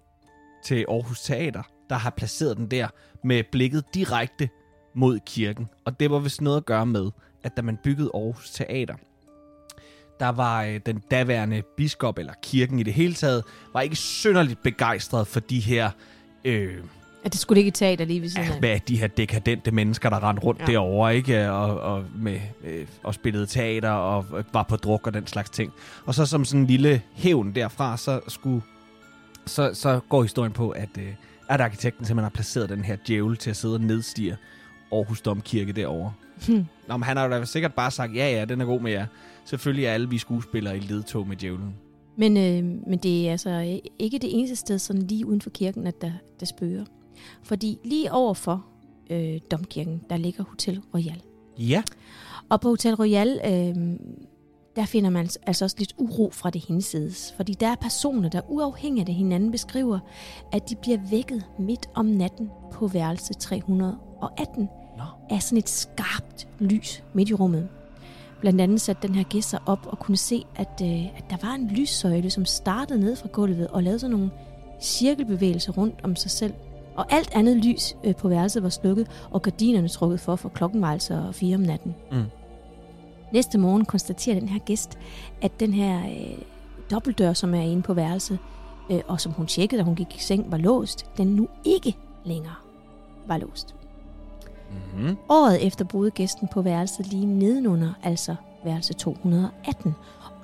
til 0.64 0.84
Aarhus 0.88 1.20
Teater, 1.20 1.62
der 1.90 1.96
har 1.96 2.10
placeret 2.10 2.56
den 2.56 2.66
der 2.66 2.88
med 3.24 3.44
blikket 3.52 3.84
direkte 3.94 4.48
mod 4.94 5.18
kirken. 5.26 5.68
Og 5.84 6.00
det 6.00 6.10
var 6.10 6.18
vist 6.18 6.40
noget 6.40 6.56
at 6.56 6.66
gøre 6.66 6.86
med, 6.86 7.10
at 7.44 7.56
da 7.56 7.62
man 7.62 7.78
byggede 7.84 8.10
Aarhus 8.14 8.50
Teater, 8.50 8.94
der 10.20 10.28
var 10.28 10.64
øh, 10.64 10.80
den 10.86 11.02
daværende 11.10 11.62
biskop, 11.76 12.18
eller 12.18 12.32
kirken 12.42 12.78
i 12.78 12.82
det 12.82 12.94
hele 12.94 13.14
taget, 13.14 13.44
var 13.72 13.80
ikke 13.80 13.96
synderligt 13.96 14.62
begejstret 14.62 15.26
for 15.26 15.40
de 15.40 15.60
her... 15.60 15.90
Øh, 16.44 16.74
At 17.24 17.32
det 17.32 17.40
skulle 17.40 17.56
ligge 17.56 17.68
i 17.68 17.70
teater 17.70 18.04
lige 18.04 18.22
ved 18.22 18.28
siden 18.28 18.46
Ja, 18.48 18.54
af. 18.54 18.60
med 18.60 18.80
de 18.88 18.96
her 18.98 19.06
dekadente 19.06 19.70
mennesker, 19.70 20.10
der 20.10 20.28
rendte 20.28 20.42
rundt 20.42 20.60
ja. 20.60 20.66
Derovre, 20.66 21.16
ikke? 21.16 21.50
Og, 21.52 21.80
og, 21.80 22.04
med, 22.14 22.40
øh, 22.64 22.86
og 23.02 23.14
spillede 23.14 23.46
teater 23.46 23.90
og 23.90 24.26
var 24.52 24.62
på 24.62 24.76
druk 24.76 25.06
og 25.06 25.14
den 25.14 25.26
slags 25.26 25.50
ting. 25.50 25.72
Og 26.06 26.14
så 26.14 26.26
som 26.26 26.44
sådan 26.44 26.60
en 26.60 26.66
lille 26.66 27.02
hævn 27.14 27.54
derfra, 27.54 27.96
så 27.96 28.20
skulle 28.28 28.62
så, 29.46 29.70
så 29.74 30.00
går 30.08 30.22
historien 30.22 30.52
på, 30.52 30.70
at, 30.70 30.88
øh, 30.98 31.08
at 31.48 31.60
arkitekten 31.60 32.04
simpelthen 32.06 32.24
har 32.24 32.30
placeret 32.30 32.68
den 32.68 32.84
her 32.84 32.96
djævel 33.06 33.36
til 33.36 33.50
at 33.50 33.56
sidde 33.56 33.74
og 33.74 33.80
nedstige 33.80 34.36
Aarhus 34.92 35.20
Domkirke 35.20 35.72
derovre. 35.72 36.12
Hmm. 36.46 36.66
Nå, 36.88 36.96
men 36.96 37.02
han 37.02 37.16
har 37.16 37.24
jo 37.24 37.30
da 37.30 37.44
sikkert 37.44 37.74
bare 37.74 37.90
sagt, 37.90 38.14
ja, 38.16 38.30
ja, 38.38 38.44
den 38.44 38.60
er 38.60 38.64
god 38.64 38.80
med 38.80 38.92
jer. 38.92 39.06
Selvfølgelig 39.44 39.84
er 39.86 39.92
alle 39.92 40.08
vi 40.08 40.18
skuespillere 40.18 40.76
i 40.76 40.80
ledtog 40.80 41.28
med 41.28 41.36
djævlen. 41.36 41.74
Men, 42.16 42.36
øh, 42.36 42.64
men 42.86 42.98
det 42.98 43.26
er 43.26 43.30
altså 43.30 43.80
ikke 43.98 44.18
det 44.18 44.38
eneste 44.38 44.56
sted, 44.56 44.78
sådan 44.78 45.02
lige 45.02 45.26
uden 45.26 45.40
for 45.40 45.50
kirken, 45.50 45.86
at 45.86 46.00
der, 46.00 46.12
der 46.40 46.46
spøger. 46.46 46.84
Fordi 47.42 47.78
lige 47.84 48.12
overfor 48.12 48.66
øh, 49.10 49.40
domkirken, 49.50 50.02
der 50.10 50.16
ligger 50.16 50.44
Hotel 50.44 50.82
Royal. 50.94 51.22
Ja. 51.58 51.82
Og 52.48 52.60
på 52.60 52.68
Hotel 52.68 52.94
Royal, 52.94 53.40
øh, 53.44 53.98
der 54.76 54.84
finder 54.84 55.10
man 55.10 55.28
altså 55.46 55.64
også 55.64 55.76
lidt 55.78 55.94
uro 55.98 56.30
fra 56.32 56.50
det 56.50 56.64
hinsides. 56.64 57.34
Fordi 57.36 57.54
der 57.54 57.66
er 57.66 57.74
personer, 57.74 58.28
der 58.28 58.40
uafhængigt 58.48 59.08
af 59.08 59.14
hinanden 59.14 59.50
beskriver, 59.50 59.98
at 60.52 60.70
de 60.70 60.76
bliver 60.76 60.98
vækket 61.10 61.44
midt 61.58 61.86
om 61.94 62.06
natten 62.06 62.50
på 62.72 62.86
værelse 62.86 63.34
318 63.34 64.68
Nå. 64.98 65.04
af 65.30 65.42
sådan 65.42 65.58
et 65.58 65.68
skarpt 65.68 66.48
lys 66.58 67.04
midt 67.14 67.28
i 67.28 67.34
rummet. 67.34 67.68
Blandt 68.40 68.60
andet 68.60 68.80
satte 68.80 69.08
den 69.08 69.14
her 69.14 69.22
gæst 69.22 69.50
sig 69.50 69.60
op 69.66 69.86
og 69.86 69.98
kunne 69.98 70.16
se, 70.16 70.44
at, 70.56 70.82
øh, 70.82 71.18
at 71.18 71.24
der 71.30 71.36
var 71.42 71.54
en 71.54 71.68
lyssøjle, 71.68 72.30
som 72.30 72.44
startede 72.44 73.00
ned 73.00 73.16
fra 73.16 73.28
gulvet 73.32 73.68
og 73.68 73.82
lavede 73.82 73.98
sådan 73.98 74.16
nogle 74.16 74.30
cirkelbevægelser 74.80 75.72
rundt 75.72 75.94
om 76.02 76.16
sig 76.16 76.30
selv. 76.30 76.54
Og 76.96 77.12
alt 77.12 77.30
andet 77.34 77.56
lys 77.56 77.96
øh, 78.04 78.16
på 78.16 78.28
værelset 78.28 78.62
var 78.62 78.68
slukket, 78.68 79.08
og 79.30 79.42
gardinerne 79.42 79.88
trukket 79.88 80.20
for, 80.20 80.36
for 80.36 80.48
klokken 80.48 80.82
var 80.82 80.92
altså 80.92 81.28
fire 81.32 81.54
om 81.54 81.60
natten. 81.60 81.94
Mm. 82.12 82.24
Næste 83.32 83.58
morgen 83.58 83.84
konstaterer 83.84 84.40
den 84.40 84.48
her 84.48 84.58
gæst, 84.58 84.98
at 85.42 85.60
den 85.60 85.74
her 85.74 85.98
øh, 85.98 86.38
dobbeltdør, 86.90 87.32
som 87.32 87.54
er 87.54 87.62
inde 87.62 87.82
på 87.82 87.94
værelset, 87.94 88.38
øh, 88.90 89.00
og 89.08 89.20
som 89.20 89.32
hun 89.32 89.46
tjekkede, 89.46 89.78
da 89.78 89.84
hun 89.84 89.94
gik 89.94 90.16
i 90.16 90.20
seng, 90.20 90.50
var 90.50 90.56
låst, 90.56 91.06
den 91.16 91.26
nu 91.26 91.48
ikke 91.64 91.96
længere 92.24 92.54
var 93.26 93.38
låst. 93.38 93.74
Mm-hmm. 94.70 95.16
Året 95.28 95.66
efter 95.66 95.84
boede 95.84 96.10
gæsten 96.10 96.48
på 96.52 96.62
værelset 96.62 97.06
lige 97.06 97.26
nedenunder, 97.26 97.92
altså 98.02 98.34
værelse 98.64 98.92
218. 98.94 99.94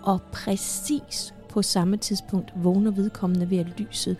Og 0.02 0.20
præcis 0.32 1.34
på 1.48 1.62
samme 1.62 1.96
tidspunkt 1.96 2.52
vågner 2.56 2.90
vedkommende 2.90 3.50
ved, 3.50 3.58
at 3.58 3.66
lyset 3.80 4.16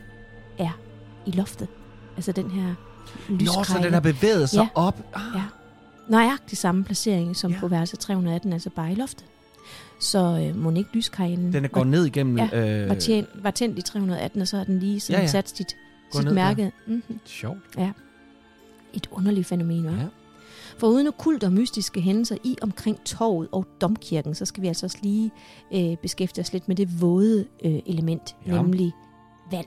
er 0.59 0.79
i 1.27 1.31
loftet. 1.31 1.69
Altså 2.17 2.33
den 2.33 2.51
her 2.51 2.75
Nå, 3.29 3.65
så 3.65 3.81
den 3.83 3.93
har 3.93 4.01
bevæget 4.01 4.51
sig 4.51 4.59
Ja. 4.63 4.69
op. 4.75 5.01
Ah. 5.15 5.23
Ja. 5.35 5.43
Nøjagtig 6.09 6.59
samme 6.59 6.85
placering 6.85 7.37
som 7.37 7.51
Ja. 7.51 7.57
ja. 7.57 7.61
på 7.61 7.69
værelse 7.69 7.97
318, 7.97 8.53
altså 8.53 8.71
bare 8.71 8.93
i 8.93 8.95
loftet. 8.95 9.25
Så 10.01 10.19
øh, 10.49 10.57
må 10.63 10.71
ikke 10.71 10.91
lyskejlen 10.93 11.53
Den 11.53 11.65
er 11.65 11.69
gået 11.69 11.87
ned 11.87 12.05
igennem... 12.05 12.39
Ja, 12.39 12.83
øh, 12.83 12.89
var, 12.89 12.95
tjent, 12.95 13.29
var 13.43 13.51
tændt 13.51 13.79
i 13.79 13.83
318, 13.83 14.41
og 14.43 14.49
så 14.49 14.57
har 14.57 14.65
den 14.65 14.79
lige 14.79 15.01
sådan 15.01 15.13
Ja, 15.15 15.19
ja, 15.19 15.21
ja. 15.21 15.27
ja. 15.27 15.31
sat 15.31 15.49
sit, 15.49 15.77
sit 16.13 16.25
ned, 16.25 16.33
mærke. 16.33 16.73
Mm-hmm. 16.87 17.21
Sjovt. 17.25 17.77
Et 18.95 19.09
underligt 19.11 19.47
fænomen, 19.47 19.87
hva'? 19.87 20.01
Ja. 20.01 20.07
For 20.79 20.87
uden 20.87 21.07
okult 21.07 21.45
og 21.45 21.53
mystiske 21.53 22.01
hændelser 22.01 22.37
i 22.45 22.57
omkring 22.63 23.05
torvet 23.05 23.49
og 23.53 23.67
domkirken, 23.81 24.35
så 24.35 24.45
skal 24.45 24.63
vi 24.63 24.69
altså 24.69 24.87
også 24.87 24.99
lige 25.03 25.31
øh, 25.75 25.97
beskæftige 25.97 26.43
os 26.43 26.53
lidt 26.53 26.69
med 26.69 26.77
det 26.77 27.01
våde 27.01 27.47
øh, 27.65 27.79
element, 27.87 28.37
ja. 28.47 28.63
nemlig 28.63 28.93
vand. 29.51 29.67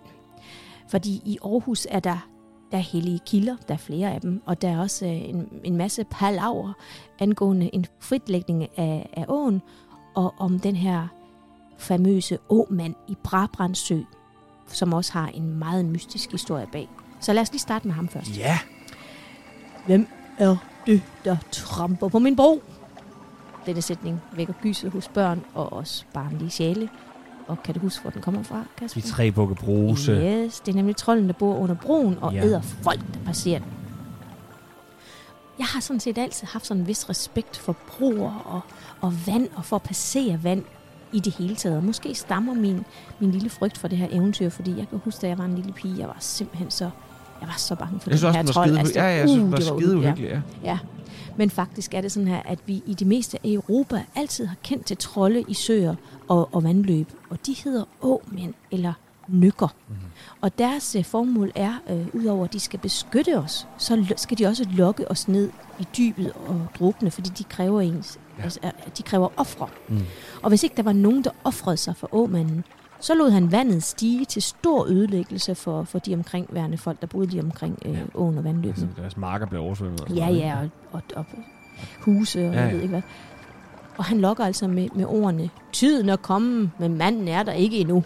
Fordi 0.89 1.21
i 1.25 1.37
Aarhus 1.43 1.87
er 1.89 1.99
der, 1.99 2.27
der 2.71 2.77
er 2.77 2.81
hellige 2.81 3.19
kilder, 3.25 3.55
der 3.67 3.73
er 3.73 3.77
flere 3.77 4.13
af 4.13 4.21
dem, 4.21 4.41
og 4.45 4.61
der 4.61 4.69
er 4.69 4.79
også 4.79 5.05
øh, 5.05 5.29
en, 5.29 5.49
en 5.63 5.77
masse 5.77 6.03
palaver 6.11 6.73
angående 7.19 7.69
en 7.73 7.85
fritlægning 7.99 8.67
af, 8.77 9.09
af 9.13 9.25
åen, 9.27 9.61
og 10.15 10.33
om 10.37 10.59
den 10.59 10.75
her 10.75 11.07
famøse 11.77 12.37
åmand 12.49 12.95
i 13.07 13.17
Brabrandsø, 13.23 13.99
som 14.67 14.93
også 14.93 15.13
har 15.13 15.27
en 15.27 15.59
meget 15.59 15.85
mystisk 15.85 16.31
historie 16.31 16.67
bag. 16.71 16.89
Så 17.19 17.33
lad 17.33 17.41
os 17.41 17.51
lige 17.51 17.59
starte 17.59 17.87
med 17.87 17.95
ham 17.95 18.07
først. 18.07 18.37
Ja. 18.37 18.59
Hvem 19.85 20.07
er 20.37 20.55
det, 20.85 21.01
der 21.25 21.37
tramper 21.51 22.07
på 22.07 22.19
min 22.19 22.35
bro? 22.35 22.61
Denne 23.65 23.81
sætning 23.81 24.21
vækker 24.35 24.53
gyset 24.61 24.91
hos 24.91 25.07
børn 25.07 25.43
og 25.53 25.73
også 25.73 26.03
barnlige 26.13 26.49
sjæle. 26.49 26.89
Og 27.47 27.63
kan 27.63 27.73
du 27.73 27.79
huske, 27.79 28.01
hvor 28.01 28.11
den 28.11 28.21
kommer 28.21 28.43
fra, 28.43 28.63
Kasper? 28.77 29.01
De 29.01 29.07
tre 29.07 29.31
bukke 29.31 29.55
bruse. 29.55 30.11
Yes, 30.11 30.59
det 30.59 30.71
er 30.71 30.75
nemlig 30.75 30.95
trolden, 30.95 31.27
der 31.27 31.33
bor 31.33 31.55
under 31.55 31.75
broen 31.75 32.17
og 32.21 32.33
Ja. 32.33 32.45
æder 32.45 32.61
folk, 32.61 32.99
der 33.13 33.19
passerer 33.25 33.59
den. 33.59 33.67
Jeg 35.59 35.67
har 35.67 35.79
sådan 35.79 35.99
set 35.99 36.17
altid 36.17 36.47
haft 36.47 36.65
sådan 36.65 36.81
en 36.81 36.87
vis 36.87 37.09
respekt 37.09 37.57
for 37.57 37.75
broer 37.87 38.33
og, 38.45 38.61
og 39.01 39.13
vand, 39.27 39.47
og 39.55 39.65
for 39.65 39.75
at 39.75 39.83
passere 39.83 40.43
vand 40.43 40.63
i 41.11 41.19
det 41.19 41.33
hele 41.33 41.55
taget. 41.55 41.83
Måske 41.83 42.15
stammer 42.15 42.53
min, 42.53 42.85
min 43.19 43.31
lille 43.31 43.49
frygt 43.49 43.77
for 43.77 43.87
det 43.87 43.97
her 43.97 44.07
eventyr, 44.11 44.49
fordi 44.49 44.77
jeg 44.77 44.89
kan 44.89 44.99
huske, 45.03 45.21
da 45.21 45.27
jeg 45.27 45.37
var 45.37 45.45
en 45.45 45.55
lille 45.55 45.73
pige, 45.73 45.99
jeg 45.99 46.07
var 46.07 46.17
simpelthen 46.19 46.71
så, 46.71 46.89
jeg 47.41 47.47
var 47.47 47.55
så 47.57 47.75
bange 47.75 47.99
for 47.99 48.09
Jeg 48.09 48.19
den 48.19 48.25
også, 48.27 48.31
her 48.37 48.43
den 48.43 48.51
trold. 48.51 48.85
skide, 48.85 49.03
ja, 49.05 49.09
ja, 49.11 49.17
jeg 49.19 49.29
synes, 49.29 49.41
den 49.43 49.51
var 49.51 49.57
det 49.57 49.65
skide 49.65 49.97
uhyggeligt, 49.97 50.31
ja. 50.31 50.41
ja. 50.63 50.77
Men 51.37 51.49
faktisk 51.49 51.93
er 51.93 52.01
det 52.01 52.11
sådan 52.11 52.27
her, 52.27 52.41
at 52.45 52.59
vi 52.65 52.83
i 52.85 52.93
det 52.93 53.07
meste 53.07 53.37
af 53.43 53.49
Europa 53.49 54.03
altid 54.15 54.45
har 54.45 54.55
kendt 54.63 54.85
til 54.85 54.97
trolde 54.97 55.41
i 55.47 55.53
søer 55.53 55.95
og, 56.27 56.49
og 56.55 56.63
vandløb, 56.63 57.07
og 57.29 57.37
de 57.45 57.55
hedder 57.63 57.83
åmænd 58.01 58.53
eller 58.71 58.93
nykker. 59.27 59.67
Mhm. 59.87 59.97
Mm. 59.97 60.03
Og 60.41 60.57
deres 60.57 60.95
øh, 60.95 61.05
formål 61.05 61.51
er, 61.55 61.73
øh, 61.89 62.07
udover 62.13 62.43
at 62.45 62.53
de 62.53 62.59
skal 62.59 62.79
beskytte 62.79 63.37
os, 63.37 63.67
så 63.77 64.05
skal 64.17 64.37
de 64.37 64.45
også 64.45 64.65
lokke 64.73 65.11
os 65.11 65.27
ned 65.27 65.49
i 65.79 65.87
dybet 65.97 66.31
og 66.47 66.61
drukne, 66.79 67.11
fordi 67.11 67.29
de 67.29 67.43
kræver 67.43 67.81
ens, 67.81 68.19
Ja. 68.37 68.43
altså, 68.43 68.59
øh, 68.63 68.71
de 68.97 69.03
kræver 69.03 69.27
ofre. 69.37 69.67
Mm. 69.87 69.99
Og 70.41 70.49
hvis 70.49 70.63
ikke 70.63 70.77
der 70.77 70.83
var 70.83 70.93
nogen, 70.93 71.23
der 71.23 71.29
offrede 71.43 71.77
sig 71.77 71.95
for 71.95 72.09
åmanden, 72.15 72.63
så 72.99 73.15
lod 73.15 73.29
han 73.31 73.51
vandet 73.51 73.83
stige 73.83 74.25
til 74.25 74.41
stor 74.41 74.85
ødelæggelse 74.85 75.55
for, 75.55 75.83
for 75.83 75.99
de 75.99 76.13
omkringværende 76.13 76.77
folk, 76.77 77.01
der 77.01 77.07
boede 77.07 77.27
lige 77.29 77.41
omkring 77.43 77.79
øh, 77.85 77.93
Ja. 77.93 77.99
åen 78.15 78.37
og 78.37 78.43
vandløbene. 78.43 78.87
Altså, 78.87 79.01
deres 79.01 79.17
marker 79.17 79.45
blev 79.45 79.61
oversvømmet. 79.61 80.01
og 80.01 80.09
Ja, 80.11 80.25
noget, 80.25 80.39
ja, 80.39 80.55
og, 80.61 80.69
og, 80.91 81.01
og 81.15 81.25
huse 82.01 82.39
og 82.39 82.45
Ja, 82.45 82.51
ja, 82.51 82.57
ja. 82.59 82.65
jeg 82.65 82.73
ved 82.73 82.81
ikke 82.81 82.91
hvad. 82.91 83.01
Og 83.97 84.05
han 84.05 84.19
lokker 84.21 84.45
altså 84.45 84.67
med, 84.67 84.87
med 84.95 85.05
ordene, 85.05 85.49
tiden 85.73 86.09
er 86.09 86.15
kommet, 86.15 86.71
men 86.79 86.97
manden 86.97 87.27
er 87.27 87.43
der 87.43 87.51
ikke 87.51 87.77
endnu. 87.77 88.03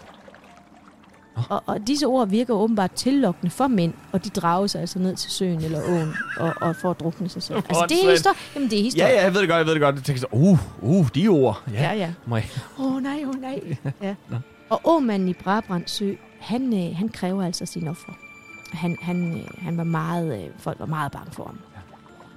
Og, 1.48 1.62
og 1.66 1.86
disse 1.86 2.06
ord 2.06 2.28
virker 2.28 2.54
åbenbart 2.54 2.92
tillokkende 2.92 3.50
for 3.50 3.66
mænd, 3.66 3.94
og 4.12 4.24
de 4.24 4.28
drager 4.30 4.66
sig 4.66 4.80
altså 4.80 4.98
ned 4.98 5.16
til 5.16 5.30
søen 5.30 5.60
eller 5.64 5.80
åen 5.88 6.12
og, 6.36 6.52
og 6.60 6.76
får 6.76 6.90
at 6.90 7.00
drukne 7.00 7.28
sig 7.28 7.42
selv. 7.42 7.56
Altså 7.68 7.86
det 7.88 8.04
er 8.06 8.10
historie. 8.10 8.36
Jamen 8.54 8.70
det 8.70 8.76
er 8.78 8.80
Ja, 8.80 8.84
historie. 8.84 9.08
ja, 9.12 9.22
jeg 9.24 9.34
ved 9.34 9.40
det 9.40 9.48
godt, 9.48 9.58
jeg 9.58 9.66
ved 9.66 9.72
det 9.72 9.80
godt. 9.82 9.94
Jeg 9.94 10.02
tænker 10.04 10.20
så, 10.20 10.26
uh, 10.32 10.58
uh, 10.82 11.08
de 11.14 11.28
ord. 11.28 11.62
Ja, 11.72 11.82
ja. 11.92 11.94
ja. 11.94 12.12
Åh 12.78 12.94
oh, 12.94 13.02
nej, 13.02 13.20
åh 13.24 13.28
oh, 13.28 13.40
nej. 13.40 13.76
Ja. 14.02 14.14
Nå. 14.30 14.36
Og 14.74 14.80
åmanden 14.84 15.28
i 15.28 15.32
Brabrandsø, 15.32 16.14
han, 16.40 16.74
øh, 16.74 16.96
han 16.96 17.08
kræver 17.08 17.42
altså 17.42 17.66
sin 17.66 17.88
offer. 17.88 18.12
Han, 18.72 18.96
han, 19.00 19.32
øh, 19.36 19.44
han 19.58 19.76
var 19.76 19.84
meget, 19.84 20.44
øh, 20.44 20.50
folk 20.58 20.80
var 20.80 20.86
meget 20.86 21.12
bange 21.12 21.32
for 21.32 21.44
ham. 21.44 21.58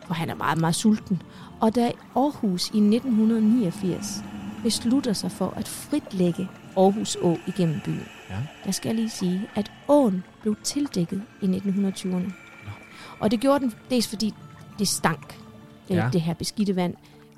For 0.08 0.14
han 0.14 0.30
er 0.30 0.36
meget, 0.36 0.60
meget 0.60 0.76
sulten. 0.76 1.22
Og 1.60 1.76
da 1.76 1.92
Aarhus 2.16 2.70
i 2.70 2.80
1989 2.80 4.24
beslutter 4.64 5.14
sig 5.14 5.32
for 5.32 5.54
at 5.56 5.68
fritlægge 5.68 6.50
Aarhus 6.78 7.16
Å 7.16 7.38
igennem 7.48 7.80
byen, 7.86 8.08
Ja. 8.30 8.36
der 8.66 8.72
skal 8.72 8.90
jeg 8.90 8.96
lige 8.96 9.10
sige, 9.10 9.48
at 9.56 9.72
åen 9.88 10.24
blev 10.42 10.56
tildækket 10.64 11.22
i 11.42 11.46
1920'erne. 11.46 12.32
Og 13.20 13.32
det 13.32 13.40
gjorde 13.40 13.60
den 13.60 13.74
dels 13.90 14.08
fordi 14.08 14.34
det 14.80 14.88
stank, 14.88 15.40
det, 15.88 15.96
ja. 15.96 16.10
det 16.14 16.22
her 16.22 16.34
beskidte 16.34 16.76
vand, 16.76 16.94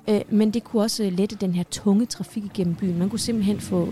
Øh, 0.08 0.20
men 0.28 0.50
det 0.50 0.64
kunne 0.64 0.82
også 0.82 1.10
lette 1.10 1.36
den 1.36 1.54
her 1.54 1.62
tunge 1.62 2.06
trafik 2.06 2.44
igennem 2.44 2.74
byen. 2.74 2.98
Man 2.98 3.08
kunne 3.08 3.18
simpelthen 3.18 3.60
få, 3.60 3.88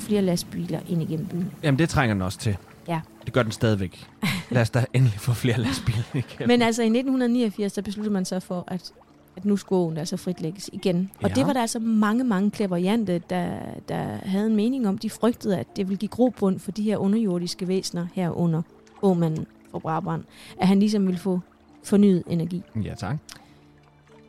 få 0.00 0.06
flere 0.06 0.22
lastbiler 0.22 0.80
ind 0.88 1.02
igennem 1.02 1.26
byen. 1.26 1.50
Jamen, 1.62 1.78
det 1.78 1.88
trænger 1.88 2.14
den 2.14 2.22
også 2.22 2.38
til. 2.38 2.56
Ja. 2.88 3.00
Det 3.24 3.32
gør 3.32 3.42
den 3.42 3.52
stadigvæk. 3.52 4.06
Lad 4.50 4.62
os 4.62 4.70
da 4.70 4.84
endelig 4.92 5.18
få 5.20 5.32
flere 5.32 5.58
lastbiler 5.60 6.02
igen. 6.14 6.48
Men 6.48 6.62
altså 6.62 6.82
i 6.82 6.86
1989, 6.86 7.72
der 7.72 7.82
besluttede 7.82 8.12
man 8.12 8.24
så 8.24 8.40
for, 8.40 8.64
at, 8.66 8.92
at 9.36 9.44
nu 9.44 9.56
skulle 9.56 9.78
åen 9.82 9.96
altså 9.98 10.16
fritlægges 10.16 10.70
igen. 10.72 11.10
Og 11.22 11.28
Ja. 11.28 11.34
det 11.34 11.46
var 11.46 11.52
der 11.52 11.60
altså 11.60 11.78
mange, 11.78 12.24
mange 12.24 12.50
klaverjante, 12.50 13.22
der, 13.30 13.48
der 13.88 14.02
havde 14.24 14.46
en 14.46 14.56
mening 14.56 14.88
om. 14.88 14.98
De 14.98 15.10
frygtede, 15.10 15.58
at 15.58 15.66
det 15.76 15.88
ville 15.88 15.98
give 15.98 16.08
grobund 16.08 16.58
for 16.58 16.70
de 16.70 16.82
her 16.82 16.96
underjordiske 16.96 17.68
væsener 17.68 18.06
herunder 18.14 18.62
åmanden 19.02 19.46
fra 19.70 19.78
Brabrand. 19.78 20.24
At 20.60 20.68
han 20.68 20.78
ligesom 20.80 21.06
ville 21.06 21.18
få 21.20 21.40
fornyet 21.84 22.22
energi. 22.26 22.62
Ja, 22.84 22.94
tak. 22.94 23.16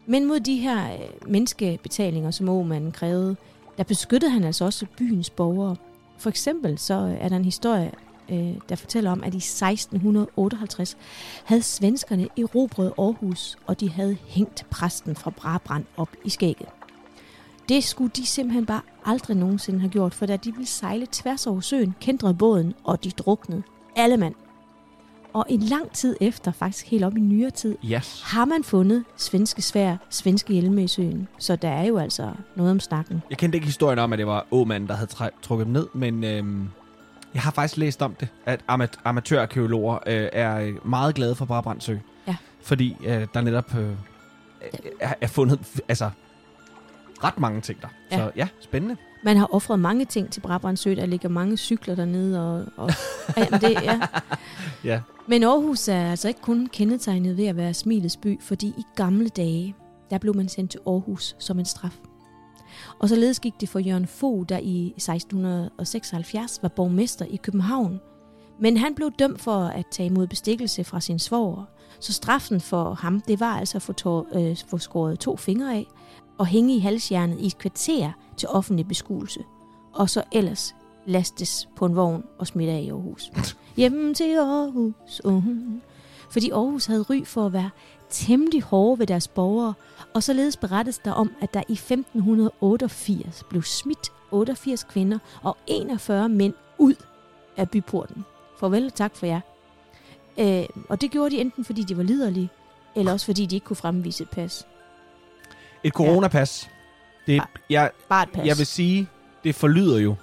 Men 0.07 0.25
mod 0.25 0.39
de 0.39 0.55
her 0.55 0.93
øh, 0.93 0.99
menneskebetalinger, 1.31 2.31
som 2.31 2.49
åmanden 2.49 2.91
krævede, 2.91 3.35
der 3.77 3.83
beskyttede 3.83 4.31
han 4.31 4.43
altså 4.43 4.65
også 4.65 4.85
byens 4.97 5.29
borgere. 5.29 5.75
For 6.17 6.29
eksempel 6.29 6.77
så 6.77 6.93
øh, 6.93 7.17
er 7.19 7.29
der 7.29 7.35
en 7.35 7.45
historie, 7.45 7.91
øh, 8.29 8.53
der 8.69 8.75
fortæller 8.75 9.11
om, 9.11 9.23
at 9.23 9.33
i 9.33 9.37
1658 9.37 10.97
havde 11.43 11.61
svenskerne 11.61 12.27
erobret 12.37 12.93
Aarhus, 12.97 13.57
og 13.67 13.79
de 13.79 13.89
havde 13.89 14.17
hængt 14.27 14.65
præsten 14.69 15.15
fra 15.15 15.29
Brabrand 15.29 15.85
op 15.97 16.15
i 16.23 16.29
skægget. 16.29 16.69
Det 17.69 17.83
skulle 17.83 18.11
de 18.15 18.25
simpelthen 18.25 18.65
bare 18.65 18.81
aldrig 19.05 19.37
nogensinde 19.37 19.79
have 19.79 19.89
gjort, 19.89 20.13
for 20.13 20.25
da 20.25 20.37
de 20.37 20.51
ville 20.51 20.67
sejle 20.67 21.07
tværs 21.11 21.47
over 21.47 21.59
søen, 21.59 21.95
kendrede 22.01 22.33
båden, 22.33 22.73
og 22.83 23.03
de 23.03 23.11
druknede. 23.11 23.63
Alle 23.95 24.17
mand. 24.17 24.35
Og 25.35 25.45
en 25.49 25.59
lang 25.59 25.91
tid 25.91 26.15
efter, 26.21 26.51
faktisk 26.51 26.85
helt 26.87 27.03
op 27.03 27.17
i 27.17 27.19
nyere 27.19 27.49
tid, 27.51 27.75
Yes. 27.85 28.21
har 28.25 28.45
man 28.45 28.63
fundet 28.63 29.03
svenske 29.17 29.61
svær, 29.61 29.97
svenske 30.09 30.53
hjelme 30.53 30.83
i 30.83 30.87
søen. 30.87 31.27
Så 31.39 31.55
der 31.55 31.69
er 31.69 31.83
jo 31.85 31.97
altså 31.97 32.31
noget 32.55 32.71
om 32.71 32.79
snakken. 32.79 33.21
Jeg 33.29 33.37
kendte 33.37 33.55
ikke 33.55 33.65
historien 33.65 33.99
om, 33.99 34.13
at 34.13 34.19
det 34.19 34.27
var 34.27 34.45
åmanden, 34.51 34.89
der 34.89 34.95
havde 34.95 35.11
træ- 35.11 35.41
trukket 35.41 35.65
dem 35.65 35.73
ned, 35.73 35.87
men 35.93 36.23
øhm, 36.23 36.67
jeg 37.33 37.41
har 37.41 37.51
faktisk 37.51 37.77
læst 37.77 38.01
om 38.01 38.13
det, 38.19 38.27
at 38.45 38.59
amat- 38.71 38.99
amatørarkeologer 39.05 39.93
øh, 40.07 40.29
er 40.33 40.59
øh, 40.59 40.87
meget 40.87 41.15
glade 41.15 41.35
for 41.35 41.45
Brabrandsø. 41.45 41.97
Ja. 42.27 42.35
Fordi 42.61 42.97
øh, 43.05 43.27
der 43.33 43.41
netop 43.41 43.75
øh, 43.77 43.89
er, 44.99 45.13
er 45.21 45.27
fundet 45.27 45.59
altså, 45.87 46.09
ret 47.23 47.39
mange 47.39 47.61
ting 47.61 47.81
der. 47.81 47.87
Ja. 48.11 48.17
Så 48.17 48.31
ja, 48.35 48.47
spændende. 48.59 48.97
Man 49.23 49.37
har 49.37 49.53
offret 49.53 49.79
mange 49.79 50.05
ting 50.05 50.31
til 50.31 50.41
Brabrandsø. 50.41 50.95
Der 50.95 51.05
ligger 51.05 51.29
mange 51.29 51.57
cykler 51.57 51.95
dernede. 51.95 52.41
Og, 52.41 52.65
og, 52.77 52.91
ja, 53.37 53.45
men 53.51 53.61
det, 53.61 53.71
ja. 53.71 53.99
Ja. 54.83 55.01
Men 55.27 55.43
Aarhus 55.43 55.87
er 55.87 56.11
altså 56.11 56.27
ikke 56.27 56.41
kun 56.41 56.67
kendetegnet 56.67 57.37
ved 57.37 57.45
at 57.45 57.57
være 57.57 57.73
smilets 57.73 58.17
by, 58.17 58.41
fordi 58.41 58.67
i 58.67 58.83
gamle 58.95 59.29
dage, 59.29 59.75
der 60.09 60.17
blev 60.17 60.35
man 60.35 60.49
sendt 60.49 60.71
til 60.71 60.79
Aarhus 60.87 61.35
som 61.39 61.59
en 61.59 61.65
straf. 61.65 61.99
Og 62.99 63.09
således 63.09 63.39
gik 63.39 63.53
det 63.61 63.69
for 63.69 63.79
Jørgen 63.79 64.07
Fogh, 64.07 64.45
der 64.49 64.59
i 64.61 64.87
1676 64.87 66.59
var 66.61 66.69
borgmester 66.69 67.25
i 67.25 67.35
København. 67.35 67.99
Men 68.59 68.77
han 68.77 68.95
blev 68.95 69.11
dømt 69.19 69.41
for 69.41 69.57
at 69.57 69.85
tage 69.91 70.07
imod 70.07 70.27
bestikkelse 70.27 70.83
fra 70.83 71.01
sin 71.01 71.19
svoger. 71.19 71.63
Så 71.99 72.13
straffen 72.13 72.61
for 72.61 72.93
ham, 72.93 73.21
det 73.21 73.39
var 73.39 73.59
altså 73.59 73.77
at 73.77 73.81
få, 73.81 73.93
tår, 73.93 74.27
øh, 74.35 74.57
få 74.67 74.77
skåret 74.77 75.19
to 75.19 75.37
fingre 75.37 75.75
af 75.75 75.85
og 76.37 76.45
hænge 76.47 76.75
i 76.75 76.79
halsjernet 76.79 77.39
i 77.39 77.45
et 77.47 77.57
kvarter 77.57 78.11
til 78.37 78.49
offentlig 78.49 78.87
beskuelse. 78.87 79.43
Og 79.93 80.09
så 80.09 80.23
ellers 80.31 80.75
lastes 81.05 81.69
på 81.75 81.85
en 81.85 81.95
vogn 81.95 82.23
og 82.37 82.47
smidt 82.47 82.69
af 82.69 82.81
i 82.81 82.89
Aarhus. 82.89 83.31
Hjemme 83.77 84.13
til 84.13 84.35
Aarhus. 84.35 85.21
Uh. 85.25 85.43
Fordi 86.29 86.49
Aarhus 86.49 86.85
havde 86.85 87.01
ry 87.01 87.25
for 87.25 87.45
at 87.45 87.53
være 87.53 87.69
temmelig 88.09 88.61
hårde 88.61 88.99
ved 88.99 89.07
deres 89.07 89.27
borgere, 89.27 89.73
og 90.13 90.23
således 90.23 90.57
berettes 90.57 90.97
der 90.97 91.11
om, 91.11 91.31
at 91.41 91.53
der 91.53 91.63
i 91.69 91.71
1588 91.71 93.43
blev 93.49 93.63
smidt 93.63 94.11
88 94.31 94.83
kvinder 94.83 95.19
og 95.43 95.57
41 95.67 96.29
mænd 96.29 96.53
ud 96.77 96.95
af 97.57 97.69
byporten. 97.69 98.25
Farvel 98.59 98.85
og 98.85 98.93
tak 98.93 99.15
for 99.15 99.25
jer. 99.25 99.41
Øh, 100.37 100.65
og 100.89 101.01
det 101.01 101.11
gjorde 101.11 101.35
de 101.35 101.41
enten 101.41 101.65
fordi 101.65 101.83
de 101.83 101.97
var 101.97 102.03
liderlige, 102.03 102.49
eller 102.95 103.11
også 103.11 103.25
fordi 103.25 103.45
de 103.45 103.55
ikke 103.55 103.65
kunne 103.65 103.75
fremvise 103.75 104.23
et 104.23 104.29
pas. 104.29 104.67
Et 105.85 105.93
coronapas. 105.93 106.69
Det, 107.27 107.41
jeg, 107.69 107.91
Bare 108.09 108.23
et 108.23 108.29
pas. 108.33 108.45
jeg 108.45 108.57
vil 108.57 108.65
sige, 108.65 109.07
det 109.43 109.55
forlyder 109.55 109.99
jo, 109.99 110.15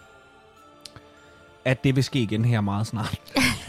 at 1.64 1.84
det 1.84 1.96
vil 1.96 2.04
ske 2.04 2.18
igen 2.18 2.44
her 2.44 2.60
meget 2.60 2.86
snart. 2.86 3.20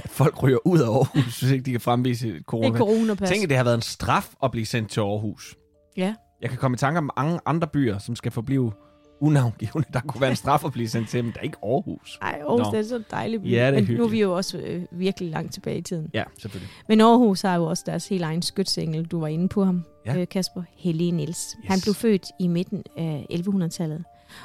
At 0.04 0.10
folk 0.20 0.44
ryger 0.44 0.58
ud 0.68 0.80
af 0.80 0.86
Aarhus, 0.88 1.40
hvis 1.40 1.52
ikke 1.52 1.64
de 1.66 1.72
kan 1.72 1.82
fremvise 1.82 2.28
et 2.30 2.36
et 2.36 2.44
coronapas. 2.46 2.78
coronapas. 2.80 3.30
Tænk, 3.30 3.44
at 3.44 3.50
det 3.50 3.58
har 3.58 3.64
været 3.64 3.76
en 3.76 3.82
straf 3.82 4.30
at 4.44 4.52
blive 4.52 4.66
sendt 4.66 4.92
til 4.92 5.00
Aarhus. 5.00 5.56
Ja. 5.98 6.14
Jeg 6.42 6.50
kan 6.50 6.60
komme 6.60 6.76
i 6.76 6.78
tanke 6.78 6.98
om 6.98 7.10
mange 7.18 7.40
andre 7.46 7.68
byer, 7.68 7.98
som 8.00 8.16
skal 8.16 8.32
forblive 8.32 8.72
unavngivende. 9.20 9.88
Der 9.94 10.00
kunne 10.00 10.22
være 10.22 10.30
en 10.30 10.36
straf 10.36 10.66
at 10.66 10.72
blive 10.72 10.90
sendt 10.90 11.10
til, 11.10 11.24
men 11.24 11.34
der 11.34 11.40
er 11.40 11.44
ikke 11.44 11.58
Aarhus. 11.64 12.20
Ej, 12.22 12.42
Aarhus 12.48 12.60
Nå. 12.66 12.72
det 12.72 12.80
er 12.80 12.84
så 12.84 13.04
dejligt. 13.12 13.42
by. 13.44 13.52
Ja, 13.52 13.72
det 13.72 13.78
er 13.80 13.88
Men 13.88 13.98
nu 13.98 14.04
er 14.04 14.08
vi 14.08 14.22
jo 14.22 14.36
også 14.36 14.58
øh, 14.58 14.84
virkelig 14.92 15.30
langt 15.30 15.54
tilbage 15.54 15.78
i 15.78 15.82
tiden. 15.82 16.10
Ja, 16.14 16.24
selvfølgelig. 16.40 16.70
Men 16.88 17.02
Aarhus 17.02 17.42
har 17.42 17.56
jo 17.56 17.66
også 17.66 17.84
deres 17.86 18.08
helt 18.08 18.24
egen 18.24 18.42
skytsengel. 18.42 19.06
Du 19.06 19.20
var 19.20 19.28
inde 19.28 19.48
på 19.50 19.64
ham, 19.66 19.84
Ja. 20.06 20.18
øh, 20.18 20.28
Kasper. 20.28 20.64
Helene 20.78 21.18
Niels. 21.18 21.56
Yes. 21.60 21.68
Han 21.68 21.80
blev 21.84 21.94
født 21.94 22.26
i 22.40 22.48
midten 22.48 22.84
af 22.98 23.26
1100-tallet. 23.32 24.04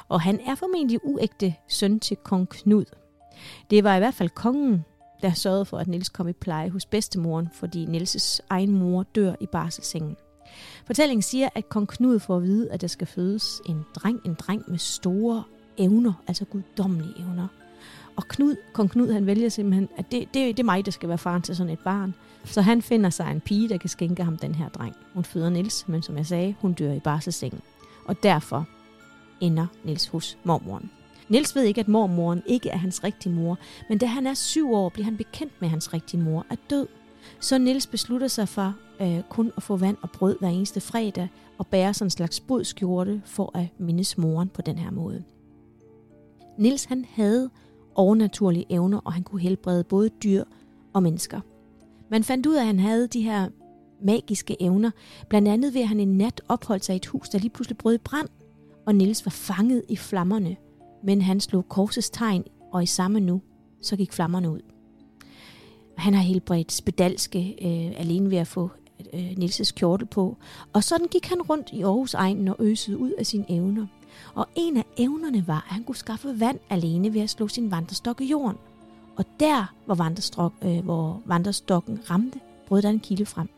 Og 0.09 0.21
han 0.21 0.39
er 0.47 0.55
formentlig 0.55 0.99
uægte 1.05 1.55
søn 1.67 1.99
til 1.99 2.17
kong 2.17 2.49
Knud. 2.49 2.85
Det 3.69 3.83
var 3.83 3.95
i 3.95 3.99
hvert 3.99 4.13
fald 4.13 4.29
kongen, 4.29 4.85
der 5.21 5.33
sørgede 5.33 5.65
for, 5.65 5.77
at 5.77 5.87
Niels 5.87 6.09
kom 6.09 6.27
i 6.27 6.33
pleje 6.33 6.69
hos 6.69 6.85
bedstemoren, 6.85 7.47
fordi 7.53 7.85
Nielses 7.85 8.41
egen 8.49 8.71
mor 8.71 9.03
dør 9.03 9.33
i 9.41 9.45
barselssengen. 9.51 10.15
Fortællingen 10.89 11.21
siger, 11.21 11.49
at 11.55 11.69
kong 11.69 11.87
Knud 11.87 12.19
får 12.19 12.37
at 12.37 12.43
vide, 12.43 12.71
at 12.71 12.81
der 12.81 12.87
skal 12.87 13.07
fødes 13.07 13.61
en 13.65 13.85
dreng, 13.95 14.21
en 14.25 14.33
dreng 14.33 14.63
med 14.67 14.77
store 14.77 15.43
evner, 15.77 16.13
altså 16.27 16.45
guddommelige 16.45 17.13
evner. 17.19 17.47
Og 18.15 18.27
Knud, 18.27 18.55
kong 18.73 18.89
Knud, 18.89 19.11
han 19.11 19.25
vælger 19.25 19.49
simpelthen, 19.49 19.89
at 19.97 20.11
det, 20.11 20.19
det, 20.33 20.57
det 20.57 20.59
er 20.59 20.63
mig, 20.63 20.85
der 20.85 20.91
skal 20.91 21.09
være 21.09 21.17
faren 21.17 21.41
til 21.41 21.55
sådan 21.55 21.73
et 21.73 21.79
barn. 21.79 22.13
Så 22.45 22.61
han 22.61 22.81
finder 22.81 23.09
sig 23.09 23.31
en 23.31 23.41
pige, 23.41 23.69
der 23.69 23.77
kan 23.77 23.89
skænke 23.89 24.23
ham 24.23 24.37
den 24.37 24.55
her 24.55 24.69
dreng. 24.69 24.95
Hun 25.13 25.23
føder 25.23 25.49
Nils, 25.49 25.87
men 25.87 26.01
som 26.01 26.17
jeg 26.17 26.25
sagde, 26.25 26.55
hun 26.59 26.73
dør 26.73 26.93
i 26.93 26.99
barselssengen. 26.99 27.61
Og 28.05 28.23
derfor 28.23 28.67
ender 29.41 29.67
Nils 29.83 30.07
hos 30.07 30.37
mormoren. 30.43 30.91
Nils 31.27 31.55
ved 31.55 31.63
ikke, 31.63 31.81
at 31.81 31.87
mormoren 31.87 32.43
ikke 32.45 32.69
er 32.69 32.77
hans 32.77 33.03
rigtige 33.03 33.33
mor, 33.33 33.57
men 33.89 33.97
da 33.97 34.05
han 34.05 34.27
er 34.27 34.33
syv 34.33 34.73
år, 34.73 34.89
bliver 34.89 35.05
han 35.05 35.17
bekendt 35.17 35.53
med, 35.59 35.67
at 35.67 35.71
hans 35.71 35.93
rigtige 35.93 36.23
mor 36.23 36.45
er 36.49 36.55
død. 36.69 36.87
Så 37.39 37.57
Nils 37.57 37.87
beslutter 37.87 38.27
sig 38.27 38.49
for 38.49 38.75
øh, 39.01 39.21
kun 39.29 39.51
at 39.57 39.63
få 39.63 39.77
vand 39.77 39.97
og 40.01 40.09
brød 40.11 40.35
hver 40.39 40.49
eneste 40.49 40.81
fredag 40.81 41.27
og 41.57 41.67
bære 41.67 41.93
sådan 41.93 42.05
en 42.05 42.11
slags 42.11 42.39
budskjorte 42.39 43.21
for 43.25 43.57
at 43.57 43.67
mindes 43.77 44.17
moren 44.17 44.49
på 44.49 44.61
den 44.61 44.77
her 44.77 44.91
måde. 44.91 45.23
Nils 46.57 46.85
han 46.85 47.05
havde 47.13 47.49
overnaturlige 47.95 48.65
evner, 48.69 48.97
og 48.97 49.13
han 49.13 49.23
kunne 49.23 49.41
helbrede 49.41 49.83
både 49.83 50.09
dyr 50.09 50.43
og 50.93 51.03
mennesker. 51.03 51.41
Man 52.11 52.23
fandt 52.23 52.45
ud 52.45 52.55
af, 52.55 52.59
at 52.59 52.67
han 52.67 52.79
havde 52.79 53.07
de 53.07 53.21
her 53.21 53.49
magiske 54.01 54.61
evner, 54.61 54.91
blandt 55.29 55.47
andet 55.47 55.73
ved 55.73 55.81
at 55.81 55.87
han 55.87 55.99
en 55.99 56.17
nat 56.17 56.41
opholdt 56.47 56.85
sig 56.85 56.93
i 56.93 56.95
et 56.95 57.05
hus, 57.05 57.29
der 57.29 57.39
lige 57.39 57.49
pludselig 57.49 57.77
brød 57.77 57.95
i 57.95 57.97
brand, 57.97 58.27
og 58.85 58.95
Nils 58.95 59.25
var 59.25 59.29
fanget 59.29 59.83
i 59.89 59.95
flammerne, 59.95 60.55
men 61.03 61.21
han 61.21 61.39
slog 61.39 61.69
korsets 61.69 62.09
tegn, 62.09 62.43
og 62.71 62.83
i 62.83 62.85
samme 62.85 63.19
nu, 63.19 63.41
så 63.81 63.95
gik 63.95 64.13
flammerne 64.13 64.51
ud. 64.51 64.61
Han 65.97 66.13
har 66.13 66.21
helbredt 66.21 66.71
spedalske 66.71 67.39
øh, 67.39 67.99
alene 67.99 68.31
ved 68.31 68.37
at 68.37 68.47
få 68.47 68.69
øh, 69.13 69.37
Nilses 69.37 69.71
kjortel 69.71 70.07
på, 70.07 70.37
og 70.73 70.83
sådan 70.83 71.07
gik 71.07 71.25
han 71.25 71.41
rundt 71.41 71.69
i 71.73 71.81
Aarhus 71.81 72.13
egnen 72.13 72.47
og 72.47 72.55
øsede 72.59 72.97
ud 72.97 73.11
af 73.11 73.25
sine 73.25 73.45
evner. 73.51 73.87
Og 74.35 74.47
en 74.55 74.77
af 74.77 74.85
evnerne 74.97 75.47
var, 75.47 75.65
at 75.67 75.73
han 75.73 75.83
kunne 75.83 75.95
skaffe 75.95 76.39
vand 76.39 76.59
alene 76.69 77.13
ved 77.13 77.21
at 77.21 77.29
slå 77.29 77.47
sin 77.47 77.71
vandrestok 77.71 78.21
i 78.21 78.25
jorden. 78.25 78.57
Og 79.15 79.25
der, 79.39 79.73
hvor, 79.85 79.95
vandrestok, 79.95 80.53
øh, 80.61 80.83
hvor 80.83 81.21
vandrestokken 81.25 81.99
ramte, 82.09 82.39
brød 82.67 82.81
der 82.81 82.89
en 82.89 82.99
kilde 82.99 83.25
frem. 83.25 83.49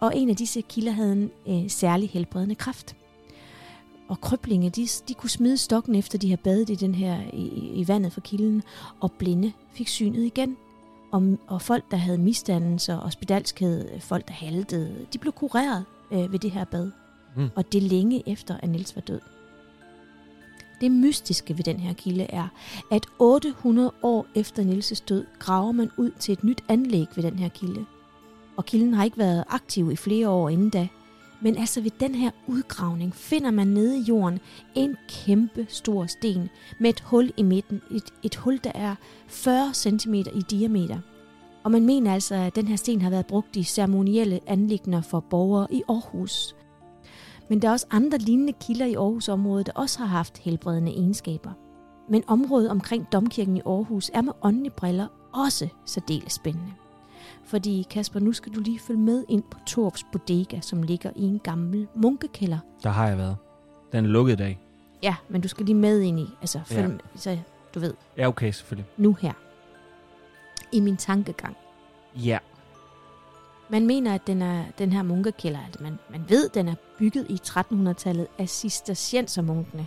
Og 0.00 0.16
en 0.16 0.30
af 0.30 0.36
disse 0.36 0.60
kilder 0.60 0.92
havde 0.92 1.12
en 1.12 1.30
øh, 1.48 1.70
særlig 1.70 2.10
helbredende 2.10 2.54
kraft. 2.54 2.96
Og 4.08 4.20
kryblinge, 4.20 4.70
de, 4.70 4.86
de 5.08 5.14
kunne 5.14 5.30
smide 5.30 5.56
stokken 5.56 5.94
efter 5.94 6.18
de 6.18 6.28
havde 6.28 6.40
badet 6.44 6.70
i, 6.70 6.74
den 6.74 6.94
her, 6.94 7.20
i, 7.32 7.46
i 7.74 7.88
vandet 7.88 8.12
fra 8.12 8.20
kilden, 8.20 8.62
og 9.00 9.12
blinde 9.12 9.52
fik 9.72 9.88
synet 9.88 10.24
igen. 10.24 10.56
Og, 11.10 11.38
og 11.46 11.62
folk, 11.62 11.90
der 11.90 11.96
havde 11.96 12.18
misdannelser 12.18 12.96
og 12.96 13.12
spedalskhed, 13.12 14.00
folk, 14.00 14.28
der 14.28 14.34
haltede, 14.34 15.06
de 15.12 15.18
blev 15.18 15.32
kureret 15.32 15.84
øh, 16.12 16.32
ved 16.32 16.38
det 16.38 16.50
her 16.50 16.64
bad. 16.64 16.90
Mm. 17.36 17.48
Og 17.56 17.72
det 17.72 17.82
længe 17.82 18.28
efter, 18.28 18.56
at 18.62 18.68
Niels 18.68 18.96
var 18.96 19.02
død. 19.02 19.20
Det 20.80 20.90
mystiske 20.90 21.56
ved 21.56 21.64
den 21.64 21.80
her 21.80 21.92
kilde 21.92 22.24
er, 22.24 22.48
at 22.90 23.06
800 23.18 23.92
år 24.02 24.26
efter 24.34 24.64
Nielses 24.64 25.00
død 25.00 25.26
graver 25.38 25.72
man 25.72 25.90
ud 25.96 26.10
til 26.18 26.32
et 26.32 26.44
nyt 26.44 26.64
anlæg 26.68 27.06
ved 27.14 27.22
den 27.22 27.38
her 27.38 27.48
kilde. 27.48 27.86
Og 28.56 28.64
kilden 28.64 28.94
har 28.94 29.04
ikke 29.04 29.18
været 29.18 29.44
aktiv 29.48 29.92
i 29.92 29.96
flere 29.96 30.28
år 30.28 30.48
inden 30.48 30.70
da. 30.70 30.88
Men 31.42 31.56
altså 31.56 31.80
ved 31.80 31.90
den 32.00 32.14
her 32.14 32.30
udgravning 32.46 33.14
finder 33.14 33.50
man 33.50 33.66
nede 33.66 33.98
i 33.98 34.02
jorden 34.02 34.40
en 34.74 34.96
kæmpe 35.08 35.66
stor 35.68 36.06
sten 36.06 36.48
med 36.78 36.90
et 36.90 37.00
hul 37.00 37.32
i 37.36 37.42
midten. 37.42 37.82
Et, 37.90 38.04
et 38.22 38.36
hul, 38.36 38.60
der 38.64 38.72
er 38.74 38.94
40 39.28 39.74
cm 39.74 40.14
i 40.14 40.42
diameter. 40.50 40.98
Og 41.64 41.70
man 41.70 41.86
mener 41.86 42.14
altså, 42.14 42.34
at 42.34 42.56
den 42.56 42.68
her 42.68 42.76
sten 42.76 43.02
har 43.02 43.10
været 43.10 43.26
brugt 43.26 43.56
i 43.56 43.62
ceremonielle 43.62 44.40
anlægner 44.46 45.00
for 45.00 45.20
borgere 45.20 45.66
i 45.70 45.82
Aarhus. 45.88 46.56
Men 47.48 47.62
der 47.62 47.68
er 47.68 47.72
også 47.72 47.86
andre 47.90 48.18
lignende 48.18 48.52
kilder 48.52 48.86
i 48.86 48.94
Aarhusområdet, 48.94 49.66
der 49.66 49.72
også 49.72 49.98
har 49.98 50.06
haft 50.06 50.38
helbredende 50.38 50.92
egenskaber. 50.92 51.50
Men 52.10 52.24
området 52.26 52.70
omkring 52.70 53.06
Domkirken 53.12 53.56
i 53.56 53.60
Aarhus 53.66 54.10
er 54.14 54.22
med 54.22 54.32
åndelige 54.42 54.70
briller 54.76 55.06
også 55.32 55.68
særdeles 55.86 56.32
spændende. 56.32 56.72
Fordi 57.44 57.86
Kasper, 57.90 58.20
nu 58.20 58.32
skal 58.32 58.52
du 58.54 58.60
lige 58.60 58.78
følge 58.78 59.00
med 59.00 59.24
ind 59.28 59.42
på 59.50 59.58
Torps 59.66 60.04
Bodega, 60.12 60.60
som 60.60 60.82
ligger 60.82 61.10
i 61.16 61.22
en 61.22 61.38
gammel 61.44 61.86
munkekælder. 61.94 62.58
Der 62.82 62.90
har 62.90 63.08
jeg 63.08 63.18
været. 63.18 63.36
Den 63.92 64.04
er 64.04 64.08
lukket 64.08 64.32
i 64.32 64.36
dag. 64.36 64.58
Ja, 65.02 65.14
men 65.28 65.40
du 65.40 65.48
skal 65.48 65.66
lige 65.66 65.74
med 65.76 66.00
ind 66.00 66.20
i, 66.20 66.26
altså 66.40 66.60
følg 66.66 66.80
Ja. 66.80 66.88
med, 66.88 66.98
så 67.16 67.38
du 67.74 67.80
ved, 67.80 67.94
Ja, 68.16 68.28
okay, 68.28 68.50
selvfølgelig. 68.52 68.86
nu 68.96 69.16
her. 69.20 69.32
I 70.72 70.80
min 70.80 70.96
tankegang. 70.96 71.56
Ja. 72.14 72.38
Man 73.68 73.86
mener, 73.86 74.14
at 74.14 74.26
den, 74.26 74.42
er, 74.42 74.64
den 74.78 74.92
her 74.92 75.02
munkekælder, 75.02 75.58
at 75.72 75.80
man, 75.80 75.98
man 76.10 76.24
ved, 76.28 76.48
den 76.48 76.68
er 76.68 76.74
bygget 76.98 77.26
i 77.28 77.40
1300-tallet 77.48 78.26
af 78.38 78.48
cisterciensermunkene. 78.48 79.86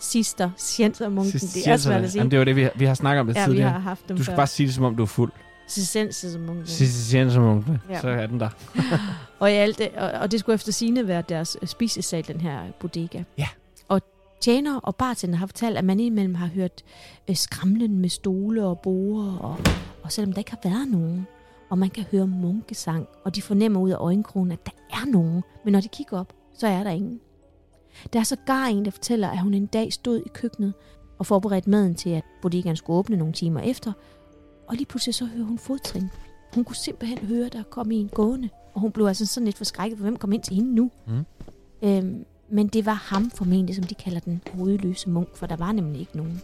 Cisterciensermunken, 0.00 1.32
det 1.40 1.66
er 1.66 1.76
svært 1.76 2.02
at 2.04 2.10
sige. 2.10 2.20
Jamen, 2.20 2.30
det 2.30 2.38
var 2.38 2.44
det, 2.44 2.56
vi 2.56 2.62
har, 2.62 2.70
vi 2.76 2.84
har 2.84 2.94
snakket 2.94 3.20
om 3.20 3.26
det 3.26 3.34
ja, 3.36 3.40
vi 3.40 3.46
tidligere. 3.50 3.70
har 3.70 3.78
haft 3.78 4.08
dem 4.08 4.16
Du 4.16 4.22
skal 4.22 4.32
før. 4.32 4.36
bare 4.36 4.46
sige 4.46 4.66
det, 4.66 4.74
som 4.74 4.84
om 4.84 4.96
du 4.96 5.02
er 5.02 5.06
fuld. 5.06 5.32
Cisterciensermunken. 5.68 6.66
Cisterciensermunkene. 6.66 7.80
Ja. 7.90 8.00
Så 8.00 8.08
er 8.08 8.26
den 8.26 8.40
der. 8.40 8.48
Og, 9.38 9.50
i 9.50 9.54
alt 9.54 9.78
det, 9.78 9.90
og, 9.96 10.10
og 10.10 10.30
det 10.30 10.40
skulle 10.40 10.54
efter 10.54 10.72
sine 10.72 11.08
være 11.08 11.22
deres 11.28 11.56
øh, 11.62 11.68
spisesal, 11.68 12.26
den 12.28 12.40
her 12.40 12.60
bodega. 12.80 13.22
Ja. 13.38 13.48
Og 13.88 14.00
tjener 14.40 14.80
og 14.80 14.96
bartender 14.96 15.36
har 15.36 15.46
fortalt, 15.46 15.78
at 15.78 15.84
man 15.84 16.00
indimellem 16.00 16.34
har 16.34 16.46
hørt 16.46 16.82
øh, 17.28 17.36
skramlen 17.36 17.98
med 17.98 18.08
stole 18.08 18.64
og 18.64 18.80
borer, 18.80 19.36
og, 19.36 19.56
og 20.02 20.12
selvom 20.12 20.32
der 20.32 20.38
ikke 20.38 20.50
har 20.50 20.70
været 20.70 20.88
nogen, 20.88 21.26
og 21.70 21.78
man 21.78 21.90
kan 21.90 22.04
høre 22.10 22.26
munkesang, 22.26 23.06
og 23.24 23.36
de 23.36 23.42
fornemmer 23.42 23.80
ud 23.80 23.90
af 23.90 23.96
øjenkrogen, 23.96 24.52
at 24.52 24.66
der 24.66 24.72
er 24.90 25.06
nogen, 25.10 25.42
men 25.64 25.72
når 25.72 25.80
de 25.80 25.88
kigger 25.88 26.20
op, 26.20 26.32
så 26.58 26.66
er 26.66 26.84
der 26.84 26.90
ingen. 26.90 27.20
Der 28.12 28.18
er 28.18 28.24
så 28.24 28.36
gar 28.46 28.66
en, 28.66 28.84
der 28.84 28.90
fortæller, 28.90 29.28
at 29.28 29.38
hun 29.38 29.54
en 29.54 29.66
dag 29.66 29.92
stod 29.92 30.22
i 30.26 30.28
køkkenet 30.34 30.74
og 31.18 31.26
forberedte 31.26 31.70
maden 31.70 31.94
til, 31.94 32.10
at 32.10 32.24
bodegaen 32.42 32.76
skulle 32.76 32.98
åbne 32.98 33.16
nogle 33.16 33.32
timer 33.32 33.60
efter, 33.60 33.92
og 34.68 34.74
lige 34.74 34.86
pludselig 34.86 35.14
så 35.14 35.24
hører 35.24 35.44
hun 35.44 35.58
fodtrin. 35.58 36.10
Hun 36.54 36.64
kunne 36.64 36.76
simpelthen 36.76 37.18
høre, 37.18 37.48
der 37.48 37.62
kom 37.62 37.90
en 37.90 38.08
gående, 38.08 38.48
og 38.74 38.80
hun 38.80 38.92
blev 38.92 39.06
altså 39.06 39.26
sådan 39.26 39.44
lidt 39.44 39.56
forskrækket, 39.56 39.98
for 39.98 40.02
hvem 40.02 40.16
kom 40.16 40.32
ind 40.32 40.42
til 40.42 40.54
hende 40.54 40.74
nu? 40.74 40.90
Mm. 41.06 41.24
Øhm, 41.82 42.24
men 42.48 42.66
det 42.66 42.86
var 42.86 42.94
ham 42.94 43.30
formentlig, 43.30 43.76
som 43.76 43.84
de 43.84 43.94
kalder 43.94 44.20
den 44.20 44.42
hovedløse 44.54 45.08
munk, 45.10 45.36
for 45.36 45.46
der 45.46 45.56
var 45.56 45.72
nemlig 45.72 46.00
ikke 46.00 46.16
nogen. 46.16 46.42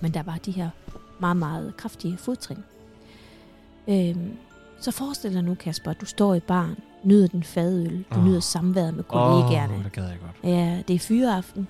Men 0.00 0.14
der 0.14 0.22
var 0.22 0.36
de 0.36 0.50
her 0.50 0.70
meget, 1.20 1.36
meget 1.36 1.76
kraftige 1.76 2.16
fodtrin. 2.16 2.58
Øhm, 3.88 4.32
så 4.80 4.90
forestil 4.90 5.32
dig 5.34 5.42
nu, 5.42 5.54
Kasper, 5.54 5.90
at 5.90 6.00
du 6.00 6.06
står 6.06 6.34
i 6.34 6.40
baren, 6.40 6.76
nyder 7.04 7.26
din 7.26 7.42
fadøl, 7.42 8.04
du 8.14 8.18
Åh. 8.18 8.24
nyder 8.26 8.40
samværet 8.40 8.94
med 8.94 9.04
kollegaerne. 9.04 9.74
Åh, 9.74 9.84
det 9.84 9.92
gad 9.92 10.08
jeg 10.08 10.18
godt. 10.20 10.52
Ja, 10.52 10.82
det 10.88 10.94
er 10.94 10.98
fyreaften, 10.98 11.68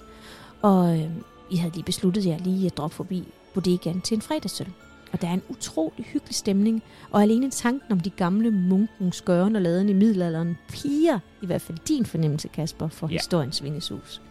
og 0.62 0.98
øh, 1.00 1.10
I 1.50 1.56
havde 1.56 1.74
lige 1.74 1.84
besluttet 1.84 2.26
jer 2.26 2.38
lige 2.38 2.66
at 2.66 2.76
droppe 2.76 2.96
forbi 2.96 3.28
bodegaen 3.54 4.00
til 4.00 4.14
en 4.14 4.22
fredagsøl. 4.22 4.72
Og 5.14 5.20
der 5.22 5.28
er 5.28 5.32
en 5.32 5.42
utrolig 5.48 6.04
hyggelig 6.04 6.34
stemning, 6.34 6.82
og 7.10 7.22
alene 7.22 7.50
tanken 7.50 7.92
om 7.92 8.00
de 8.00 8.10
gamle 8.10 8.50
munkens 8.50 9.22
gøren 9.22 9.56
og 9.56 9.62
laden 9.62 9.88
i 9.88 9.92
middelalderen 9.92 10.56
piger, 10.68 11.18
i 11.42 11.46
hvert 11.46 11.60
fald 11.60 11.78
din 11.88 12.06
fornemmelse, 12.06 12.48
Kasper, 12.48 12.88
for 12.88 13.08
Ja. 13.08 13.12
historiens 13.12 13.62
vingesus. 13.62 14.22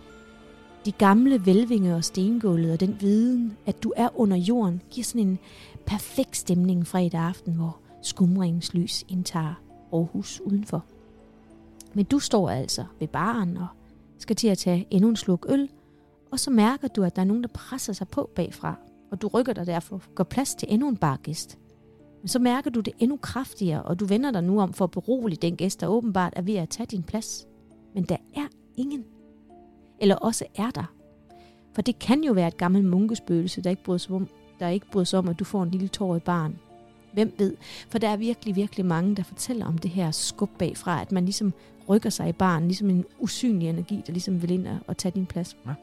De 0.86 0.92
gamle 0.92 1.46
velvinger 1.46 1.96
og 1.96 2.04
stengulvet 2.04 2.72
og 2.72 2.80
den 2.80 2.98
viden, 3.00 3.58
at 3.66 3.84
du 3.84 3.94
er 3.96 4.20
under 4.20 4.38
jorden, 4.38 4.82
giver 4.92 5.04
sådan 5.06 5.28
en 5.28 5.40
perfekt 5.86 6.38
stemning 6.38 6.88
fredag 6.88 7.22
aften, 7.22 7.54
hvor 7.54 7.78
skumringens 8.02 8.74
lys 8.74 9.06
indtager 9.10 9.54
Aarhus 9.94 10.42
udenfor. 10.46 10.86
Men 11.94 12.06
du 12.06 12.20
står 12.20 12.50
altså 12.50 12.86
ved 13.00 13.08
baren 13.08 13.58
og 13.58 13.68
skal 14.18 14.36
til 14.36 14.48
at 14.48 14.58
tage 14.58 14.88
endnu 14.92 15.10
en 15.10 15.16
sluk 15.16 15.46
øl, 15.50 15.70
og 16.32 16.40
så 16.40 16.52
mærker 16.52 16.88
du, 16.88 17.04
at 17.04 17.16
der 17.16 17.22
er 17.22 17.26
nogen, 17.26 17.44
der 17.44 17.50
presser 17.54 17.94
sig 17.94 18.08
på 18.08 18.30
bagfra, 18.36 18.76
og 19.14 19.22
du 19.22 19.28
rykker 19.28 19.54
dig 19.54 19.68
derfor 19.68 20.02
gøre 20.16 20.26
plads 20.26 20.56
til 20.56 20.68
endnu 20.72 20.90
en 20.90 20.98
bargæst. 20.98 21.60
Men 22.22 22.28
så 22.28 22.40
mærker 22.40 22.70
du 22.70 22.80
det 22.80 22.94
endnu 23.00 23.18
kraftigere, 23.18 23.84
og 23.84 24.00
du 24.00 24.06
vender 24.06 24.32
dig 24.32 24.44
nu 24.44 24.62
om 24.62 24.74
for 24.74 24.86
at 24.86 24.92
berolige 24.92 25.40
den 25.42 25.56
gæst, 25.56 25.82
der 25.82 25.88
åbenbart 25.88 26.34
er 26.36 26.42
ved 26.42 26.56
at 26.56 26.70
tage 26.70 26.88
din 26.88 27.04
plads. 27.04 27.48
Men 27.96 28.04
der 28.04 28.18
er 28.36 28.48
ingen. 28.78 29.06
Eller 30.00 30.16
også 30.16 30.46
er 30.56 30.70
der. 30.70 30.94
For 31.74 31.82
det 31.82 32.00
kan 32.00 32.24
jo 32.24 32.34
være 32.34 32.48
et 32.48 32.58
gammelt 32.58 32.86
munkespøgelse, 32.86 33.62
der 33.62 33.70
ikke 33.70 33.84
bryder 33.84 33.98
sig 33.98 34.16
om, 34.16 34.28
der 34.60 34.68
ikke 34.68 34.86
bryder 34.92 35.06
sig 35.06 35.20
om, 35.20 35.30
at 35.30 35.40
du 35.40 35.44
får 35.44 35.64
en 35.64 35.72
lille 35.72 35.88
tår 35.88 36.16
i 36.16 36.20
barn. 36.20 36.60
Hvem 37.14 37.34
ved? 37.38 37.56
For 37.90 37.98
der 37.98 38.10
er 38.10 38.18
virkelig, 38.18 38.56
virkelig 38.56 38.86
mange, 38.86 39.16
der 39.16 39.24
fortæller 39.24 39.66
om 39.66 39.78
det 39.78 39.92
her 39.92 40.12
skub 40.12 40.50
bagfra, 40.60 41.02
at 41.02 41.12
man 41.12 41.26
ligesom 41.26 41.54
rykker 41.90 42.10
sig 42.10 42.30
i 42.30 42.34
barn, 42.34 42.64
ligesom 42.64 42.90
en 42.90 43.06
usynlig 43.20 43.70
energi, 43.70 44.04
der 44.08 44.14
ligesom 44.14 44.42
vil 44.42 44.52
ind 44.52 44.68
og, 44.68 44.78
og 44.88 44.98
tage 44.98 45.12
din 45.16 45.26
plads. 45.26 45.58
Ja. 45.66 45.74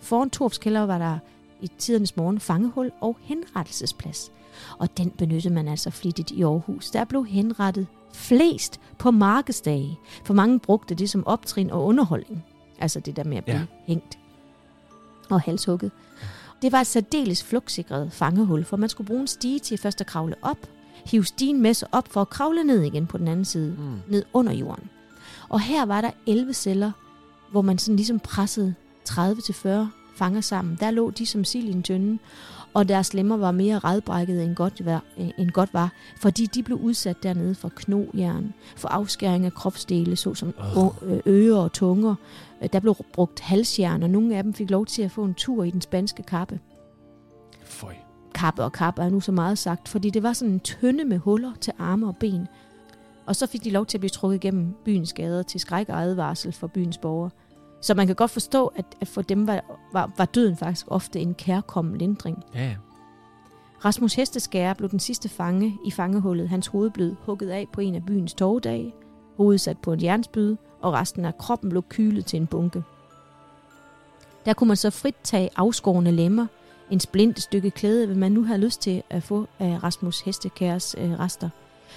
Foran 0.00 0.30
Torps 0.30 0.58
kælder 0.58 0.80
var 0.80 0.98
der 0.98 1.18
i 1.62 1.70
tidernes 1.78 2.16
morgen 2.16 2.40
fangehul 2.40 2.90
og 3.00 3.16
henrettelsesplads. 3.20 4.32
Og 4.78 4.96
den 4.96 5.10
benyttede 5.10 5.54
man 5.54 5.68
altså 5.68 5.90
flittigt 5.90 6.30
i 6.30 6.42
Aarhus. 6.42 6.90
Der 6.90 7.04
blev 7.04 7.26
henrettet 7.26 7.86
flest 8.12 8.80
på 8.98 9.10
markedsdage, 9.10 9.98
for 10.24 10.34
mange 10.34 10.58
brugte 10.58 10.94
det 10.94 11.10
som 11.10 11.26
optrin 11.26 11.70
og 11.70 11.84
underholdning. 11.84 12.44
Altså 12.78 13.00
det 13.00 13.16
der 13.16 13.24
med 13.24 13.36
at 13.36 13.44
blive 13.44 13.58
Ja. 13.58 13.64
hængt 13.86 14.18
og 15.30 15.40
halshugget. 15.40 15.90
Det 16.62 16.72
var 16.72 16.80
et 16.80 16.86
særdeles 16.86 17.44
flugtsikret 17.44 18.12
fangehul, 18.12 18.64
for 18.64 18.76
man 18.76 18.88
skulle 18.88 19.06
bruge 19.06 19.20
en 19.20 19.26
stige 19.26 19.58
til 19.58 19.78
først 19.78 20.00
at 20.00 20.06
kravle 20.06 20.34
op, 20.42 20.58
hive 21.06 21.24
stigen 21.24 21.62
med 21.62 21.74
sig 21.74 21.88
op 21.92 22.08
for 22.12 22.20
at 22.20 22.30
kravle 22.30 22.64
ned 22.64 22.82
igen 22.82 23.06
på 23.06 23.18
den 23.18 23.28
anden 23.28 23.44
side, 23.44 23.76
Mm. 23.78 24.00
ned 24.08 24.24
under 24.32 24.52
jorden. 24.52 24.90
Og 25.48 25.60
her 25.60 25.86
var 25.86 26.00
der 26.00 26.10
11 26.26 26.54
celler, 26.54 26.92
hvor 27.50 27.62
man 27.62 27.78
sådan 27.78 27.96
ligesom 27.96 28.18
pressede 28.20 28.74
30-40 29.08 29.88
fanger 30.16 30.40
sammen. 30.40 30.76
Der 30.80 30.90
lå 30.90 31.10
de 31.10 31.26
som 31.26 31.44
sild 31.44 31.68
i 31.68 31.72
en 31.72 31.82
tønde, 31.82 32.18
og 32.74 32.88
deres 32.88 33.14
lemmer 33.14 33.36
var 33.36 33.50
mere 33.50 33.78
redbrækket 33.78 34.44
end 34.44 34.54
godt, 34.54 34.84
var, 34.84 35.04
end 35.16 35.50
godt 35.50 35.74
var, 35.74 35.92
fordi 36.16 36.46
de 36.46 36.62
blev 36.62 36.78
udsat 36.78 37.22
dernede 37.22 37.54
for 37.54 37.68
knogjern, 37.76 38.54
for 38.76 38.88
afskæring 38.88 39.46
af 39.46 39.54
kropsdele, 39.54 40.16
såsom 40.16 40.54
Ugh. 40.76 41.20
ører 41.26 41.56
og 41.58 41.72
tunger. 41.72 42.14
Øh, 42.62 42.68
Der 42.72 42.80
blev 42.80 42.96
brugt 43.12 43.40
halsjern, 43.40 44.02
og 44.02 44.10
nogle 44.10 44.36
af 44.36 44.42
dem 44.42 44.54
fik 44.54 44.70
lov 44.70 44.86
til 44.86 45.02
at 45.02 45.10
få 45.10 45.24
en 45.24 45.34
tur 45.34 45.64
i 45.64 45.70
den 45.70 45.80
spanske 45.80 46.22
kappe. 46.22 46.60
Føj. 47.64 47.94
Kappe 48.34 48.64
og 48.64 48.72
kappe 48.72 49.02
er 49.02 49.08
nu 49.08 49.20
så 49.20 49.32
meget 49.32 49.58
sagt, 49.58 49.88
fordi 49.88 50.10
det 50.10 50.22
var 50.22 50.32
sådan 50.32 50.54
en 50.54 50.60
tønde 50.60 51.04
med 51.04 51.18
huller 51.18 51.52
til 51.60 51.72
arme 51.78 52.06
og 52.06 52.16
ben. 52.16 52.46
Og 53.26 53.36
så 53.36 53.46
fik 53.46 53.64
de 53.64 53.70
lov 53.70 53.86
til 53.86 53.98
at 53.98 54.00
blive 54.00 54.10
trukket 54.10 54.36
igennem 54.36 54.74
byens 54.84 55.12
gader 55.12 55.42
til 55.42 55.60
skræk 55.60 55.88
og 55.88 56.02
advarsel 56.02 56.52
for 56.52 56.66
byens 56.66 56.98
borgere. 56.98 57.30
Så 57.84 57.94
man 57.94 58.06
kan 58.06 58.16
godt 58.16 58.30
forstå, 58.30 58.66
at, 58.66 58.84
at 59.00 59.08
for 59.08 59.22
dem 59.22 59.46
var, 59.46 59.64
var, 59.92 60.10
var 60.16 60.24
døden 60.24 60.56
faktisk 60.56 60.86
ofte 60.88 61.20
en 61.20 61.34
kærkommen 61.34 61.98
lindring. 61.98 62.44
Ja, 62.54 62.64
ja. 62.64 62.76
Rasmus 63.84 64.14
Hesteskære 64.14 64.74
blev 64.74 64.90
den 64.90 65.00
sidste 65.00 65.28
fange 65.28 65.78
i 65.84 65.90
fangehullet. 65.90 66.48
Hans 66.48 66.66
hoved 66.66 66.90
blev 66.90 67.16
hugget 67.20 67.50
af 67.50 67.66
på 67.72 67.80
en 67.80 67.94
af 67.94 68.06
byens 68.06 68.34
torvedage, 68.34 68.94
hovedet 69.36 69.60
sat 69.60 69.78
på 69.78 69.92
en 69.92 70.02
jernspyd, 70.02 70.56
og 70.80 70.92
resten 70.92 71.24
af 71.24 71.38
kroppen 71.38 71.70
blev 71.70 71.82
kylet 71.88 72.26
til 72.26 72.36
en 72.36 72.46
bunke. 72.46 72.82
Der 74.44 74.52
kunne 74.52 74.68
man 74.68 74.76
så 74.76 74.90
frit 74.90 75.16
tage 75.22 75.50
afskårende 75.56 76.12
lemmer, 76.12 76.46
en 76.90 77.00
splint 77.00 77.40
stykke 77.40 77.70
klæde, 77.70 78.06
hvad 78.06 78.16
man 78.16 78.32
nu 78.32 78.44
havde 78.44 78.60
lyst 78.60 78.80
til 78.80 79.02
at 79.10 79.22
få 79.22 79.46
af 79.58 79.82
Rasmus 79.82 80.20
Hestekæres 80.20 80.96
øh, 80.98 81.18
rester. 81.18 81.48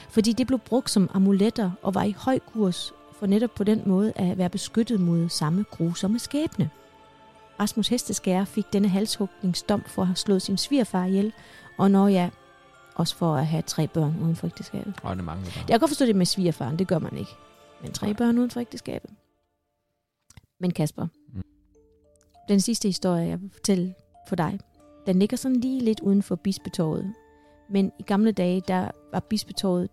Fordi 0.10 0.34
det 0.34 0.48
blev 0.48 0.60
brugt 0.60 0.90
som 0.90 1.10
amuletter 1.14 1.72
og 1.82 1.96
var 1.96 2.04
i 2.04 2.16
høj 2.18 2.40
kurs 2.40 2.94
for 3.20 3.26
netop 3.26 3.50
på 3.56 3.64
den 3.64 3.84
måde 3.86 4.14
at 4.16 4.38
være 4.38 4.50
beskyttet 4.50 5.00
mod 5.00 5.30
samme 5.30 5.66
grusomme 5.72 6.20
skæbne. 6.20 6.70
Rasmus 7.60 7.88
Hesteskære 7.88 8.46
fik 8.46 8.66
denne 8.74 8.88
halshugningsdom 8.88 9.84
for 9.88 10.02
at 10.02 10.08
have 10.08 10.16
slået 10.16 10.42
sin 10.42 10.58
svigerfar 10.58 11.06
ihjel, 11.06 11.34
og 11.78 11.92
når 11.92 12.08
jeg 12.08 12.32
også 12.96 13.16
for 13.16 13.36
at 13.36 13.48
have 13.48 13.62
tre 13.62 13.88
børn 13.88 14.16
uden 14.22 14.36
for 14.36 14.48
ægteskabet. 14.48 14.94
Og 15.04 15.16
det 15.16 15.24
mangler 15.24 15.46
bare. 15.52 15.60
Jeg 15.60 15.68
kan 15.68 15.80
godt 15.80 15.90
forstå 15.90 16.06
det 16.06 16.16
med 16.16 16.26
svigerfaren, 16.26 16.80
det 16.80 16.88
gør 16.88 17.00
man 17.00 17.18
ikke. 17.18 17.32
Men 17.82 17.92
tre 17.92 18.14
børn 18.14 18.38
uden 18.38 18.52
for 18.52 18.60
ægteskabet. 18.60 19.10
Men 20.60 20.72
Kasper, 20.72 21.08
Mm. 21.34 21.42
den 22.50 22.62
sidste 22.62 22.88
historie, 22.88 23.28
jeg 23.28 23.42
vil 23.42 23.50
fortælle 23.54 23.94
for 24.28 24.36
dig, 24.36 24.60
den 25.08 25.20
ligger 25.20 25.38
sådan 25.38 25.60
lige 25.60 25.82
lidt 25.82 26.00
uden 26.00 26.24
for 26.24 26.36
Bispetorvet. 26.36 27.14
Men 27.70 27.92
i 28.00 28.04
gamle 28.04 28.32
dage, 28.32 28.62
der 28.68 28.92
var 29.14 29.20
Bispetorvet, 29.20 29.90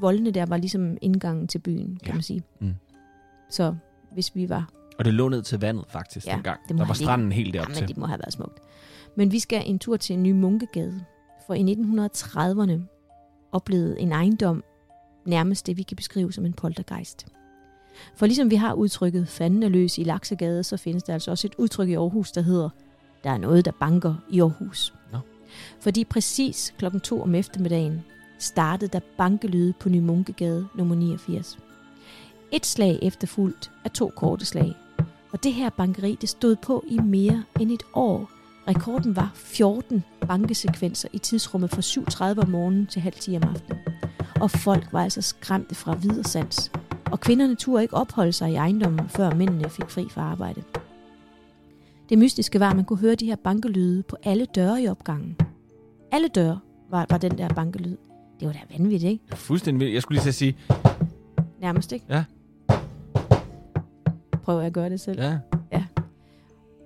voldene 0.00 0.30
der 0.30 0.46
var 0.46 0.56
ligesom 0.56 0.96
indgangen 1.02 1.48
til 1.48 1.58
byen, 1.58 1.96
kan 1.96 2.06
Ja. 2.06 2.12
man 2.12 2.22
sige. 2.22 2.42
Mm. 2.60 2.74
Så 3.50 3.74
hvis 4.12 4.34
vi 4.34 4.48
var 4.48 4.70
Og 4.98 5.04
det 5.04 5.14
lå 5.14 5.28
ned 5.28 5.42
til 5.42 5.60
vandet, 5.60 5.84
faktisk, 5.88 6.26
Ja, 6.26 6.32
dengang. 6.34 6.60
det 6.68 6.78
Der 6.78 6.84
var 6.86 6.94
stranden 6.94 7.32
helt 7.32 7.54
derop 7.54 7.64
Jamen, 7.68 7.76
til. 7.78 7.88
det 7.88 7.96
må 7.96 8.06
have 8.06 8.18
været 8.18 8.32
smukt. 8.32 8.58
Men 9.16 9.32
vi 9.32 9.38
skal 9.38 9.62
en 9.66 9.78
tur 9.78 9.96
til 9.96 10.14
en 10.14 10.22
ny 10.22 10.32
munkegade. 10.32 11.04
For 11.46 11.54
i 11.54 11.62
1930'erne 11.62 12.80
oplevede 13.52 14.00
en 14.00 14.12
ejendom 14.12 14.64
nærmest 15.24 15.66
det, 15.66 15.76
vi 15.76 15.82
kan 15.82 15.96
beskrive 15.96 16.32
som 16.32 16.46
en 16.46 16.52
poltergeist. 16.52 17.26
For 18.16 18.26
ligesom 18.26 18.50
vi 18.50 18.56
har 18.56 18.72
udtrykket 18.74 19.28
fanden 19.28 19.62
er 19.62 19.68
løs 19.68 19.98
i 19.98 20.02
Laksegade, 20.04 20.64
så 20.64 20.76
findes 20.76 21.02
der 21.02 21.12
altså 21.12 21.30
også 21.30 21.46
et 21.46 21.54
udtryk 21.58 21.88
i 21.88 21.94
Aarhus, 21.94 22.32
der 22.32 22.40
hedder, 22.40 22.68
der 23.24 23.30
er 23.30 23.38
noget, 23.38 23.64
der 23.64 23.72
banker 23.80 24.14
i 24.30 24.40
Aarhus. 24.40 24.94
Nå. 25.12 25.18
Fordi 25.80 26.04
præcis 26.04 26.74
klokken 26.78 27.00
2 27.00 27.22
om 27.22 27.34
eftermiddagen 27.34 28.04
startede 28.42 28.90
der 28.92 29.00
bankelyde 29.18 29.72
på 29.72 29.88
Ny 29.88 29.98
Munkegade 29.98 30.68
nummer 30.74 30.94
89. 30.94 31.58
Et 32.52 32.66
slag 32.66 32.98
efterfulgt 33.02 33.70
af 33.84 33.90
to 33.90 34.12
korte 34.16 34.44
slag. 34.44 34.74
Og 35.32 35.42
det 35.42 35.52
her 35.52 35.70
bankeri, 35.70 36.18
det 36.20 36.28
stod 36.28 36.56
på 36.56 36.84
i 36.86 36.98
mere 36.98 37.42
end 37.60 37.70
et 37.70 37.82
år. 37.94 38.30
Rekorden 38.68 39.16
var 39.16 39.30
14 39.34 40.04
bankesekvenser 40.28 41.08
i 41.12 41.18
tidsrummet 41.18 41.70
fra 41.70 42.32
7.30 42.34 42.40
om 42.40 42.48
morgenen 42.48 42.86
til 42.86 43.02
halv 43.02 43.14
10 43.14 43.36
om 43.36 43.42
aftenen. 43.42 43.82
Og 44.40 44.50
folk 44.50 44.92
var 44.92 45.02
altså 45.02 45.22
skræmte 45.22 45.74
fra 45.74 45.94
videre 45.94 46.24
sans. 46.24 46.72
Og 47.04 47.20
kvinderne 47.20 47.54
turde 47.54 47.82
ikke 47.82 47.94
opholde 47.94 48.32
sig 48.32 48.50
i 48.50 48.54
ejendommen, 48.54 49.08
før 49.08 49.34
mændene 49.34 49.70
fik 49.70 49.90
fri 49.90 50.08
fra 50.10 50.22
arbejde. 50.22 50.62
Det 52.08 52.18
mystiske 52.18 52.60
var, 52.60 52.70
at 52.70 52.76
man 52.76 52.84
kunne 52.84 52.98
høre 52.98 53.14
de 53.14 53.26
her 53.26 53.36
bankelyde 53.36 54.02
på 54.02 54.16
alle 54.22 54.44
døre 54.44 54.82
i 54.82 54.88
opgangen. 54.88 55.36
Alle 56.10 56.28
døre 56.28 56.60
var, 56.90 57.06
var 57.10 57.18
den 57.18 57.38
der 57.38 57.48
bankelyd. 57.48 57.96
Det 58.42 58.48
var 58.48 58.52
da 58.52 58.78
vanvittigt, 58.78 59.10
ikke? 59.12 59.24
Ja, 59.30 59.34
Fuldstændig 59.34 59.80
vildt. 59.80 59.94
Jeg 59.94 60.02
skulle 60.02 60.16
lige 60.16 60.22
til 60.24 60.28
at 60.28 60.34
sige, 60.34 60.56
Nærmest, 61.60 61.92
ikke? 61.92 62.04
Ja. 62.08 62.24
Prøv 64.42 64.60
at 64.60 64.72
gøre 64.72 64.90
det 64.90 65.00
selv. 65.00 65.22
ja, 65.72 65.84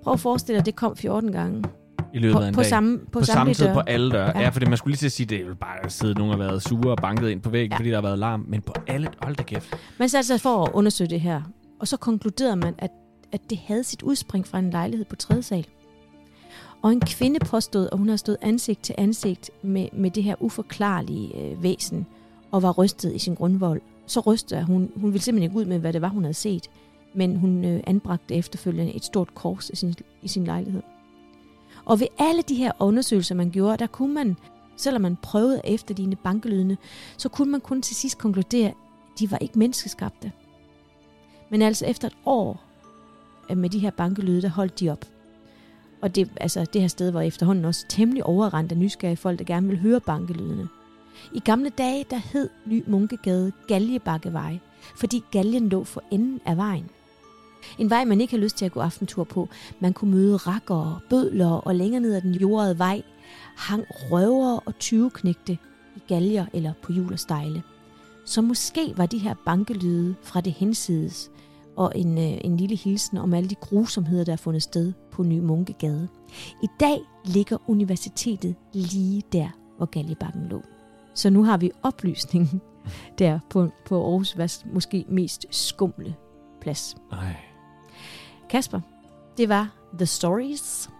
Prøv 0.02 0.12
at 0.12 0.20
forestille 0.20 0.54
dig, 0.56 0.60
at 0.60 0.66
det 0.66 0.76
kom 0.76 0.96
14 0.96 1.32
gange. 1.32 1.64
i 2.14 2.18
løbet 2.18 2.34
På, 2.36 2.42
af 2.42 2.48
en 2.48 2.54
på, 2.54 2.60
dag. 2.60 2.68
samme, 2.70 2.98
på, 2.98 3.18
på 3.18 3.24
samme 3.24 3.54
tid 3.54 3.64
døre. 3.64 3.74
på 3.74 3.80
alle 3.80 4.10
døre. 4.12 4.26
Ja. 4.26 4.32
Ja. 4.38 4.40
ja, 4.44 4.48
fordi 4.48 4.66
man 4.66 4.76
skulle 4.78 4.92
lige 4.92 4.98
til 4.98 5.06
at 5.06 5.12
sige, 5.12 5.26
det 5.26 5.40
er 5.42 5.46
jo 5.46 5.54
bare 5.54 5.84
at 5.84 5.92
sidde 5.92 6.14
nogen 6.14 6.30
har 6.30 6.38
været 6.38 6.62
sure 6.62 6.90
og 6.90 6.96
banket 6.96 7.28
ind 7.28 7.40
på 7.40 7.50
væggen, 7.50 7.70
Ja. 7.70 7.74
ja. 7.74 7.78
fordi 7.78 7.88
der 7.90 7.94
har 7.96 8.02
været 8.02 8.18
larm. 8.18 8.44
Men 8.48 8.62
på 8.62 8.72
alle, 8.86 9.08
hold 9.22 9.36
da 9.36 9.42
kæft. 9.42 9.74
Man 9.98 10.08
satte 10.08 10.26
sig 10.26 10.40
for 10.40 10.64
at 10.64 10.72
undersøge 10.72 11.10
det 11.10 11.20
her, 11.20 11.42
og 11.80 11.88
så 11.88 11.96
konkluderede 11.96 12.56
man, 12.56 12.74
at, 12.78 12.90
at 13.32 13.40
det 13.50 13.58
havde 13.66 13.84
sit 13.84 14.02
udspring 14.02 14.46
fra 14.46 14.58
en 14.58 14.70
lejlighed 14.70 15.04
på 15.06 15.16
tredje 15.16 15.42
sal. 15.42 15.66
Og 16.86 16.92
en 16.92 17.00
kvinde 17.00 17.38
påstod, 17.40 17.88
at 17.92 17.98
hun 17.98 18.08
havde 18.08 18.18
stået 18.18 18.38
ansigt 18.40 18.82
til 18.82 18.94
ansigt 18.98 19.50
med, 19.62 19.88
med 19.92 20.10
det 20.10 20.22
her 20.22 20.34
uforklarlige 20.40 21.40
øh, 21.40 21.62
væsen, 21.62 22.06
og 22.50 22.62
var 22.62 22.72
rystet 22.72 23.14
i 23.14 23.18
sin 23.18 23.34
grundvold. 23.34 23.80
Så 24.06 24.20
rystede 24.20 24.64
hun. 24.64 24.90
Hun 24.96 25.12
ville 25.12 25.22
simpelthen 25.22 25.50
ikke 25.50 25.58
ud 25.58 25.64
med, 25.64 25.78
hvad 25.78 25.92
det 25.92 26.02
var, 26.02 26.08
hun 26.08 26.22
havde 26.22 26.34
set. 26.34 26.70
Men 27.14 27.36
hun 27.36 27.64
øh, 27.64 27.80
anbragte 27.86 28.34
efterfølgende 28.34 28.94
et 28.94 29.04
stort 29.04 29.34
kors 29.34 29.70
i 29.70 29.76
sin, 29.76 29.94
i 30.22 30.28
sin 30.28 30.44
lejlighed. 30.44 30.82
Og 31.84 32.00
ved 32.00 32.06
alle 32.18 32.42
de 32.42 32.54
her 32.54 32.72
undersøgelser, 32.80 33.34
man 33.34 33.50
gjorde, 33.50 33.76
der 33.76 33.86
kunne 33.86 34.14
man, 34.14 34.36
selvom 34.76 35.02
man 35.02 35.16
prøvede 35.22 35.60
efter 35.64 35.94
dine 35.94 36.16
bankelydene, 36.16 36.76
så 37.16 37.28
kunne 37.28 37.52
man 37.52 37.60
kun 37.60 37.82
til 37.82 37.96
sidst 37.96 38.18
konkludere, 38.18 38.68
at 38.68 38.74
de 39.18 39.30
var 39.30 39.38
ikke 39.38 39.58
menneskeskabte. 39.58 40.32
Men 41.50 41.62
altså 41.62 41.86
efter 41.86 42.08
et 42.08 42.16
år 42.26 42.62
øh, 43.50 43.56
med 43.56 43.70
de 43.70 43.78
her 43.78 43.90
bankelyde, 43.90 44.42
der 44.42 44.48
holdt 44.48 44.80
de 44.80 44.90
op. 44.90 45.04
Og 46.00 46.14
det, 46.14 46.30
altså, 46.40 46.66
det 46.72 46.80
her 46.80 46.88
sted 46.88 47.10
var 47.10 47.20
efterhånden 47.20 47.64
også 47.64 47.86
temmelig 47.88 48.24
overrendt 48.24 48.72
af 48.72 48.78
nysgerrige 48.78 49.16
folk, 49.16 49.38
der 49.38 49.44
gerne 49.44 49.66
ville 49.66 49.82
høre 49.82 50.00
bankelydene. 50.00 50.68
I 51.34 51.40
gamle 51.40 51.70
dage, 51.70 52.04
der 52.10 52.16
hed 52.16 52.48
Ny 52.66 52.84
Munkegade 52.86 53.52
Galjebakkevej, 53.68 54.58
fordi 54.96 55.24
galgen 55.30 55.68
lå 55.68 55.84
for 55.84 56.02
enden 56.10 56.40
af 56.46 56.56
vejen. 56.56 56.90
En 57.78 57.90
vej, 57.90 58.04
man 58.04 58.20
ikke 58.20 58.30
har 58.30 58.42
lyst 58.42 58.56
til 58.56 58.64
at 58.64 58.72
gå 58.72 58.80
aftentur 58.80 59.24
på. 59.24 59.48
Man 59.80 59.92
kunne 59.92 60.10
møde 60.10 60.36
rakkere, 60.36 61.00
bødler 61.10 61.50
og 61.50 61.74
længere 61.74 62.00
ned 62.00 62.14
ad 62.14 62.20
den 62.20 62.34
jordede 62.34 62.78
vej 62.78 63.02
hang 63.56 63.84
røvere 63.88 64.60
og 64.66 64.78
tyveknægte 64.78 65.58
i 65.96 66.02
galger 66.08 66.46
eller 66.52 66.72
på 66.82 66.92
hjul 66.92 67.12
og 67.12 67.18
stejle. 67.18 67.62
Så 68.24 68.42
måske 68.42 68.94
var 68.96 69.06
de 69.06 69.18
her 69.18 69.34
bankelyde 69.46 70.14
fra 70.22 70.40
det 70.40 70.52
hensides 70.52 71.30
og 71.76 71.92
en, 71.94 72.18
øh, 72.18 72.38
en 72.44 72.56
lille 72.56 72.76
hilsen 72.76 73.18
om 73.18 73.34
alle 73.34 73.50
de 73.50 73.54
grusomheder, 73.54 74.24
der 74.24 74.32
er 74.32 74.36
fundet 74.36 74.62
sted 74.62 74.92
på 75.12 75.22
Ny 75.22 75.38
Munkegade. 75.38 76.08
I 76.62 76.66
dag 76.80 76.98
ligger 77.24 77.56
universitetet 77.66 78.54
lige 78.72 79.22
der, 79.32 79.48
hvor 79.76 79.86
Galjebakken 79.86 80.46
lå. 80.48 80.62
Så 81.14 81.30
nu 81.30 81.44
har 81.44 81.56
vi 81.56 81.70
oplysningen 81.82 82.60
der 83.18 83.38
på, 83.50 83.68
på 83.86 84.04
Aarhus 84.04 84.38
Vest, 84.38 84.66
måske 84.72 85.04
mest 85.08 85.46
skumle 85.50 86.14
plads. 86.60 86.96
Nej. 87.10 87.36
Kasper, 88.50 88.80
det 89.36 89.48
var 89.48 89.68
The 89.98 90.06
Stories. 90.06 90.90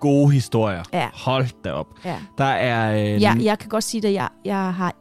Gode 0.00 0.32
historier. 0.32 0.82
Ja. 0.92 1.10
Hold 1.14 1.62
da 1.64 1.72
op. 1.72 1.86
Ja. 2.04 2.16
Der 2.38 2.44
er... 2.44 3.14
Øh, 3.14 3.22
Ja, 3.22 3.34
jeg 3.42 3.58
kan 3.58 3.68
godt 3.68 3.84
sige 3.84 4.08
at 4.08 4.14
jeg, 4.14 4.28
jeg 4.44 4.74
har 4.74 4.94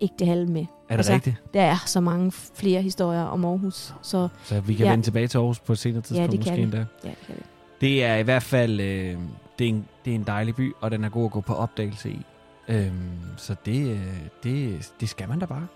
ikke 0.00 0.14
det 0.18 0.26
halve 0.26 0.46
med. 0.46 0.66
Er 0.88 0.92
det 0.92 0.98
altså- 0.98 1.12
rigtigt? 1.12 1.36
Der 1.54 1.60
er 1.62 1.76
så 1.86 2.00
mange 2.00 2.32
flere 2.32 2.82
historier 2.82 3.22
om 3.22 3.44
Aarhus, 3.44 3.94
så 4.02 4.28
Så 4.44 4.60
vi 4.60 4.74
kan 4.74 4.80
Ja. 4.82 4.84
ja. 4.84 4.90
vende 4.90 5.04
tilbage 5.06 5.28
til 5.28 5.38
Aarhus 5.38 5.58
på 5.58 5.72
et 5.72 5.78
senere 5.78 6.02
tidspunkt 6.02 6.32
det 6.32 6.40
kan 6.40 6.52
måske 6.52 6.62
endda. 6.62 6.76
ja, 7.04 7.08
det 7.08 7.16
kan 7.26 7.34
vi. 7.36 7.42
Det 7.80 8.04
er 8.04 8.16
i 8.16 8.22
hvert 8.22 8.42
fald 8.42 8.80
øh, 8.80 9.16
det 9.58 9.64
er, 9.64 9.68
en, 9.68 9.86
det 10.04 10.10
er 10.10 10.14
en 10.14 10.24
dejlig 10.26 10.54
by, 10.56 10.74
og 10.80 10.90
den 10.90 11.04
er 11.04 11.08
god 11.08 11.24
at 11.24 11.30
gå 11.30 11.40
på 11.40 11.54
opdagelse 11.54 12.10
i. 12.10 12.20
Øhm, 12.68 12.92
så 13.36 13.54
det, 13.66 13.90
øh, 13.90 14.00
det, 14.42 14.92
det 15.00 15.08
skal 15.08 15.28
man 15.28 15.38
da 15.38 15.46
bare. 15.46 15.66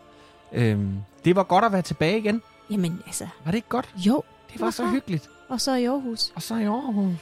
Øhm, 0.53 0.97
det 1.25 1.37
var 1.37 1.43
godt 1.43 1.65
at 1.65 1.73
være 1.73 1.83
tilbage 1.83 2.19
igen. 2.19 2.43
Jamen 2.71 3.01
altså, 3.07 3.27
Var 3.45 3.51
det 3.51 3.57
ikke 3.59 3.69
godt? 3.69 3.89
jo, 3.97 4.23
Det 4.53 4.61
var 4.61 4.71
så 4.71 4.87
hyggeligt. 4.91 5.29
og 5.49 5.61
så 5.61 5.75
i 5.75 5.85
Aarhus. 5.85 6.33
Og 6.35 6.43
så 6.43 6.57
i 6.57 6.65
Aarhus. 6.65 7.15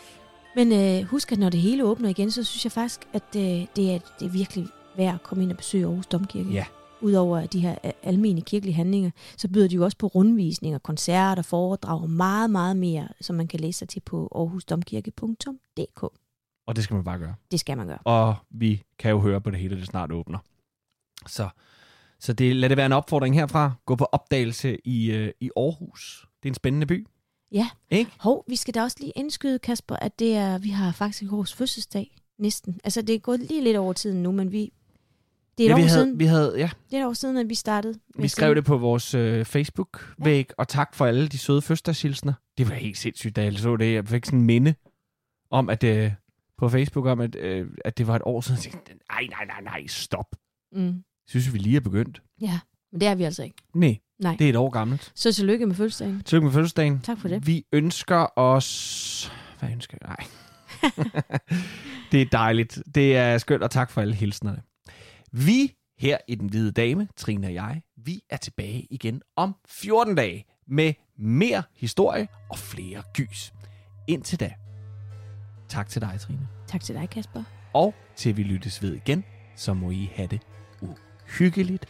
Men 0.57 0.73
øh, 0.73 1.09
husk, 1.09 1.33
at 1.33 1.39
når 1.39 1.49
det 1.49 1.61
hele 1.61 1.85
åbner 1.85 2.09
igen, 2.09 2.31
så 2.31 2.45
synes 2.45 2.65
jeg 2.65 2.73
faktisk, 2.73 3.01
at 3.13 3.23
øh, 3.37 3.43
det, 3.43 3.95
er, 3.95 3.99
det 4.19 4.27
er 4.27 4.29
virkelig 4.29 4.67
værd 4.97 5.15
at 5.15 5.23
komme 5.23 5.45
ind 5.45 5.51
og 5.51 5.57
besøge 5.57 5.85
Aarhus 5.87 6.07
Domkirke. 6.07 6.51
Ja. 6.51 6.65
Udover 7.01 7.47
de 7.47 7.61
her 7.61 7.77
øh, 7.85 7.91
almene 8.03 8.41
kirkelige 8.41 8.75
handlinger, 8.75 9.11
så 9.37 9.49
byder 9.49 9.69
de 9.69 9.75
jo 9.75 9.85
også 9.85 9.97
på 9.97 10.07
rundvisninger, 10.07 10.79
koncerter, 10.79 11.43
foredrag 11.43 12.03
og 12.03 12.11
meget, 12.11 12.51
meget 12.51 12.77
mere, 12.77 13.09
som 13.21 13.37
man 13.37 13.49
kan 13.49 13.61
læse 13.61 13.79
sig 13.79 13.89
til 13.89 14.01
på 14.01 14.29
aarhusdomkirke.dk. 14.35 16.03
Og 16.67 16.77
det 16.77 16.85
skal 16.85 16.95
man 16.95 17.05
bare 17.05 17.19
gøre. 17.19 17.35
Det 17.51 17.61
skal 17.61 17.77
man 17.77 17.87
gøre. 17.87 17.99
Og 18.05 18.35
vi 18.51 18.83
kan 18.99 19.11
jo 19.11 19.21
høre 19.21 19.41
på 19.41 19.51
det 19.51 19.59
hele, 19.59 19.77
det 19.77 19.87
snart 19.87 20.13
åbner. 20.13 20.39
Så, 21.27 21.49
så 22.21 22.33
det, 22.33 22.57
lad 22.57 22.69
det 22.69 22.77
være 22.77 22.87
en 22.87 22.93
opfordring 22.93 23.35
herfra. 23.35 23.73
Gå 23.87 23.97
på 23.97 24.05
opdagelse 24.05 24.79
i, 24.85 25.11
øh, 25.11 25.33
i 25.41 25.51
Aarhus. 25.57 26.29
Det 26.43 26.49
er 26.49 26.51
en 26.51 26.55
spændende 26.55 26.87
by. 26.87 27.07
Ja. 27.53 27.69
Ikke? 27.91 28.11
Hov, 28.19 28.45
vi 28.49 28.57
skal 28.57 28.75
da 28.75 28.83
også 28.83 28.97
lige 29.01 29.13
indskyde, 29.17 29.59
Kasper, 29.59 29.97
at 29.97 30.19
det 30.19 30.37
er, 30.37 30.59
vi 30.59 30.69
har 30.69 30.93
faktisk 30.93 31.33
vores 31.33 31.55
fødselsdag 31.55 32.17
næsten. 32.39 32.81
Altså, 32.85 33.03
det 33.03 33.15
er 33.15 33.19
gået 33.19 33.41
lige 33.41 33.65
lidt 33.65 33.77
over 33.77 33.93
tiden 33.93 34.23
nu, 34.23 34.33
men 34.33 34.53
vi... 34.53 34.73
Det 35.59 35.67
er 35.67 35.67
et, 35.67 35.69
ja, 35.69 35.75
år, 35.75 35.77
vi 35.77 35.83
havde, 35.83 36.05
siden, 36.05 36.19
vi 36.19 36.25
havde, 36.25 36.55
ja, 36.59 36.71
det 36.91 36.97
er 36.97 37.03
et 37.03 37.07
år 37.09 37.13
siden, 37.13 37.37
at 37.37 37.49
vi 37.49 37.55
startede. 37.55 37.99
vi 38.19 38.29
skrev 38.29 38.55
det 38.55 38.65
på 38.65 38.77
vores 38.77 39.15
øh, 39.15 39.45
Facebook-væg, 39.45 40.47
ja. 40.49 40.55
og 40.59 40.69
tak 40.69 40.95
for 40.95 41.07
alle 41.07 41.29
de 41.29 41.39
søde 41.39 41.63
fødselsdagshilsner. 41.63 42.33
Det 42.59 42.69
var 42.69 42.75
helt 42.75 42.99
sindssygt, 42.99 43.37
da 43.37 43.45
jeg 43.45 43.53
så 43.55 43.77
det. 43.77 43.95
Jeg 43.95 44.09
fik 44.09 44.25
sådan 44.25 44.39
en 44.39 44.45
minde 44.45 44.75
om, 45.51 45.71
at 45.71 45.85
øh, 45.85 46.13
på 46.59 46.69
Facebook, 46.69 47.07
om 47.07 47.21
at, 47.21 47.37
øh, 47.37 47.67
at 47.85 47.99
det 47.99 48.07
var 48.07 48.17
et 48.17 48.23
år 48.25 48.41
siden. 48.41 48.57
Jeg 48.65 48.73
tænkte, 48.73 48.93
nej, 49.11 49.27
nej, 49.31 49.45
nej, 49.47 49.61
nej, 49.61 49.87
stop. 49.87 50.37
Mm. 50.73 51.03
Synes 51.29 51.53
vi 51.53 51.59
lige 51.59 51.77
er 51.77 51.81
begyndt. 51.81 52.23
Ja, 52.41 52.61
men 52.93 53.01
det 53.01 53.09
er 53.09 53.15
vi 53.15 53.25
altså 53.25 53.43
ikke. 53.43 53.57
Nej, 53.75 53.99
Nej. 54.19 54.37
det 54.39 54.45
er 54.45 54.49
et 54.49 54.57
år 54.57 54.71
gammelt. 54.71 55.13
Så 55.15 55.33
tillykke 55.33 55.67
med 55.67 55.75
fødselsdagen. 55.75 56.23
Tillykke 56.25 56.45
med 56.45 56.53
fødselsdagen. 56.53 57.01
Tak 57.01 57.19
for 57.19 57.29
det. 57.29 57.47
Vi 57.47 57.65
ønsker 57.73 58.39
os... 58.39 59.33
Hvad 59.59 59.71
ønsker 59.71 59.99
jeg? 60.01 60.09
Nej. 60.09 60.27
det 62.13 62.23
er 62.23 62.27
dejligt. 62.33 62.83
Det 62.95 63.17
er 63.17 63.39
skønt, 63.39 63.63
og 63.63 63.71
tak 63.71 63.91
for 63.91 64.01
alle 64.01 64.15
hilsnerne. 64.15 64.63
Vi 65.33 65.75
her 65.99 66.19
i 66.29 66.35
Den 66.35 66.49
Hvide 66.49 66.73
Dame, 66.73 67.09
Trine 67.17 67.47
og 67.47 67.55
jeg, 67.55 67.83
vi 67.97 68.23
er 68.31 68.37
tilbage 68.37 68.87
igen 68.91 69.23
om 69.37 69.57
14 69.69 70.15
dage 70.15 70.45
med 70.67 70.95
mere 71.17 71.63
historie 71.77 72.29
og 72.51 72.59
flere 72.59 73.03
gys. 73.15 73.53
Indtil 74.07 74.41
da, 74.41 74.55
tak 75.69 75.89
til 75.89 76.03
dig, 76.03 76.21
Trine. 76.21 76.49
Tak 76.67 76.81
til 76.81 76.95
dig, 76.95 77.11
Kasper. 77.11 77.43
Og 77.73 77.95
til 78.17 78.37
vi 78.37 78.43
lyttes 78.43 78.83
ved 78.83 78.95
igen, 78.95 79.25
så 79.57 79.75
må 79.75 79.91
I 79.91 80.11
have 80.15 80.29
det 80.29 80.41
uhyggeligt. 80.81 81.87